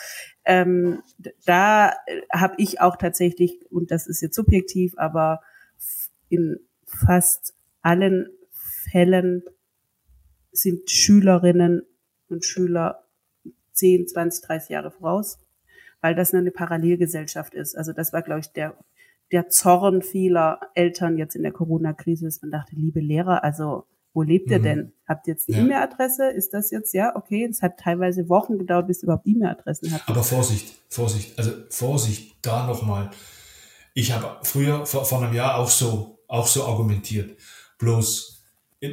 Ähm, 0.44 1.02
da 1.44 1.90
äh, 2.06 2.22
habe 2.32 2.54
ich 2.58 2.80
auch 2.80 2.96
tatsächlich, 2.96 3.60
und 3.70 3.92
das 3.92 4.08
ist 4.08 4.22
jetzt 4.22 4.34
subjektiv, 4.34 4.94
aber 4.96 5.40
in 6.28 6.58
fast 6.86 7.54
allen 7.82 8.28
Fällen 8.90 9.42
sind 10.52 10.90
Schülerinnen 10.90 11.82
und 12.28 12.44
Schüler 12.44 13.04
10, 13.74 14.08
20, 14.08 14.44
30 14.44 14.70
Jahre 14.70 14.90
voraus, 14.90 15.38
weil 16.00 16.14
das 16.14 16.32
eine 16.32 16.50
Parallelgesellschaft 16.50 17.54
ist. 17.54 17.76
Also 17.76 17.92
das 17.92 18.12
war, 18.12 18.22
glaube 18.22 18.40
ich, 18.40 18.52
der, 18.52 18.76
der 19.32 19.48
Zorn 19.48 20.02
vieler 20.02 20.60
Eltern 20.74 21.18
jetzt 21.18 21.36
in 21.36 21.42
der 21.42 21.52
Corona-Krise, 21.52 22.28
man 22.42 22.50
dachte, 22.50 22.74
liebe 22.74 23.00
Lehrer, 23.00 23.44
also 23.44 23.84
wo 24.14 24.22
lebt 24.22 24.50
ihr 24.50 24.60
mhm. 24.60 24.62
denn? 24.62 24.92
Habt 25.06 25.28
ihr 25.28 25.34
jetzt 25.34 25.46
eine 25.48 25.58
ja. 25.58 25.64
E-Mail-Adresse? 25.64 26.30
Ist 26.30 26.54
das 26.54 26.70
jetzt, 26.70 26.94
ja, 26.94 27.14
okay, 27.14 27.44
es 27.44 27.60
hat 27.60 27.78
teilweise 27.78 28.30
Wochen 28.30 28.56
gedauert, 28.56 28.86
bis 28.86 29.02
ihr 29.02 29.04
überhaupt 29.04 29.26
E-Mail-Adressen 29.26 29.92
habt. 29.92 30.08
Aber 30.08 30.22
Vorsicht, 30.22 30.74
Vorsicht, 30.88 31.38
also 31.38 31.52
Vorsicht, 31.68 32.34
da 32.40 32.66
nochmal. 32.66 33.10
Ich 33.92 34.12
habe 34.12 34.38
früher, 34.42 34.86
vor, 34.86 35.04
vor 35.04 35.22
einem 35.22 35.34
Jahr 35.34 35.58
auch 35.58 35.68
so 35.68 36.15
auch 36.28 36.46
so 36.46 36.64
argumentiert. 36.64 37.36
Bloß, 37.78 38.36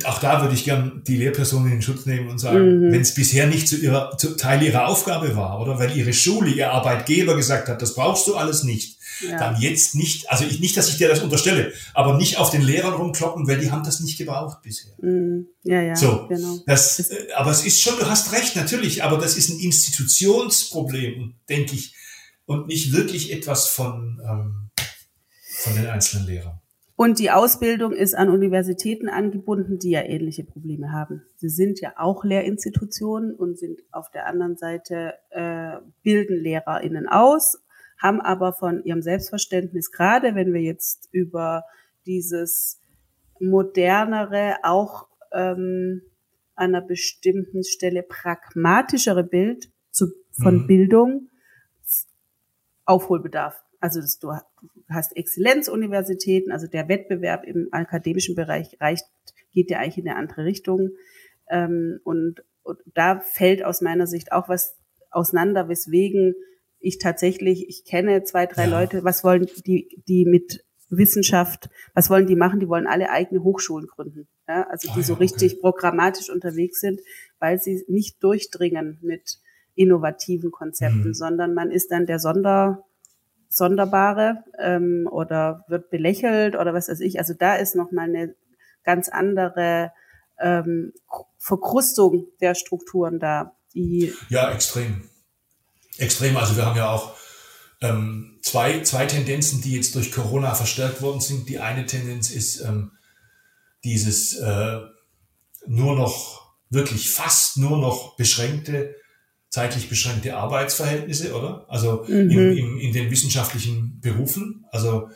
auch 0.06 0.20
da 0.20 0.42
würde 0.42 0.54
ich 0.54 0.64
gern 0.64 1.04
die 1.06 1.18
Lehrperson 1.18 1.66
in 1.66 1.72
den 1.72 1.82
Schutz 1.82 2.06
nehmen 2.06 2.30
und 2.30 2.40
sagen, 2.40 2.88
mhm. 2.88 2.92
wenn 2.92 3.02
es 3.02 3.14
bisher 3.14 3.48
nicht 3.48 3.68
zu 3.68 3.76
ihrer, 3.76 4.18
zu 4.18 4.36
Teil 4.38 4.64
ihrer 4.64 4.88
Aufgabe 4.88 5.36
war, 5.36 5.60
oder 5.60 5.78
weil 5.78 5.96
ihre 5.96 6.14
Schule, 6.14 6.52
ihr 6.52 6.72
Arbeitgeber 6.72 7.36
gesagt 7.36 7.68
hat, 7.68 7.82
das 7.82 7.94
brauchst 7.94 8.28
du 8.28 8.36
alles 8.36 8.64
nicht, 8.64 8.98
ja. 9.22 9.38
dann 9.38 9.60
jetzt 9.62 9.96
nicht, 9.96 10.30
also 10.32 10.46
ich, 10.46 10.60
nicht, 10.60 10.78
dass 10.78 10.90
ich 10.90 10.98
dir 10.98 11.10
das 11.10 11.20
unterstelle, 11.20 11.74
aber 11.94 12.18
nicht 12.18 12.38
auf 12.38 12.50
den 12.50 12.62
Lehrern 12.62 12.94
rumkloppen, 12.94 13.48
weil 13.48 13.60
die 13.60 13.72
haben 13.72 13.84
das 13.84 14.00
nicht 14.00 14.18
gebraucht 14.18 14.62
bisher. 14.62 14.94
Mhm. 15.02 15.48
Ja, 15.64 15.82
ja, 15.82 15.96
so, 15.96 16.28
genau. 16.28 16.60
Das, 16.66 17.00
äh, 17.00 17.28
aber 17.36 17.52
es 17.52 17.66
ist 17.66 17.82
schon, 17.82 17.98
du 18.00 18.10
hast 18.10 18.32
recht, 18.32 18.56
natürlich, 18.56 19.04
aber 19.04 19.18
das 19.18 19.38
ist 19.38 19.50
ein 19.50 19.60
Institutionsproblem, 19.60 21.36
denke 21.50 21.76
ich, 21.76 21.94
und 22.46 22.68
nicht 22.68 22.94
wirklich 22.94 23.32
etwas 23.32 23.68
von, 23.68 24.22
ähm, 24.26 24.70
von 25.58 25.76
den 25.76 25.88
einzelnen 25.88 26.26
Lehrern. 26.26 26.63
Und 26.96 27.18
die 27.18 27.32
Ausbildung 27.32 27.92
ist 27.92 28.14
an 28.14 28.30
Universitäten 28.30 29.10
angebunden, 29.10 29.80
die 29.80 29.92
ja 29.92 30.04
ähnliche 30.04 30.44
Probleme 30.44 30.92
haben. 30.92 31.24
Sie 31.38 31.50
sind 31.50 31.82
ja 31.82 31.94
auch 31.98 32.24
Lehrinstitutionen 32.24 33.34
und 33.34 33.58
sind 33.58 33.82
auf 33.92 34.12
der 34.12 34.28
anderen 34.28 34.58
Seite 34.58 35.16
äh, 35.32 35.78
bilden 36.04 36.38
LehrerInnen 36.38 37.08
aus, 37.08 37.60
haben 37.98 38.22
aber 38.22 38.54
von 38.54 38.84
ihrem 38.84 39.02
Selbstverständnis, 39.02 39.92
gerade 39.92 40.36
wenn 40.36 40.54
wir 40.54 40.62
jetzt 40.62 41.10
über 41.12 41.64
dieses 42.06 42.80
modernere, 43.40 44.58
auch 44.64 45.08
ähm, 45.32 46.04
an 46.56 46.76
einer 46.76 46.82
bestimmten 46.82 47.64
Stelle 47.64 48.04
pragmatischere 48.04 49.24
Bild 49.24 49.72
zu, 49.90 50.08
von 50.32 50.64
mhm. 50.64 50.68
Bildung 50.68 51.30
Aufholbedarf. 52.86 53.64
Also 53.84 54.00
das, 54.00 54.18
du 54.18 54.32
hast 54.88 55.14
Exzellenzuniversitäten, 55.18 56.54
also 56.54 56.68
der 56.68 56.88
Wettbewerb 56.88 57.44
im 57.44 57.68
akademischen 57.74 58.34
Bereich 58.34 58.78
reicht 58.80 59.04
geht 59.52 59.70
ja 59.70 59.80
eigentlich 59.80 59.98
in 59.98 60.08
eine 60.08 60.18
andere 60.18 60.46
Richtung. 60.46 60.92
Ähm, 61.50 62.00
und, 62.06 62.46
und 62.64 62.80
da 62.94 63.20
fällt 63.20 63.62
aus 63.66 63.82
meiner 63.82 64.08
Sicht 64.08 64.32
auch 64.32 64.48
was 64.48 64.78
auseinander, 65.12 65.68
weswegen 65.68 66.34
ich 66.80 66.98
tatsächlich, 66.98 67.68
ich 67.68 67.84
kenne 67.84 68.24
zwei, 68.24 68.46
drei 68.46 68.70
ja. 68.70 68.80
Leute, 68.80 69.04
was 69.04 69.26
wollen 69.26 69.48
die, 69.66 70.02
die 70.08 70.24
mit 70.24 70.64
Wissenschaft, 70.90 71.70
was 71.94 72.10
wollen 72.10 72.26
die 72.26 72.38
machen? 72.38 72.62
Die 72.62 72.70
wollen 72.70 72.88
alle 72.88 73.10
eigene 73.10 73.44
Hochschulen 73.44 73.88
gründen. 73.88 74.30
Ja? 74.48 74.66
Also 74.70 74.94
die 74.94 75.02
ah, 75.02 75.04
so 75.04 75.16
richtig 75.16 75.56
okay. 75.56 75.62
programmatisch 75.62 76.30
unterwegs 76.30 76.80
sind, 76.80 77.02
weil 77.38 77.60
sie 77.60 77.84
nicht 77.90 78.24
durchdringen 78.24 79.00
mit 79.02 79.40
innovativen 79.76 80.52
Konzepten, 80.52 81.10
mhm. 81.10 81.14
sondern 81.14 81.54
man 81.54 81.70
ist 81.70 81.92
dann 81.92 82.06
der 82.06 82.20
Sonder, 82.20 82.86
Sonderbare 83.54 84.44
ähm, 84.60 85.08
oder 85.12 85.64
wird 85.68 85.90
belächelt 85.90 86.56
oder 86.56 86.74
was 86.74 86.90
weiß 86.90 87.00
ich. 87.02 87.20
Also 87.20 87.34
da 87.34 87.56
ist 87.56 87.76
nochmal 87.76 88.06
eine 88.06 88.36
ganz 88.84 89.10
andere 89.10 89.92
ähm, 90.40 90.94
Verkrustung 91.38 92.28
der 92.42 92.56
Strukturen 92.56 93.20
da. 93.20 93.56
Die 93.74 94.14
ja, 94.30 94.52
extrem. 94.52 95.10
Extrem. 95.98 96.36
Also 96.38 96.56
wir 96.58 96.66
haben 96.66 96.78
ja 96.78 96.90
auch 96.90 97.16
ähm, 97.82 98.40
zwei, 98.42 98.82
zwei 98.82 99.06
Tendenzen, 99.06 99.62
die 99.62 99.76
jetzt 99.76 99.94
durch 99.96 100.12
Corona 100.12 100.56
verstärkt 100.56 101.02
worden 101.02 101.22
sind. 101.22 101.48
Die 101.48 101.60
eine 101.60 101.86
Tendenz 101.86 102.32
ist 102.32 102.62
ähm, 102.62 102.94
dieses 103.84 104.36
äh, 104.38 104.80
nur 105.68 105.96
noch, 105.96 106.56
wirklich 106.70 107.12
fast 107.12 107.58
nur 107.58 107.78
noch 107.78 108.16
beschränkte 108.16 108.96
zeitlich 109.54 109.88
beschränkte 109.88 110.36
Arbeitsverhältnisse, 110.36 111.36
oder? 111.36 111.68
Also 111.70 112.06
mhm. 112.08 112.32
in, 112.32 112.58
in, 112.58 112.80
in 112.80 112.92
den 112.92 113.12
wissenschaftlichen 113.12 114.00
Berufen, 114.02 114.66
also 114.72 115.10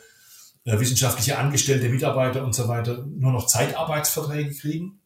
äh, 0.64 0.78
wissenschaftliche 0.78 1.38
Angestellte, 1.38 1.88
Mitarbeiter 1.88 2.44
und 2.44 2.54
so 2.54 2.68
weiter 2.68 3.04
nur 3.16 3.32
noch 3.32 3.48
Zeitarbeitsverträge 3.48 4.54
kriegen, 4.54 5.00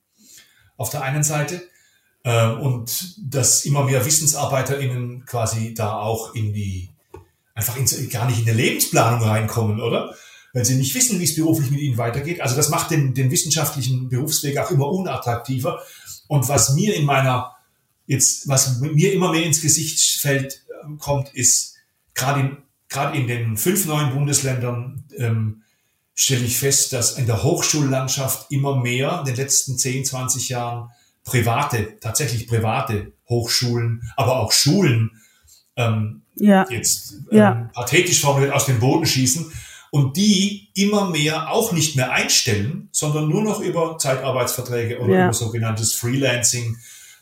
auf 0.77 0.91
der 0.91 1.01
einen 1.01 1.23
Seite. 1.23 1.63
Äh, 2.25 2.49
und 2.49 3.17
dass 3.23 3.65
immer 3.65 3.85
mehr 3.85 4.05
WissensarbeiterInnen 4.05 5.25
quasi 5.25 5.73
da 5.73 5.95
auch 5.95 6.35
in 6.35 6.53
die, 6.53 6.91
einfach 7.55 7.79
in, 7.79 7.87
gar 8.11 8.27
nicht 8.27 8.41
in 8.41 8.45
der 8.45 8.55
Lebensplanung 8.55 9.23
reinkommen, 9.23 9.81
oder? 9.81 10.15
Weil 10.53 10.67
sie 10.67 10.75
nicht 10.75 10.95
wissen, 10.95 11.19
wie 11.21 11.25
es 11.25 11.35
beruflich 11.35 11.71
mit 11.71 11.81
ihnen 11.81 11.97
weitergeht. 11.97 12.43
Also 12.43 12.55
das 12.55 12.69
macht 12.69 12.91
den, 12.91 13.15
den 13.15 13.31
wissenschaftlichen 13.31 14.11
Berufsweg 14.11 14.59
auch 14.59 14.71
immer 14.71 14.89
unattraktiver. 14.89 15.81
Und 16.29 16.51
was 16.51 16.75
mir 16.75 16.95
in 16.95 17.07
meiner 17.07 17.52
Jetzt, 18.07 18.49
was 18.49 18.81
mir 18.81 19.13
immer 19.13 19.33
mehr 19.33 19.45
ins 19.45 19.61
Gesicht 19.61 20.21
fällt, 20.21 20.63
ähm, 20.85 20.99
kommt, 20.99 21.35
ist 21.35 21.77
gerade 22.15 22.41
in, 22.41 22.57
gerade 22.89 23.17
in 23.17 23.27
den 23.27 23.57
fünf 23.57 23.87
neuen 23.87 24.13
Bundesländern 24.13 25.05
ähm, 25.17 25.63
stelle 26.15 26.45
ich 26.45 26.59
fest, 26.59 26.93
dass 26.93 27.19
in 27.19 27.27
der 27.27 27.43
Hochschullandschaft 27.43 28.51
immer 28.51 28.77
mehr 28.77 29.21
in 29.21 29.27
den 29.27 29.37
letzten 29.37 29.79
10, 29.79 30.05
20 30.05 30.49
Jahren 30.51 30.91
private, 31.25 31.99
tatsächlich 32.01 32.47
private 32.47 33.13
Hochschulen, 33.29 34.03
aber 34.17 34.41
auch 34.41 34.53
Schulen 34.53 35.13
ähm, 35.77 36.23
ja. 36.37 36.67
jetzt 36.69 37.15
ähm, 37.31 37.39
ja. 37.39 37.71
pathetisch 37.73 38.21
formuliert 38.21 38.53
aus 38.53 38.67
dem 38.67 38.81
Boden 38.81 39.07
schießen 39.07 39.53
und 39.91 40.17
die 40.17 40.71
immer 40.75 41.11
mehr 41.11 41.51
auch 41.51 41.73
nicht 41.73 41.97
mehr 41.97 42.13
einstellen, 42.13 42.89
sondern 42.93 43.29
nur 43.29 43.43
noch 43.43 43.61
über 43.61 43.99
Zeitarbeitsverträge 43.99 44.99
oder 45.01 45.15
ja. 45.15 45.25
über 45.25 45.35
sogenanntes 45.35 45.95
Freelancing 45.95 46.77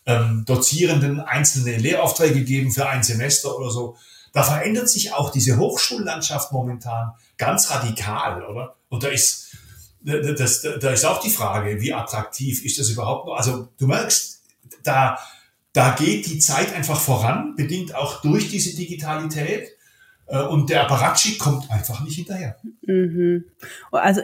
ähm, 0.07 0.45
Dozierenden 0.47 1.21
einzelne 1.21 1.77
Lehraufträge 1.77 2.45
geben 2.45 2.71
für 2.71 2.89
ein 2.89 3.03
Semester 3.03 3.57
oder 3.57 3.71
so. 3.71 3.97
Da 4.33 4.43
verändert 4.43 4.89
sich 4.89 5.13
auch 5.13 5.31
diese 5.31 5.59
Hochschullandschaft 5.59 6.53
momentan 6.53 7.13
ganz 7.37 7.71
radikal, 7.71 8.45
oder? 8.45 8.77
Und 8.89 9.03
da 9.03 9.09
ist, 9.09 9.57
das, 10.03 10.63
da 10.81 10.91
ist 10.91 11.05
auch 11.05 11.21
die 11.21 11.31
Frage, 11.31 11.81
wie 11.81 11.93
attraktiv 11.93 12.65
ist 12.65 12.79
das 12.79 12.89
überhaupt 12.89 13.27
noch? 13.27 13.35
Also 13.35 13.69
du 13.79 13.87
merkst, 13.87 14.41
da, 14.83 15.19
da 15.73 15.95
geht 15.95 16.27
die 16.27 16.39
Zeit 16.39 16.75
einfach 16.75 16.99
voran, 16.99 17.55
bedingt 17.57 17.95
auch 17.95 18.23
durch 18.23 18.49
diese 18.49 18.77
Digitalität. 18.77 19.77
Äh, 20.27 20.43
und 20.43 20.71
der 20.71 20.85
Apparatschik 20.85 21.39
kommt 21.39 21.71
einfach 21.71 22.01
nicht 22.03 22.15
hinterher. 22.15 22.57
Mhm. 22.87 23.45
Also 23.91 24.23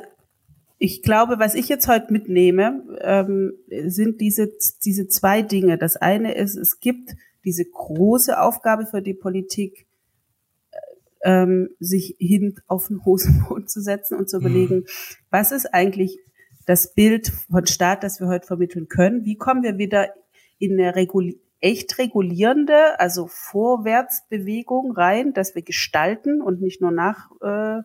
ich 0.78 1.02
glaube, 1.02 1.38
was 1.38 1.54
ich 1.54 1.68
jetzt 1.68 1.88
heute 1.88 2.12
mitnehme, 2.12 2.82
ähm, 3.00 3.54
sind 3.86 4.20
diese, 4.20 4.52
diese 4.84 5.08
zwei 5.08 5.42
Dinge. 5.42 5.78
Das 5.78 5.96
eine 5.96 6.34
ist, 6.34 6.56
es 6.56 6.80
gibt 6.80 7.14
diese 7.44 7.64
große 7.64 8.38
Aufgabe 8.38 8.86
für 8.86 9.00
die 9.00 9.14
Politik, 9.14 9.86
äh, 10.70 10.76
ähm, 11.42 11.70
sich 11.80 12.16
hin 12.18 12.60
auf 12.66 12.88
den 12.88 13.04
Hosenboden 13.04 13.68
zu 13.68 13.80
setzen 13.80 14.18
und 14.18 14.28
zu 14.28 14.38
mhm. 14.38 14.46
überlegen, 14.46 14.74
mhm. 14.76 14.86
was 15.30 15.52
ist 15.52 15.72
eigentlich 15.72 16.18
das 16.66 16.92
Bild 16.92 17.28
von 17.50 17.66
Staat, 17.66 18.02
das 18.02 18.20
wir 18.20 18.26
heute 18.26 18.46
vermitteln 18.46 18.88
können? 18.88 19.24
Wie 19.24 19.36
kommen 19.36 19.62
wir 19.62 19.78
wieder 19.78 20.10
in 20.58 20.72
eine 20.72 20.94
Regul 20.94 21.36
echt 21.60 21.98
regulierende, 21.98 23.00
also 23.00 23.28
Vorwärtsbewegung 23.28 24.92
rein, 24.92 25.32
dass 25.32 25.54
wir 25.54 25.62
gestalten 25.62 26.42
und 26.42 26.60
nicht 26.60 26.82
nur 26.82 26.90
nachrennen 26.90 27.84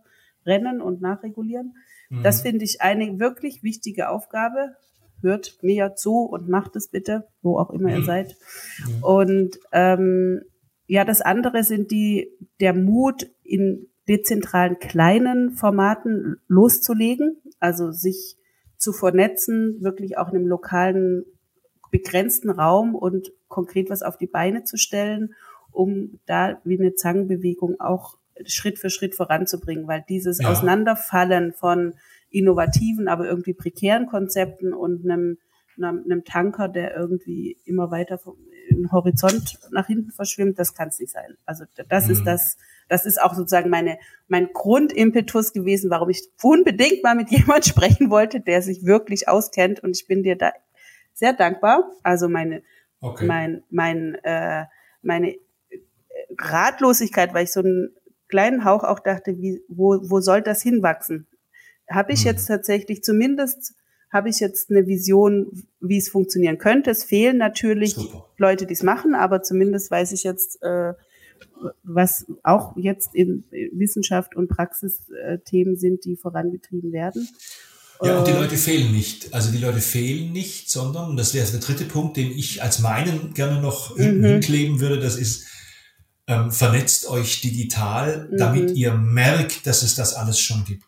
äh, 0.79 0.83
und 0.83 1.01
nachregulieren? 1.01 1.75
Das 2.23 2.39
mhm. 2.39 2.49
finde 2.49 2.65
ich 2.65 2.81
eine 2.81 3.19
wirklich 3.19 3.63
wichtige 3.63 4.09
Aufgabe. 4.09 4.75
Hört 5.21 5.57
mir 5.61 5.95
zu 5.95 6.23
und 6.23 6.49
macht 6.49 6.75
es 6.75 6.87
bitte, 6.89 7.27
wo 7.41 7.57
auch 7.57 7.69
immer 7.69 7.89
ihr 7.89 7.99
mhm. 7.99 8.05
seid. 8.05 8.35
Mhm. 8.85 9.03
Und 9.03 9.59
ähm, 9.71 10.41
ja, 10.87 11.05
das 11.05 11.21
andere 11.21 11.63
sind 11.63 11.91
die 11.91 12.29
der 12.59 12.73
Mut 12.73 13.29
in 13.43 13.87
dezentralen 14.07 14.79
kleinen 14.79 15.51
Formaten 15.51 16.37
loszulegen, 16.47 17.37
also 17.59 17.91
sich 17.91 18.37
zu 18.77 18.91
vernetzen, 18.91 19.77
wirklich 19.81 20.17
auch 20.17 20.29
in 20.29 20.37
einem 20.37 20.47
lokalen 20.47 21.23
begrenzten 21.91 22.49
Raum 22.49 22.95
und 22.95 23.31
konkret 23.47 23.89
was 23.89 24.01
auf 24.01 24.17
die 24.17 24.27
Beine 24.27 24.63
zu 24.63 24.77
stellen, 24.77 25.33
um 25.71 26.19
da 26.25 26.59
wie 26.63 26.79
eine 26.79 26.95
Zangenbewegung 26.95 27.79
auch 27.79 28.17
Schritt 28.45 28.79
für 28.79 28.89
Schritt 28.89 29.15
voranzubringen, 29.15 29.87
weil 29.87 30.03
dieses 30.07 30.39
ja. 30.39 30.49
Auseinanderfallen 30.49 31.53
von 31.53 31.93
innovativen, 32.29 33.07
aber 33.07 33.27
irgendwie 33.27 33.53
prekären 33.53 34.07
Konzepten 34.07 34.73
und 34.73 35.03
einem, 35.03 35.37
einem, 35.81 36.23
Tanker, 36.23 36.69
der 36.69 36.95
irgendwie 36.95 37.57
immer 37.65 37.91
weiter 37.91 38.17
vom 38.17 38.35
im 38.71 38.91
Horizont 38.91 39.59
nach 39.71 39.87
hinten 39.87 40.11
verschwimmt, 40.11 40.57
das 40.57 40.73
kann 40.73 40.89
es 40.89 40.99
nicht 40.99 41.11
sein. 41.11 41.37
Also 41.45 41.65
das 41.89 42.05
mhm. 42.05 42.11
ist 42.11 42.23
das, 42.25 42.57
das 42.87 43.05
ist 43.05 43.21
auch 43.21 43.33
sozusagen 43.33 43.69
meine, 43.69 43.97
mein 44.27 44.49
Grundimpetus 44.53 45.53
gewesen, 45.53 45.89
warum 45.89 46.09
ich 46.09 46.23
unbedingt 46.41 47.03
mal 47.03 47.15
mit 47.15 47.29
jemand 47.31 47.65
sprechen 47.65 48.09
wollte, 48.09 48.39
der 48.39 48.61
sich 48.61 48.85
wirklich 48.85 49.27
auskennt. 49.27 49.81
Und 49.81 49.95
ich 49.95 50.07
bin 50.07 50.23
dir 50.23 50.37
da 50.37 50.51
sehr 51.13 51.33
dankbar. 51.33 51.91
Also 52.03 52.29
meine, 52.29 52.63
okay. 53.01 53.25
mein, 53.25 53.63
mein, 53.69 54.15
äh, 54.23 54.65
meine 55.01 55.35
Ratlosigkeit, 56.37 57.33
weil 57.33 57.43
ich 57.43 57.51
so 57.51 57.61
einen 57.61 57.95
kleinen 58.31 58.65
Hauch 58.65 58.83
auch 58.83 58.99
dachte, 58.99 59.37
wie, 59.37 59.61
wo, 59.67 59.99
wo 60.01 60.19
soll 60.19 60.41
das 60.41 60.63
hinwachsen? 60.63 61.27
Habe 61.87 62.13
ich 62.13 62.21
mhm. 62.21 62.31
jetzt 62.31 62.47
tatsächlich 62.47 63.03
zumindest 63.03 63.75
habe 64.11 64.29
ich 64.29 64.39
jetzt 64.41 64.69
eine 64.69 64.87
Vision, 64.87 65.63
wie 65.79 65.97
es 65.97 66.09
funktionieren 66.09 66.57
könnte. 66.57 66.91
Es 66.91 67.05
fehlen 67.05 67.37
natürlich 67.37 67.93
Super. 67.93 68.27
Leute, 68.37 68.65
die 68.65 68.73
es 68.73 68.83
machen, 68.83 69.15
aber 69.15 69.41
zumindest 69.41 69.89
weiß 69.89 70.11
ich 70.11 70.23
jetzt, 70.23 70.61
äh, 70.61 70.93
was 71.83 72.25
auch 72.43 72.75
jetzt 72.75 73.15
in 73.15 73.45
Wissenschaft 73.71 74.35
und 74.35 74.49
Praxisthemen 74.49 75.77
sind, 75.77 76.03
die 76.03 76.17
vorangetrieben 76.17 76.91
werden. 76.91 77.27
Ja, 78.03 78.19
und 78.19 78.27
die 78.27 78.31
Leute 78.31 78.57
fehlen 78.57 78.91
nicht. 78.91 79.33
Also 79.33 79.51
die 79.51 79.59
Leute 79.59 79.79
fehlen 79.79 80.31
nicht, 80.33 80.69
sondern, 80.69 81.15
das 81.15 81.33
wäre 81.33 81.49
der 81.49 81.59
dritte 81.59 81.85
Punkt, 81.85 82.17
den 82.17 82.31
ich 82.31 82.61
als 82.63 82.79
meinen 82.79 83.33
gerne 83.33 83.61
noch 83.61 83.95
mhm. 83.95 84.23
hinkleben 84.23 84.79
würde, 84.79 84.99
das 84.99 85.17
ist, 85.17 85.47
ähm, 86.31 86.51
vernetzt 86.51 87.09
euch 87.09 87.41
digital, 87.41 88.29
mhm. 88.31 88.37
damit 88.37 88.71
ihr 88.71 88.93
merkt, 88.93 89.67
dass 89.67 89.83
es 89.83 89.95
das 89.95 90.13
alles 90.13 90.39
schon 90.39 90.63
gibt. 90.63 90.85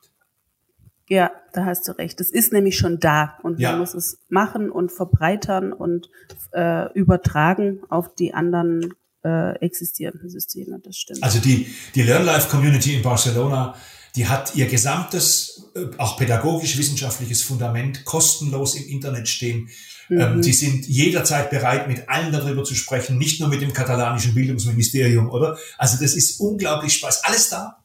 Ja, 1.09 1.31
da 1.51 1.65
hast 1.65 1.87
du 1.87 1.91
recht. 1.91 2.21
Es 2.21 2.31
ist 2.31 2.53
nämlich 2.53 2.77
schon 2.77 2.99
da 2.99 3.37
und 3.43 3.59
ja. 3.59 3.71
man 3.71 3.81
muss 3.81 3.93
es 3.93 4.19
machen 4.29 4.71
und 4.71 4.91
verbreitern 4.91 5.73
und 5.73 6.09
äh, 6.53 6.91
übertragen 6.93 7.81
auf 7.89 8.15
die 8.15 8.33
anderen 8.33 8.93
äh, 9.25 9.59
existierenden 9.59 10.29
Systeme. 10.29 10.79
Das 10.81 10.95
stimmt. 10.95 11.21
Also 11.21 11.39
die, 11.39 11.67
die 11.93 12.03
LearnLife 12.03 12.49
Community 12.49 12.95
in 12.95 13.01
Barcelona, 13.01 13.75
die 14.15 14.27
hat 14.27 14.55
ihr 14.55 14.67
gesamtes, 14.67 15.69
äh, 15.75 15.85
auch 15.97 16.17
pädagogisch-wissenschaftliches 16.17 17.43
Fundament 17.43 18.05
kostenlos 18.05 18.75
im 18.75 18.87
Internet 18.87 19.27
stehen. 19.27 19.69
Ähm, 20.09 20.37
mhm. 20.37 20.41
Die 20.41 20.53
sind 20.53 20.87
jederzeit 20.87 21.49
bereit, 21.49 21.87
mit 21.87 22.09
allen 22.09 22.31
darüber 22.31 22.63
zu 22.63 22.75
sprechen, 22.75 23.17
nicht 23.17 23.39
nur 23.39 23.49
mit 23.49 23.61
dem 23.61 23.73
katalanischen 23.73 24.33
Bildungsministerium, 24.35 25.29
oder? 25.29 25.57
Also 25.77 25.97
das 25.99 26.13
ist 26.15 26.39
unglaublich 26.39 26.93
Spaß. 26.93 27.23
Alles 27.23 27.49
da. 27.49 27.83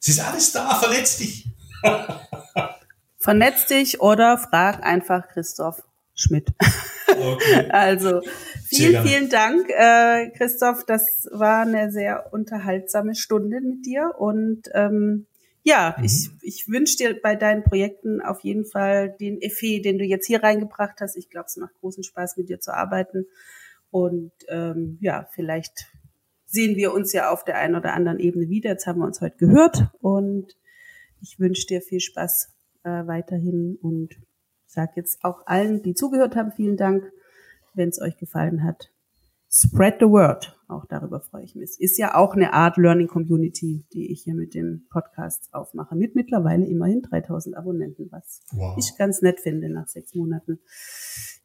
Es 0.00 0.08
ist 0.08 0.20
alles 0.20 0.52
da, 0.52 0.74
verletzt 0.74 1.20
dich. 1.20 1.48
Vernetz 3.18 3.66
dich 3.66 4.00
oder 4.00 4.36
frag 4.36 4.84
einfach 4.84 5.28
Christoph 5.28 5.82
Schmidt. 6.14 6.48
Okay. 7.08 7.68
Also 7.70 8.20
vielen, 8.66 9.06
vielen 9.06 9.30
Dank, 9.30 9.70
äh, 9.70 10.30
Christoph. 10.36 10.84
Das 10.84 11.26
war 11.30 11.62
eine 11.62 11.90
sehr 11.90 12.32
unterhaltsame 12.32 13.14
Stunde 13.14 13.60
mit 13.60 13.86
dir 13.86 14.12
und 14.18 14.68
ähm, 14.74 15.26
Ja, 15.64 15.96
mhm. 15.98 16.04
ich, 16.04 16.30
ich 16.42 16.68
wünsche 16.68 16.96
dir 16.96 17.20
bei 17.20 17.34
deinen 17.34 17.64
Projekten 17.64 18.20
auf 18.20 18.40
jeden 18.40 18.66
Fall 18.66 19.16
den 19.18 19.40
Effet, 19.40 19.80
den 19.80 19.98
du 19.98 20.04
jetzt 20.04 20.26
hier 20.26 20.42
reingebracht 20.42 21.00
hast. 21.00 21.16
Ich 21.16 21.30
glaube, 21.30 21.46
es 21.46 21.56
macht 21.56 21.74
großen 21.80 22.04
Spaß, 22.04 22.36
mit 22.36 22.48
dir 22.48 22.60
zu 22.60 22.72
arbeiten. 22.72 23.26
Und 23.90 24.32
ähm, 24.48 24.98
ja, 25.00 25.26
vielleicht 25.32 25.90
sehen 26.44 26.76
wir 26.76 26.92
uns 26.92 27.12
ja 27.12 27.30
auf 27.30 27.44
der 27.44 27.58
einen 27.58 27.74
oder 27.74 27.94
anderen 27.94 28.20
Ebene 28.20 28.48
wieder. 28.48 28.70
Jetzt 28.70 28.86
haben 28.86 29.00
wir 29.00 29.06
uns 29.06 29.20
heute 29.20 29.36
gehört 29.38 29.88
und 30.00 30.56
ich 31.20 31.40
wünsche 31.40 31.66
dir 31.66 31.80
viel 31.80 32.00
Spaß 32.00 32.50
äh, 32.84 33.06
weiterhin 33.06 33.78
und 33.80 34.16
sage 34.66 34.92
jetzt 34.96 35.24
auch 35.24 35.46
allen, 35.46 35.82
die 35.82 35.94
zugehört 35.94 36.36
haben, 36.36 36.52
vielen 36.52 36.76
Dank. 36.76 37.10
Wenn 37.72 37.88
es 37.88 38.00
euch 38.00 38.16
gefallen 38.18 38.62
hat, 38.62 38.92
spread 39.54 39.96
the 40.00 40.06
word. 40.06 40.58
Auch 40.66 40.86
darüber 40.86 41.20
freue 41.20 41.44
ich 41.44 41.54
mich. 41.54 41.76
Ist 41.78 41.98
ja 41.98 42.14
auch 42.16 42.34
eine 42.34 42.52
Art 42.52 42.76
Learning 42.76 43.06
Community, 43.06 43.84
die 43.92 44.10
ich 44.10 44.22
hier 44.22 44.34
mit 44.34 44.54
dem 44.54 44.86
Podcast 44.90 45.48
aufmache. 45.52 45.94
Mit 45.94 46.16
mittlerweile 46.16 46.66
immerhin 46.66 47.02
3000 47.02 47.56
Abonnenten, 47.56 48.08
was 48.10 48.40
wow. 48.52 48.76
ich 48.78 48.96
ganz 48.96 49.22
nett 49.22 49.40
finde 49.40 49.68
nach 49.70 49.86
sechs 49.86 50.14
Monaten. 50.14 50.58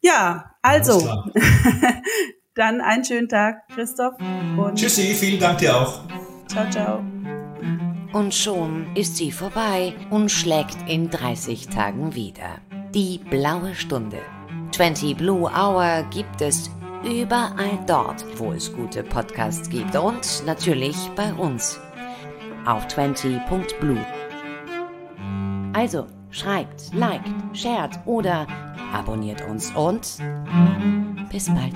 Ja, 0.00 0.52
also, 0.62 1.00
dann 2.54 2.80
einen 2.80 3.04
schönen 3.04 3.28
Tag, 3.28 3.68
Christoph. 3.68 4.14
Und 4.58 4.76
Tschüssi, 4.76 5.14
vielen 5.14 5.38
Dank 5.38 5.58
dir 5.58 5.76
auch. 5.76 6.02
Ciao, 6.48 6.68
ciao. 6.70 7.04
Und 8.12 8.34
schon 8.34 8.96
ist 8.96 9.16
sie 9.16 9.30
vorbei 9.30 9.94
und 10.10 10.30
schlägt 10.30 10.78
in 10.88 11.10
30 11.10 11.68
Tagen 11.68 12.14
wieder. 12.16 12.58
Die 12.92 13.20
blaue 13.30 13.74
Stunde. 13.74 14.18
20 14.72 15.16
Blue 15.16 15.42
Hour 15.42 16.04
gibt 16.10 16.40
es 16.40 16.70
Überall 17.02 17.78
dort, 17.86 18.24
wo 18.38 18.52
es 18.52 18.72
gute 18.72 19.02
Podcasts 19.02 19.68
gibt 19.70 19.96
und 19.96 20.44
natürlich 20.44 20.96
bei 21.16 21.32
uns 21.32 21.80
auf 22.66 22.86
20.blue. 22.86 24.04
Also 25.72 26.06
schreibt, 26.30 26.92
liked, 26.94 27.32
shared 27.52 27.98
oder 28.04 28.46
abonniert 28.92 29.46
uns 29.48 29.70
und 29.74 30.18
bis 31.30 31.46
bald. 31.46 31.74